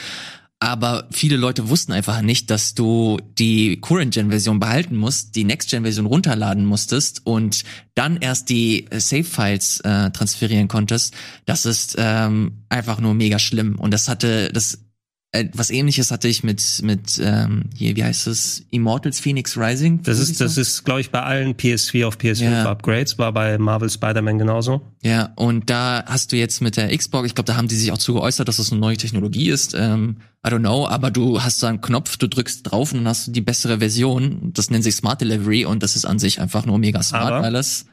[0.60, 6.64] Aber viele Leute wussten einfach nicht, dass du die Current-Gen-Version behalten musst, die Next-Gen-Version runterladen
[6.66, 7.64] musstest und
[7.96, 11.14] dann erst die äh, Save-Files äh, transferieren konntest.
[11.46, 13.78] Das ist ähm, einfach nur mega schlimm.
[13.78, 14.80] Und das hatte, das
[15.34, 20.02] äh, was ähnliches hatte ich mit, mit ähm, hier, wie heißt es, Immortals Phoenix Rising?
[20.04, 22.70] Das ist, das ist, glaube ich, bei allen PS4 auf PS5 Ja.
[22.72, 24.82] Upgrades, war bei Marvel Spider-Man genauso.
[25.02, 27.92] Ja, und da hast du jetzt mit der Xbox, ich glaube, da haben die sich
[27.92, 29.74] auch zu geäußert, dass das eine neue Technologie ist.
[29.76, 33.08] Ähm, I don't know, aber du hast da einen Knopf, du drückst drauf und dann
[33.08, 34.52] hast du die bessere Version.
[34.54, 37.42] Das nennt sich Smart Delivery und das ist an sich einfach nur mega smart, Aber-
[37.44, 37.86] weil das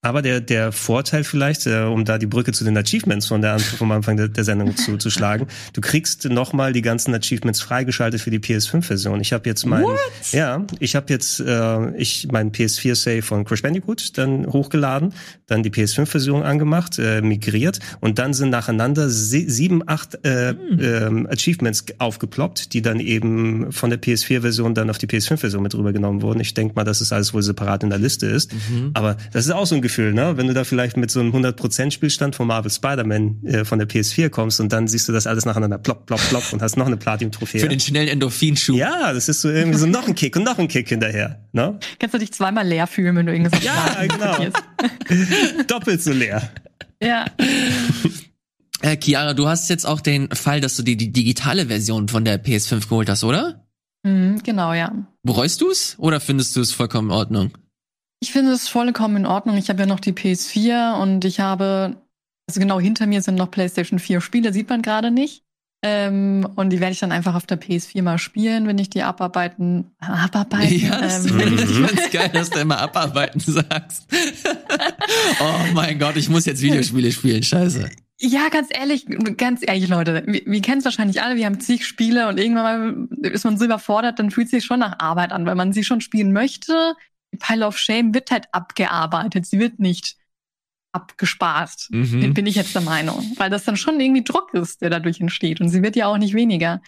[0.00, 3.58] Aber der, der Vorteil vielleicht, äh, um da die Brücke zu den Achievements von der,
[3.58, 8.20] vom Anfang der, der Sendung zu, zu schlagen, du kriegst nochmal die ganzen Achievements freigeschaltet
[8.20, 9.20] für die PS5-Version.
[9.20, 9.84] Ich habe jetzt mein,
[10.30, 15.14] ja, ich habe jetzt äh, ich mein PS4-Save von Crash Bandicoot dann hochgeladen,
[15.48, 21.26] dann die PS5-Version angemacht, äh, migriert und dann sind nacheinander sie, sieben, acht äh, ähm,
[21.28, 26.38] Achievements aufgeploppt, die dann eben von der PS4-Version dann auf die PS5-Version mit rübergenommen wurden.
[26.38, 28.52] Ich denke mal, dass es alles wohl separat in der Liste ist.
[28.94, 30.36] Aber das ist auch so ein Gefühl, ne?
[30.36, 33.88] Wenn du da vielleicht mit so einem 100% Spielstand von Marvel Spider-Man äh, von der
[33.88, 36.86] PS4 kommst und dann siehst du das alles nacheinander plopp, plopp, plopp und hast noch
[36.86, 37.60] eine Platin-Trophäe.
[37.60, 38.76] für den schnellen Endorphinschub.
[38.76, 41.78] Ja, das ist so irgendwie so noch ein Kick und noch ein Kick hinterher, ne?
[41.98, 44.52] Kannst du dich zweimal leer fühlen, wenn du irgendwas Ja, genau.
[45.66, 46.50] Doppelt so leer.
[47.02, 47.26] Ja.
[48.80, 52.24] Äh, Chiara, du hast jetzt auch den Fall, dass du dir die digitale Version von
[52.24, 53.66] der PS5 geholt hast, oder?
[54.04, 54.92] Mhm, genau, ja.
[55.22, 57.50] Bereust du's oder findest du es vollkommen in Ordnung?
[58.20, 59.56] Ich finde es vollkommen in Ordnung.
[59.56, 61.96] Ich habe ja noch die PS4 und ich habe,
[62.48, 65.44] also genau hinter mir sind noch PlayStation 4 Spiele, sieht man gerade nicht.
[65.80, 69.04] Ähm, und die werde ich dann einfach auf der PS4 mal spielen, wenn ich die
[69.04, 69.92] abarbeiten.
[70.00, 70.80] Abarbeiten?
[70.80, 74.08] Ja, das ähm, ich find's geil, dass du immer abarbeiten sagst.
[75.40, 77.88] oh mein Gott, ich muss jetzt Videospiele spielen, scheiße.
[78.20, 79.06] Ja, ganz ehrlich,
[79.36, 83.08] ganz ehrlich, Leute, wir, wir kennen es wahrscheinlich alle, wir haben zig Spiele und irgendwann
[83.20, 85.72] mal ist man so überfordert, dann fühlt es sich schon nach Arbeit an, weil man
[85.72, 86.96] sie schon spielen möchte.
[87.32, 90.16] Die Pile of Shame wird halt abgearbeitet, sie wird nicht
[90.92, 91.88] abgespaßt.
[91.92, 92.20] Mhm.
[92.20, 93.22] Bin- Bin ich jetzt der Meinung.
[93.36, 95.60] Weil das dann schon irgendwie Druck ist, der dadurch entsteht.
[95.60, 96.80] Und sie wird ja auch nicht weniger.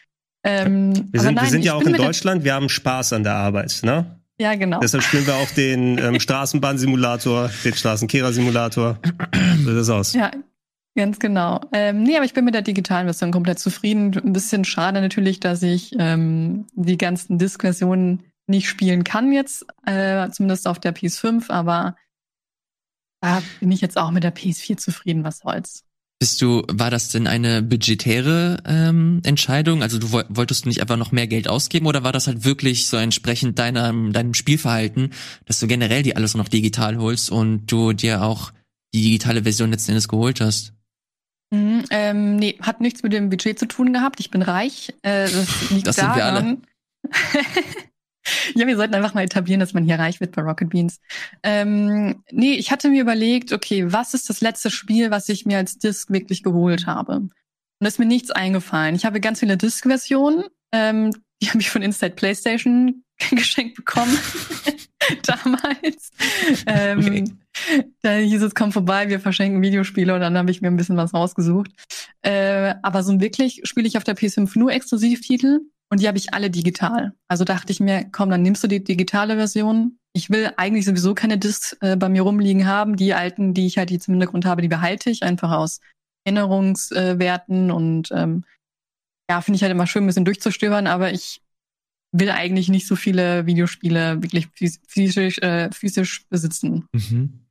[0.45, 3.35] Ähm, Wir sind, nein, wir sind ja auch in Deutschland, wir haben Spaß an der
[3.35, 4.19] Arbeit, ne?
[4.41, 4.81] Ja, genau.
[4.81, 8.99] Deshalb spielen wir auch den ähm, Straßenbahnsimulator, den Straßenkehrer-Simulator.
[9.59, 10.15] So sieht das aus.
[10.15, 10.31] Ja,
[10.97, 11.61] ganz genau.
[11.75, 14.17] Ähm, nee, aber ich bin mit der digitalen Version komplett zufrieden.
[14.17, 20.29] Ein bisschen schade natürlich, dass ich ähm, die ganzen Disk-Versionen nicht spielen kann jetzt, äh,
[20.31, 21.97] zumindest auf der PS5, aber
[23.23, 25.85] da bin ich jetzt auch mit der PS4 zufrieden, was soll's.
[26.23, 29.83] Bist du, war das denn eine budgetäre ähm, Entscheidung?
[29.83, 32.45] Also du woll- wolltest du nicht einfach noch mehr Geld ausgeben oder war das halt
[32.45, 35.15] wirklich so entsprechend deinem, deinem Spielverhalten,
[35.47, 38.53] dass du generell die alles noch digital holst und du dir auch
[38.93, 40.75] die digitale Version letzten Endes geholt hast?
[41.53, 44.21] Mhm, ähm, nee, hat nichts mit dem Budget zu tun gehabt.
[44.21, 44.93] Ich bin reich.
[45.01, 46.63] Äh, das liegt Das sind wir daran.
[48.55, 51.01] ja, wir sollten einfach mal etablieren, dass man hier reich wird bei Rocket Beans.
[51.43, 55.59] Ähm, nee, ich hatte mir überlegt, okay, was ist das letzte Spiel, was ich mir
[55.59, 57.13] als Disc wirklich geholt habe?
[57.17, 57.33] Und
[57.81, 58.95] da ist mir nichts eingefallen.
[58.95, 60.45] Ich habe ganz viele Disc-Versionen.
[60.73, 61.13] Ähm,
[61.43, 64.17] die habe ich von Inside PlayStation geschenkt bekommen.
[65.23, 66.11] Damals.
[66.67, 67.25] Ähm, okay.
[68.03, 70.97] Da hieß es, komm vorbei, wir verschenken Videospiele und dann habe ich mir ein bisschen
[70.97, 71.71] was rausgesucht.
[72.23, 76.33] Äh, aber so wirklich spiele ich auf der PS5 nur Exklusivtitel und die habe ich
[76.33, 77.13] alle digital.
[77.29, 79.99] Also dachte ich mir, komm, dann nimmst du die digitale Version.
[80.13, 82.97] Ich will eigentlich sowieso keine Discs äh, bei mir rumliegen haben.
[82.97, 85.81] Die alten, die ich halt jetzt im Hintergrund habe, die behalte ich einfach aus
[86.25, 88.45] Erinnerungswerten und ähm,
[89.31, 91.43] ja, finde ich halt immer schön, ein bisschen durchzustöbern, aber ich
[92.13, 94.49] will eigentlich nicht so viele Videospiele wirklich
[94.87, 96.87] physisch, äh, physisch besitzen.
[96.93, 97.47] Mhm.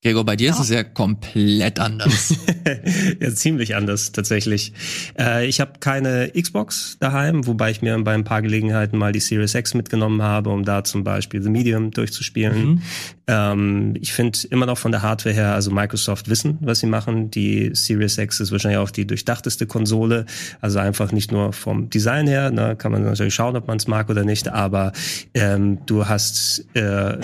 [0.00, 0.52] Gregor, bei dir ja.
[0.52, 2.32] ist es ja komplett anders.
[3.20, 4.72] ja, ziemlich anders tatsächlich.
[5.18, 9.18] Äh, ich habe keine Xbox daheim, wobei ich mir bei ein paar Gelegenheiten mal die
[9.18, 12.68] Series X mitgenommen habe, um da zum Beispiel The Medium durchzuspielen.
[12.68, 12.82] Mhm.
[13.26, 17.32] Ähm, ich finde immer noch von der Hardware her, also Microsoft wissen, was sie machen.
[17.32, 20.26] Die Series X ist wahrscheinlich auch die durchdachteste Konsole.
[20.60, 23.88] Also einfach nicht nur vom Design her, ne, kann man natürlich schauen, ob man es
[23.88, 24.92] mag oder nicht, aber
[25.34, 27.18] ähm, du hast äh,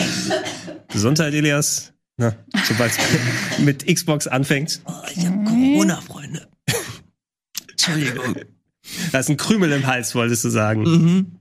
[0.88, 1.93] Gesundheit, Elias.
[2.16, 2.34] Na,
[2.64, 4.80] sobald es mit Xbox anfängt.
[4.86, 6.46] Oh, ich hab Corona, Freunde.
[7.70, 8.36] Entschuldigung.
[9.12, 10.82] Da ist ein Krümel im Hals, wolltest du sagen.
[10.82, 11.38] Mhm.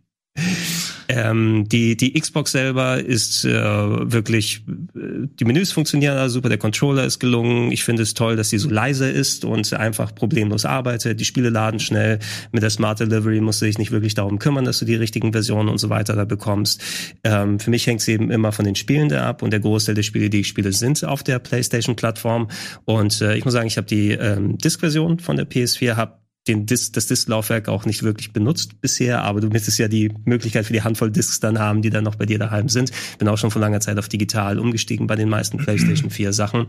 [1.08, 4.64] Ähm, die, die Xbox selber ist äh, wirklich,
[4.96, 7.72] äh, die Menüs funktionieren also super, der Controller ist gelungen.
[7.72, 11.20] Ich finde es toll, dass sie so leise ist und einfach problemlos arbeitet.
[11.20, 12.20] Die Spiele laden schnell.
[12.52, 15.32] Mit der Smart Delivery musst du dich nicht wirklich darum kümmern, dass du die richtigen
[15.32, 16.82] Versionen und so weiter da bekommst.
[17.24, 19.96] Ähm, für mich hängt es eben immer von den Spielen da ab und der Großteil
[19.96, 22.50] der Spiele, die ich spiele, sind auf der PlayStation-Plattform.
[22.86, 26.66] Und äh, ich muss sagen, ich habe die ähm, Disk-Version von der PS4, habe den
[26.66, 30.74] Dis das Disk-Laufwerk auch nicht wirklich benutzt bisher, aber du müsstest ja die Möglichkeit für
[30.74, 32.92] die Handvoll Disks dann haben, die dann noch bei dir daheim sind.
[33.18, 36.68] Bin auch schon vor langer Zeit auf digital umgestiegen bei den meisten PlayStation 4 Sachen.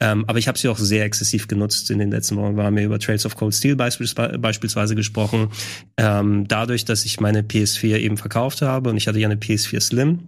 [0.00, 2.56] Ähm, aber ich habe sie auch sehr exzessiv genutzt in den letzten Wochen.
[2.56, 5.48] Wir haben ja über Trails of Cold Steel beispielsweise gesprochen.
[5.96, 9.80] Ähm, dadurch, dass ich meine PS4 eben verkauft habe und ich hatte ja eine PS4
[9.80, 10.18] Slim,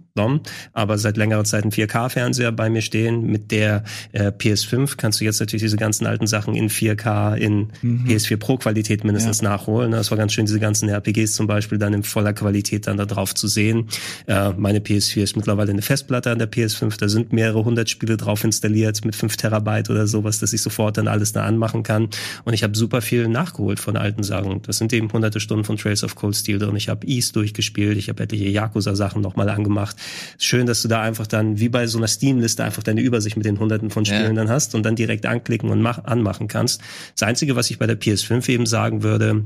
[0.73, 3.27] aber seit längerer Zeit ein 4K-Fernseher bei mir stehen.
[3.27, 3.83] Mit der
[4.13, 8.05] äh, PS5 kannst du jetzt natürlich diese ganzen alten Sachen in 4K, in mhm.
[8.07, 9.49] PS4 Pro-Qualität Qualität mindestens ja.
[9.49, 9.93] nachholen.
[9.93, 13.05] Es war ganz schön, diese ganzen RPGs zum Beispiel dann in voller Qualität dann da
[13.05, 13.87] drauf zu sehen.
[14.27, 16.97] Äh, meine PS4 ist mittlerweile eine Festplatte an der PS5.
[16.97, 20.97] Da sind mehrere hundert Spiele drauf installiert mit fünf Terabyte oder sowas, dass ich sofort
[20.97, 22.09] dann alles da anmachen kann.
[22.45, 24.61] Und ich habe super viel nachgeholt von alten Sachen.
[24.61, 26.75] Das sind eben hunderte Stunden von Trails of Cold Steel drin.
[26.75, 27.97] Ich habe East durchgespielt.
[27.97, 29.97] Ich habe etliche Yakuza-Sachen nochmal angemacht.
[30.37, 33.45] Schön, dass du da einfach dann wie bei so einer Steam-Liste einfach deine Übersicht mit
[33.45, 34.43] den hunderten von Spielen ja.
[34.43, 36.81] dann hast und dann direkt anklicken und mach, anmachen kannst.
[37.15, 39.43] Das Einzige, was ich bei der PS5 eben sagen würde,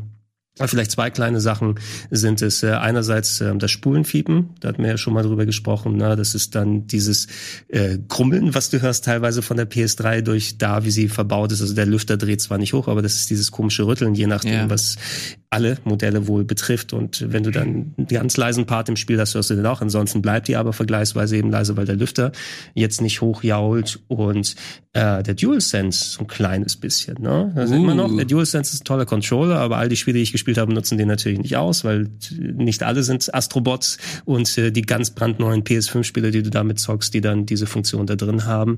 [0.58, 1.80] Vielleicht zwei kleine Sachen
[2.10, 2.62] sind es.
[2.62, 5.96] Äh, einerseits äh, das Spulenfiepen, da hatten wir ja schon mal drüber gesprochen.
[5.96, 6.18] Ne?
[6.18, 7.28] Das ist dann dieses
[7.70, 11.62] äh, Krummeln, was du hörst teilweise von der PS3 durch da, wie sie verbaut ist.
[11.62, 14.54] Also der Lüfter dreht zwar nicht hoch, aber das ist dieses komische Rütteln, je nachdem,
[14.54, 14.70] ja.
[14.70, 14.98] was
[15.52, 16.94] alle Modelle wohl betrifft.
[16.94, 19.82] Und wenn du dann einen ganz leisen Part im Spiel hast, hörst du den auch.
[19.82, 22.32] Ansonsten bleibt die aber vergleichsweise eben leise, weil der Lüfter
[22.74, 24.56] jetzt nicht hochjault und
[24.94, 27.22] äh, der DualSense so ein kleines bisschen.
[27.22, 27.52] Ne?
[27.54, 27.78] Also uh.
[27.78, 30.58] immer noch, der DualSense ist ein toller Controller, aber all die Spiele, die ich gespielt
[30.58, 32.10] habe, nutzen den natürlich nicht aus, weil
[32.40, 37.20] nicht alle sind Astrobots und äh, die ganz brandneuen PS5-Spiele, die du damit zockst, die
[37.20, 38.78] dann diese Funktion da drin haben.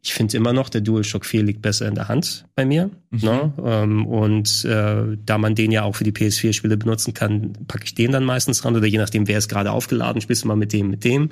[0.00, 2.88] Ich finde immer noch, der DualShock 4 liegt besser in der Hand bei mir.
[3.10, 3.20] Mhm.
[3.20, 3.52] Ne?
[3.62, 7.94] Ähm, und äh, da man den ja auch für die PS4-Spiele benutzen kann, packe ich
[7.94, 10.72] den dann meistens ran oder je nachdem, wer ist gerade aufgeladen, spielst du mal mit
[10.72, 11.30] dem, mit dem.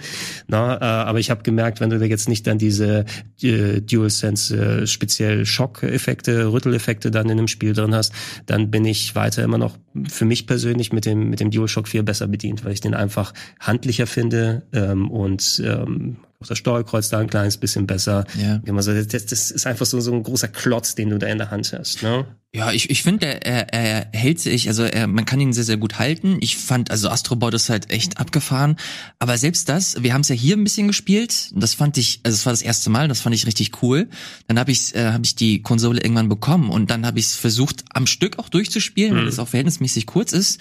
[0.49, 3.05] Na, äh, aber ich habe gemerkt, wenn du da jetzt nicht dann diese
[3.43, 8.13] äh, DualSense äh, speziell Schock-Effekte, Rütteleffekte dann in dem Spiel drin hast,
[8.47, 9.79] dann bin ich weiter immer noch
[10.09, 13.33] für mich persönlich mit dem mit dem DualShock 4 besser bedient, weil ich den einfach
[13.61, 18.25] handlicher finde ähm, und ähm, auch das Steuerkreuz da ein kleines bisschen besser.
[18.39, 18.61] Ja.
[18.75, 21.51] Also das, das ist einfach so, so ein großer Klotz, den du da in der
[21.51, 22.03] Hand hast.
[22.03, 22.27] Ne?
[22.55, 25.79] Ja, ich, ich finde, er, er hält sich, also er, man kann ihn sehr, sehr
[25.79, 26.37] gut halten.
[26.41, 28.77] Ich fand, also Astrobot ist halt echt abgefahren.
[29.19, 31.51] Aber selbst das, wir haben es ja hier ein bisschen gespielt.
[31.55, 34.07] Das fand ich, also es war das erste Mal, das fand ich richtig cool.
[34.49, 37.37] Dann habe ich, äh, hab ich die Konsole irgendwann bekommen und dann habe ich es
[37.37, 39.19] versucht, am Stück auch durchzuspielen, mhm.
[39.21, 40.61] weil es auch verhältnismäßig kurz ist.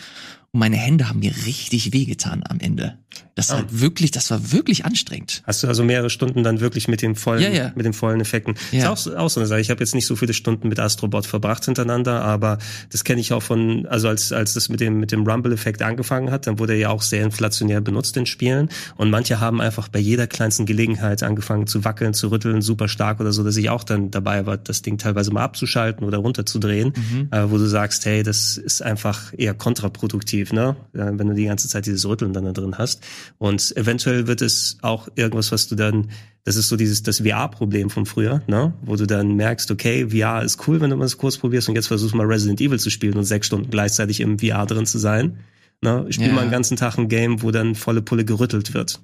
[0.54, 2.98] Und meine Hände haben mir richtig wehgetan am Ende.
[3.36, 3.68] Das war oh.
[3.70, 5.42] wirklich, das war wirklich anstrengend.
[5.46, 7.72] Hast du also mehrere Stunden dann wirklich mit den vollen, ja, ja.
[7.76, 8.56] mit den vollen Effekten?
[8.72, 8.92] Ja.
[8.92, 9.62] Ist auch, auch so eine Sache.
[9.62, 12.58] Ich habe jetzt nicht so viele Stunden mit Astrobot verbracht hintereinander, aber
[12.92, 16.30] das kenne ich auch von, also als als das mit dem mit dem Rumble-Effekt angefangen
[16.30, 19.88] hat, dann wurde er ja auch sehr inflationär benutzt in Spielen und manche haben einfach
[19.88, 23.70] bei jeder kleinsten Gelegenheit angefangen zu wackeln, zu rütteln, super stark oder so, dass ich
[23.70, 27.30] auch dann dabei war, das Ding teilweise mal abzuschalten oder runterzudrehen, mhm.
[27.32, 31.68] äh, wo du sagst, hey, das ist einfach eher kontraproduktiv, ne, wenn du die ganze
[31.68, 33.04] Zeit dieses Rütteln dann da drin hast.
[33.38, 36.10] Und eventuell wird es auch irgendwas, was du dann,
[36.44, 38.74] das ist so dieses, das VR-Problem von früher, ne?
[38.82, 41.76] Wo du dann merkst, okay, VR ist cool, wenn du mal das kurz probierst und
[41.76, 44.98] jetzt versuchst mal Resident Evil zu spielen und sechs Stunden gleichzeitig im VR drin zu
[44.98, 45.38] sein.
[45.82, 46.06] Ne?
[46.10, 46.34] Spiel Ja.
[46.34, 49.00] mal einen ganzen Tag ein Game, wo dann volle Pulle gerüttelt wird.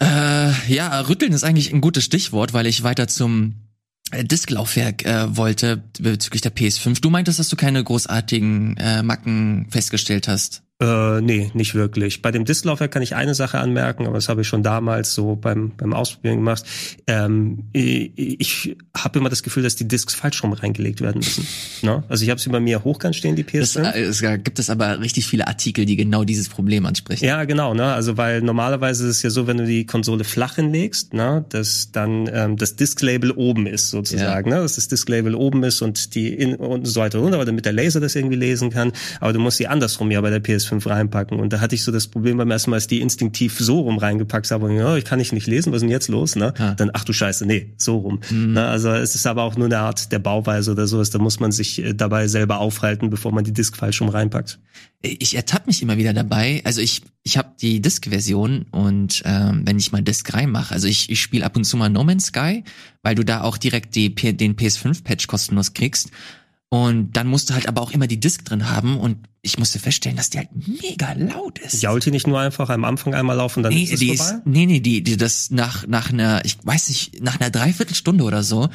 [0.00, 3.54] Äh, ja, rütteln ist eigentlich ein gutes Stichwort, weil ich weiter zum
[4.12, 7.00] Disklaufwerk äh, wollte bezüglich der PS5.
[7.00, 10.62] Du meintest, dass du keine großartigen äh, Macken festgestellt hast.
[10.80, 12.22] Äh, nee, nicht wirklich.
[12.22, 15.34] Bei dem Disklaufwerk kann ich eine Sache anmerken, aber das habe ich schon damals so
[15.34, 16.62] beim, beim Ausprobieren gemacht.
[17.08, 21.44] Ähm, ich ich habe immer das Gefühl, dass die Disks falsch rum reingelegt werden müssen.
[21.82, 22.04] ne?
[22.08, 23.92] Also ich habe sie bei mir hochkant stehen, die Das, PS5.
[23.92, 27.24] äh, es gibt es aber richtig viele Artikel, die genau dieses Problem ansprechen.
[27.24, 27.92] Ja, genau, ne?
[27.92, 31.90] Also weil normalerweise ist es ja so, wenn du die Konsole flach hinlegst, ne, dass
[31.90, 34.56] dann ähm, das Disklabel oben ist sozusagen, ne?
[34.56, 37.98] Dass das Disklabel oben ist und die in und so weiter runter, damit der Laser
[37.98, 38.92] das irgendwie lesen kann.
[39.20, 41.38] Aber du musst sie andersrum ja bei der PS5 reinpacken.
[41.38, 43.80] Und da hatte ich so das Problem beim ersten Mal, als ich die instinktiv so
[43.80, 46.36] rum reingepackt habe und ja, ich kann nicht nicht lesen, was ist denn jetzt los,
[46.36, 46.54] ne?
[46.58, 46.74] Ah.
[46.74, 48.20] Dann ach du Scheiße, nee, so rum.
[48.30, 48.66] Ne?
[48.66, 51.10] Also es ist aber auch nur eine Art der Bauweise oder sowas.
[51.10, 54.58] Da muss man sich äh, dabei selber aufhalten, bevor man die Disk falsch rum reinpackt.
[55.00, 56.60] Ich ertappe mich immer wieder dabei.
[56.64, 61.08] Also ich, ich habe die Disk-Version und ähm, wenn ich mal Disk reinmache, also ich,
[61.10, 62.64] ich spiele ab und zu mal No Man's Sky,
[63.02, 66.10] weil du da auch direkt die, den PS5-Patch kostenlos kriegst.
[66.70, 69.78] Und dann musst du halt aber auch immer die Disk drin haben und ich musste
[69.78, 71.80] feststellen, dass die halt mega laut ist.
[71.82, 74.32] Jault die nicht nur einfach am Anfang einmal laufen, dann Nee, ist es die vorbei?
[74.34, 78.22] ist, nee, nee, die, die, das nach, nach einer, ich weiß nicht, nach einer Dreiviertelstunde
[78.22, 78.68] oder so,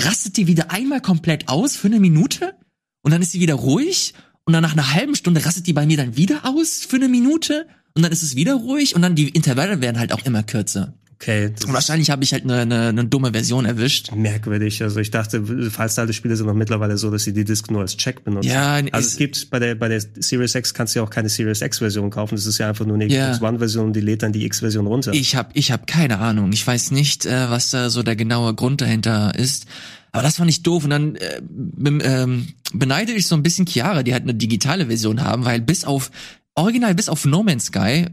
[0.00, 2.54] rastet die wieder einmal komplett aus für eine Minute
[3.02, 4.14] und dann ist sie wieder ruhig
[4.44, 7.08] und dann nach einer halben Stunde rastet die bei mir dann wieder aus für eine
[7.08, 10.42] Minute und dann ist es wieder ruhig und dann die Intervalle werden halt auch immer
[10.42, 10.94] kürzer.
[11.18, 14.12] Okay, Und wahrscheinlich habe ich halt eine, eine, eine dumme Version erwischt.
[14.12, 14.82] merkwürdig.
[14.82, 18.22] Also ich dachte, Fallstyle-Spiele sind noch mittlerweile so, dass sie die Disk nur als Check
[18.22, 18.50] benutzen.
[18.50, 21.30] Ja, also es gibt bei der bei der Series X kannst du ja auch keine
[21.30, 22.36] Series X-Version kaufen.
[22.36, 23.30] Das ist ja einfach nur eine Ja.
[23.30, 25.12] Xbox One-Version und die lädt dann die X-Version runter.
[25.14, 26.52] Ich habe ich hab keine Ahnung.
[26.52, 29.64] Ich weiß nicht, äh, was da so der genaue Grund dahinter ist.
[30.12, 30.84] Aber das fand ich doof.
[30.84, 34.86] Und dann äh, be ähm, beneide ich so ein bisschen Chiara, die halt eine digitale
[34.86, 36.10] Version haben, weil bis auf,
[36.54, 38.06] original bis auf No Man's Sky,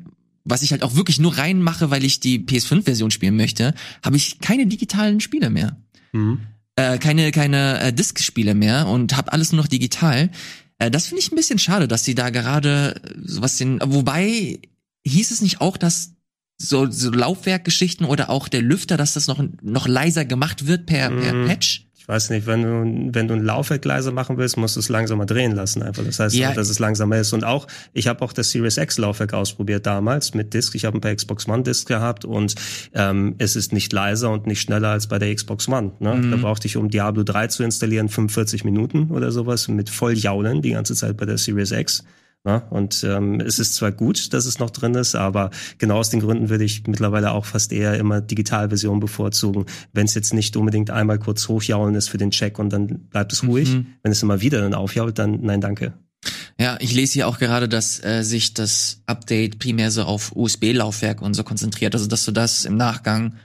[0.44, 4.40] was ich halt auch wirklich nur reinmache, weil ich die PS5-Version spielen möchte, habe ich
[4.40, 5.78] keine digitalen Spiele mehr.
[6.12, 6.40] Mhm.
[6.76, 10.30] Äh, keine keine äh, Disk-Spiele mehr und habe alles nur noch digital.
[10.80, 13.80] Äh, das finde ich ein bisschen schade, dass sie da gerade sowas den.
[13.84, 14.60] Wobei
[15.06, 16.14] hieß es nicht auch, dass
[16.58, 21.10] so, so Laufwerkgeschichten oder auch der Lüfter, dass das noch noch leiser gemacht wird per,
[21.10, 21.48] per Mhm.
[21.48, 21.88] Patch?
[22.04, 24.90] Ich weiß nicht, wenn du, wenn du ein Laufwerk leiser machen willst, musst du es
[24.90, 26.04] langsamer drehen lassen einfach.
[26.04, 26.52] Das heißt, Ja.
[26.52, 27.32] dass es langsamer ist.
[27.32, 30.76] Und auch, ich habe auch das Series X Laufwerk ausprobiert damals mit Disk.
[30.76, 32.56] Ich habe ein paar Xbox One Disk gehabt und
[32.94, 35.94] ähm, es ist nicht leiser und nicht schneller als bei der Xbox One.
[36.00, 36.16] Ne?
[36.16, 36.32] Mhm.
[36.32, 40.62] Da brauchte ich, um Diablo 3 zu installieren, 45 Minuten oder sowas mit voll Jaulen
[40.62, 42.04] die ganze Zeit bei der Series X.
[42.46, 42.62] Ne?
[42.70, 46.20] Und ähm, es ist zwar gut, dass es noch drin ist, aber genau aus den
[46.20, 50.90] Gründen würde ich mittlerweile auch fast eher immer Digitalversion bevorzugen, wenn es jetzt nicht unbedingt
[50.90, 53.74] einmal kurz hochjaulen ist für den Check und dann bleibt es ruhig.
[53.74, 53.88] Mhm.
[54.04, 55.94] Wenn es immer wieder dann aufjault, dann nein, danke.
[56.60, 61.22] Ja, ich lese hier auch gerade, dass äh, sich das Update primär so auf USB-Laufwerk
[61.22, 63.36] und so konzentriert, also dass du das im Nachgang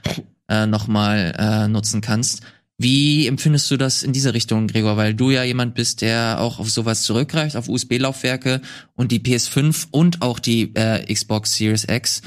[0.47, 2.41] äh, nochmal äh, nutzen kannst.
[2.81, 4.95] Wie empfindest du das in diese Richtung, Gregor?
[4.95, 8.61] Weil du ja jemand bist, der auch auf sowas zurückgreift, auf USB-Laufwerke
[8.95, 12.21] und die PS5 und auch die äh, Xbox Series X.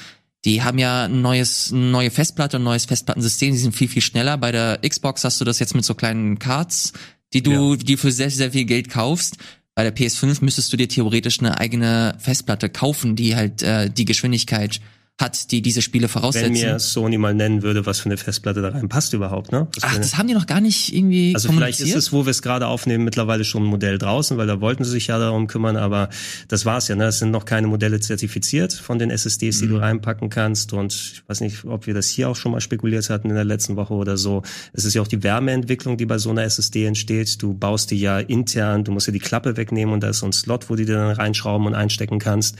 [0.44, 4.02] Die haben ja ein neues, eine neue Festplatte, ein neues Festplattensystem, die sind viel, viel
[4.02, 4.36] schneller.
[4.36, 6.92] Bei der Xbox hast du das jetzt mit so kleinen Cards,
[7.32, 9.38] die du, die für sehr, sehr viel Geld kaufst.
[9.74, 14.04] Bei der PS5 müsstest du dir theoretisch eine eigene Festplatte kaufen, die halt äh, die
[14.04, 14.82] Geschwindigkeit
[15.20, 16.52] hat, die diese Spiele Wenn voraussetzen.
[16.52, 19.68] mir Sony mal nennen würde, was für eine Festplatte da reinpasst überhaupt, ne?
[19.74, 22.30] Was Ach, das haben die noch gar nicht irgendwie Also vielleicht ist es, wo wir
[22.30, 25.46] es gerade aufnehmen, mittlerweile schon ein Modell draußen, weil da wollten sie sich ja darum
[25.46, 26.08] kümmern, aber
[26.48, 26.96] das war's ja.
[26.96, 27.04] Ne?
[27.04, 30.72] Es sind noch keine Modelle zertifiziert von den SSDs, die du reinpacken kannst.
[30.72, 33.44] Und ich weiß nicht, ob wir das hier auch schon mal spekuliert hatten in der
[33.44, 34.42] letzten Woche oder so.
[34.72, 37.40] Es ist ja auch die Wärmeentwicklung, die bei so einer SSD entsteht.
[37.42, 40.26] Du baust die ja intern, du musst dir die Klappe wegnehmen und da ist so
[40.26, 42.56] ein Slot, wo du die dann reinschrauben und einstecken kannst.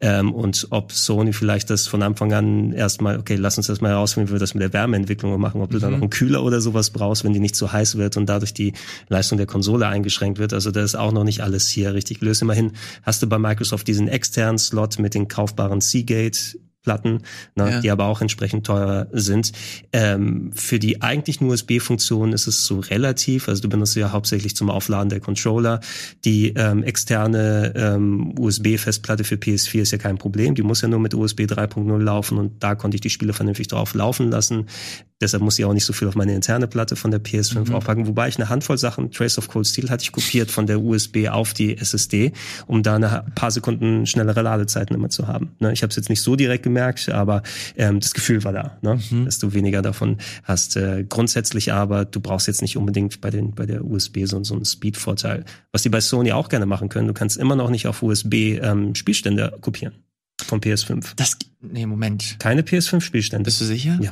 [0.00, 3.90] Ähm, und ob Sony vielleicht das von Anfang an erstmal, okay, lass uns das mal
[3.90, 6.60] herausfinden, wie wir das mit der Wärmeentwicklung machen, ob du da noch einen Kühler oder
[6.60, 8.72] sowas brauchst, wenn die nicht zu heiß wird und dadurch die
[9.08, 10.52] Leistung der Konsole eingeschränkt wird.
[10.52, 12.42] Also da ist auch noch nicht alles hier richtig gelöst.
[12.42, 17.22] Immerhin hast du bei Microsoft diesen externen Slot mit den kaufbaren Seagate Platten,
[17.56, 17.80] ne, Ja.
[17.80, 19.50] die aber auch entsprechend teuer sind.
[19.92, 24.70] Ähm, für die eigentlichen USB-Funktionen ist es so relativ, also du benutzt ja hauptsächlich zum
[24.70, 25.80] Aufladen der Controller.
[26.24, 31.00] Die ähm, externe ähm, USB-Festplatte für PS4 ist ja kein Problem, die muss ja nur
[31.00, 34.66] mit USB 3.0 laufen und da konnte ich die Spiele vernünftig drauf laufen lassen.
[35.20, 37.74] Deshalb muss ich auch nicht so viel auf meine interne Platte von der PS5 Mhm.
[37.74, 38.06] aufpacken.
[38.06, 41.28] Wobei ich eine Handvoll Sachen, Trace of Cold Steel hatte ich kopiert von der USB
[41.28, 42.32] auf die SSD,
[42.66, 45.52] um da eine paar Sekunden schnellere Ladezeiten immer zu haben.
[45.58, 45.72] Ne?
[45.72, 47.42] Ich habe es jetzt nicht so direkt gemerkt, aber
[47.76, 49.00] ähm, das Gefühl war da, ne?
[49.10, 49.24] Mhm.
[49.24, 50.76] dass du weniger davon hast.
[50.76, 54.54] Äh, grundsätzlich aber, du brauchst jetzt nicht unbedingt bei, den, bei der USB so, so
[54.54, 55.44] einen Speed-Vorteil.
[55.72, 58.58] Was die bei Sony auch gerne machen können, du kannst immer noch nicht auf USB
[58.60, 59.94] ähm, Spielstände kopieren
[60.44, 61.12] vom PS5.
[61.16, 62.36] Das, nee, Moment.
[62.38, 63.44] Keine PS5-Spielstände.
[63.44, 63.98] Bist du sicher?
[64.02, 64.10] Ja.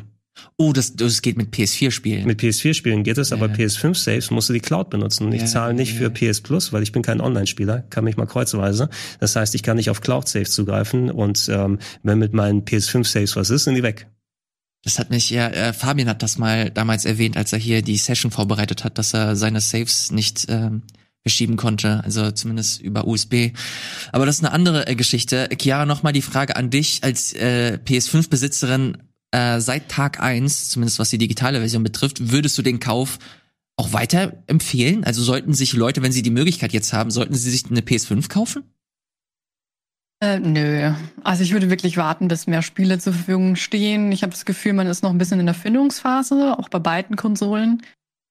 [0.56, 2.26] Oh, das, das geht mit PS4-Spielen.
[2.26, 3.54] Mit PS4-Spielen geht es, aber Ja.
[3.54, 5.32] PS5-Saves musst du die Cloud benutzen.
[5.32, 5.98] Ich Ja, zahle nicht ja.
[5.98, 8.88] für PS Plus, weil ich bin kein Online-Spieler, kann mich mal kreuzweise.
[9.20, 13.50] Das heißt, ich kann nicht auf Cloud-Saves zugreifen und ähm, wenn mit meinen PS5-Saves was
[13.50, 14.08] ist, sind die weg.
[14.84, 17.96] Das hat mich ja, äh, Fabian hat das mal damals erwähnt, als er hier die
[17.96, 20.82] Session vorbereitet hat, dass er seine Saves nicht ähm,
[21.22, 23.52] verschieben konnte, also zumindest über USB.
[24.12, 25.48] Aber das ist eine andere äh, Geschichte.
[25.58, 28.98] Chiara, nochmal die Frage an dich als äh, PS5-Besitzerin
[29.34, 33.18] äh, seit Tag eins, zumindest was die digitale Version betrifft, würdest du den Kauf
[33.76, 35.02] auch weiter empfehlen?
[35.02, 38.28] Also sollten sich Leute, wenn sie die Möglichkeit jetzt haben, sollten sie sich eine PS5
[38.28, 38.62] kaufen?
[40.22, 40.92] Äh, nö.
[41.24, 44.12] Also ich würde wirklich warten, bis mehr Spiele zur Verfügung stehen.
[44.12, 47.16] Ich habe das Gefühl, man ist noch ein bisschen in der Findungsphase, auch bei beiden
[47.16, 47.82] Konsolen.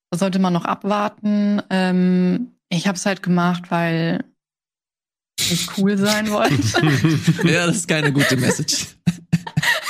[0.10, 1.62] Da sollte man noch abwarten.
[1.70, 4.24] Ähm, ich habe es halt gemacht, weil
[5.52, 6.56] ich cool sein wollte.
[7.44, 8.88] ja, das ist keine gute Message.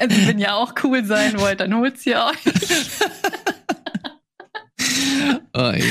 [0.00, 2.54] also wenn ihr auch cool sein wollt, dann holt's ihr euch.
[5.52, 5.82] Oh, je.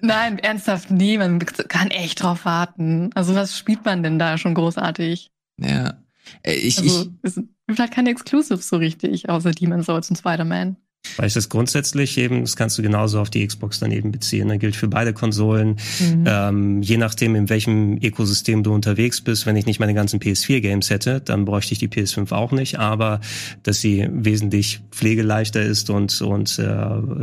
[0.00, 3.10] Nein, ernsthaft, nee, man kann echt drauf warten.
[3.14, 5.30] Also was spielt man denn da schon großartig?
[5.58, 5.94] Ja.
[6.42, 7.34] Äh, Ich, Also ich, es
[7.66, 10.76] gibt halt keine Exclusives so richtig, außer Demon's Souls und Spider-Man.
[11.16, 14.48] Weil ich das grundsätzlich eben, das kannst du genauso auf die Xbox dann eben beziehen.
[14.48, 15.76] Das gilt für beide Konsolen.
[15.98, 16.24] Mhm.
[16.26, 20.90] Ähm, je nachdem, in welchem Ökosystem du unterwegs bist, wenn ich nicht meine ganzen PS4-Games
[20.90, 22.78] hätte, dann bräuchte ich die PS5 auch nicht.
[22.78, 23.20] Aber
[23.62, 26.64] dass sie wesentlich pflegeleichter ist und, und äh,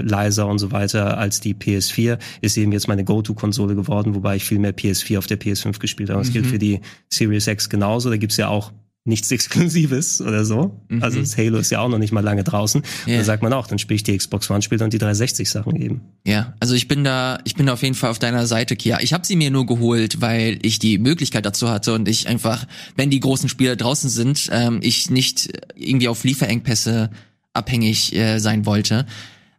[0.01, 4.43] leiser und so weiter als die PS4, ist eben jetzt meine Go-To-Konsole geworden, wobei ich
[4.45, 6.19] viel mehr PS4 auf der PS5 gespielt habe.
[6.19, 6.49] Das gilt Mhm.
[6.49, 6.79] für die
[7.09, 8.09] Series X genauso.
[8.09, 8.71] Da gibt's ja auch
[9.05, 10.81] nichts Exklusives oder so.
[10.89, 11.03] Mhm.
[11.03, 12.81] Also das Halo ist ja auch noch nicht mal lange draußen.
[13.05, 13.17] Ja.
[13.17, 16.01] Da sagt man auch, dann spiele ich die Xbox One, spiele dann die 360-Sachen eben.
[16.25, 18.99] Ja, also ich bin da, ich bin da auf jeden Fall auf deiner Seite, Kia.
[19.01, 22.65] Ich habe sie mir nur geholt, weil ich die Möglichkeit dazu hatte und ich einfach,
[22.95, 27.11] wenn die großen Spiele draußen sind, ähm, ich nicht irgendwie auf Lieferengpässe
[27.53, 29.05] abhängig äh, sein wollte.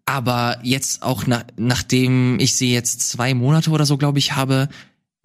[0.07, 4.69] Aber jetzt auch nach, nachdem ich sie jetzt zwei Monate oder so, glaube ich, habe,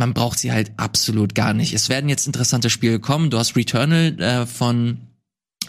[0.01, 1.73] man braucht sie halt absolut gar nicht.
[1.73, 3.29] Es werden jetzt interessante Spiele kommen.
[3.29, 4.97] Du hast Returnal äh, von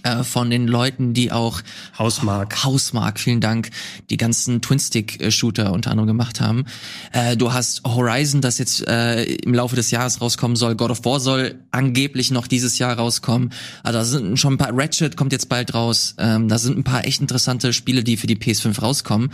[0.03, 1.61] äh, von den Leuten, die auch
[1.99, 2.65] Hausmark.
[2.65, 3.71] Hausmark, vielen Dank,
[4.11, 6.65] die ganzen Twin-Stick-Shooter unter anderem gemacht haben.
[7.13, 10.75] Äh, du hast Horizon, das jetzt äh, im Laufe des Jahres rauskommen soll.
[10.75, 13.53] God of War soll angeblich noch dieses Jahr rauskommen.
[13.83, 16.15] Also da sind schon ein paar, Ratchet kommt jetzt bald raus.
[16.19, 19.31] Ähm, da sind ein paar echt interessante Spiele, die für die PS5 rauskommen.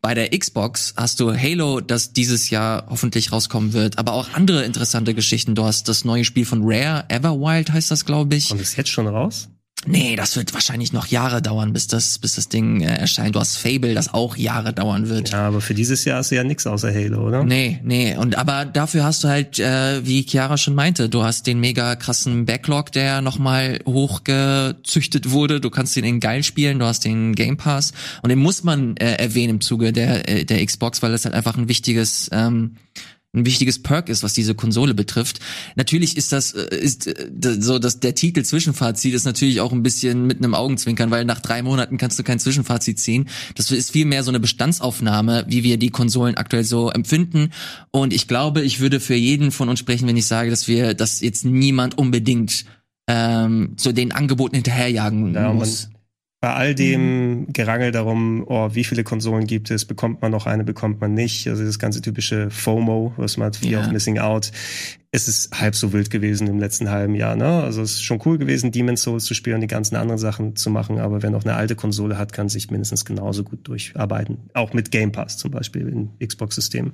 [0.00, 4.64] Bei der Xbox hast du Halo, das dieses Jahr hoffentlich rauskommen wird, aber auch andere
[4.64, 5.56] interessante Geschichten.
[5.56, 8.52] Du hast das neue Spiel von Rare, Everwild heißt das, glaube ich.
[8.52, 9.48] Und ist jetzt schon raus?
[9.86, 13.36] Nee, das wird wahrscheinlich noch Jahre dauern, bis das, bis das Ding äh, erscheint.
[13.36, 15.30] Du hast Fable, das auch Jahre dauern wird.
[15.30, 17.44] Ja, aber für dieses Jahr ist ja nix außer Halo, oder?
[17.44, 18.16] Nee, nee.
[18.16, 21.94] Und aber dafür hast du halt, äh, wie Chiara schon meinte, du hast den mega
[21.94, 25.60] krassen Backlog, der nochmal hochgezüchtet wurde.
[25.60, 27.92] Du kannst den in geil spielen, du hast den Game Pass.
[28.22, 31.34] Und den muss man äh, erwähnen im Zuge der, äh, der Xbox, weil das halt
[31.34, 32.76] einfach ein wichtiges, ähm,
[33.34, 35.40] ein wichtiges Perk ist, was diese Konsole betrifft.
[35.76, 37.28] Natürlich ist das äh, ist äh,
[37.60, 41.40] so, dass der Titel Zwischenfazit ist natürlich auch ein bisschen mit einem Augenzwinkern, weil nach
[41.40, 43.28] drei Monaten kannst du kein Zwischenfazit ziehen.
[43.54, 47.50] Das ist vielmehr so eine Bestandsaufnahme, wie wir die Konsolen aktuell so empfinden.
[47.90, 50.94] Und ich glaube, ich würde für jeden von uns sprechen, wenn ich sage, dass wir,
[50.94, 52.64] dass jetzt niemand unbedingt
[53.08, 55.90] ähm, zu den Angeboten hinterherjagen Ja, muss.
[56.40, 60.62] Bei all dem Gerangel darum, oh, wie viele Konsolen gibt es, bekommt man noch eine,
[60.62, 63.86] bekommt man nicht, also das ganze typische FOMO, was man hat, Fear Ja.
[63.86, 64.52] of Missing Out,
[65.10, 67.62] es ist halb so wild gewesen im letzten halben Jahr, ne?
[67.64, 70.54] Also es ist schon cool gewesen, Demon's Souls zu spielen und die ganzen anderen Sachen
[70.54, 74.38] zu machen, aber wer noch eine alte Konsole hat, kann sich mindestens genauso gut durcharbeiten.
[74.54, 76.92] Auch mit Game Pass zum Beispiel im Xbox-System.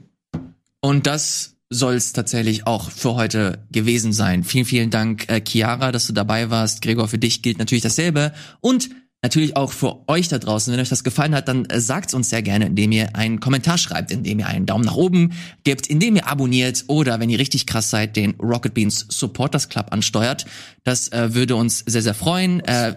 [0.81, 4.43] Und das soll es tatsächlich auch für heute gewesen sein.
[4.43, 6.81] Vielen, vielen Dank, äh, Chiara, dass du dabei warst.
[6.81, 8.33] Gregor, für dich gilt natürlich dasselbe.
[8.61, 8.89] Und
[9.25, 10.73] natürlich auch für euch da draußen.
[10.73, 13.79] Wenn euch das gefallen hat, dann äh, sagt's uns sehr gerne, indem ihr einen Kommentar
[13.79, 15.33] schreibt, indem ihr einen Daumen nach oben
[15.65, 19.87] gebt, indem ihr abonniert oder, wenn ihr richtig krass seid, den Rocket Beans Supporters Club
[19.91, 20.45] ansteuert.
[20.85, 22.61] Das äh, würde uns sehr, sehr freuen.
[22.61, 22.97] Äh,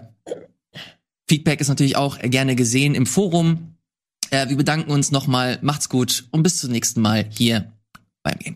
[1.26, 3.74] Feedback ist natürlich auch gerne gesehen im Forum.
[4.30, 5.58] Äh, wir bedanken uns nochmal.
[5.62, 7.72] Macht's gut und bis zum nächsten Mal hier
[8.22, 8.54] beim Game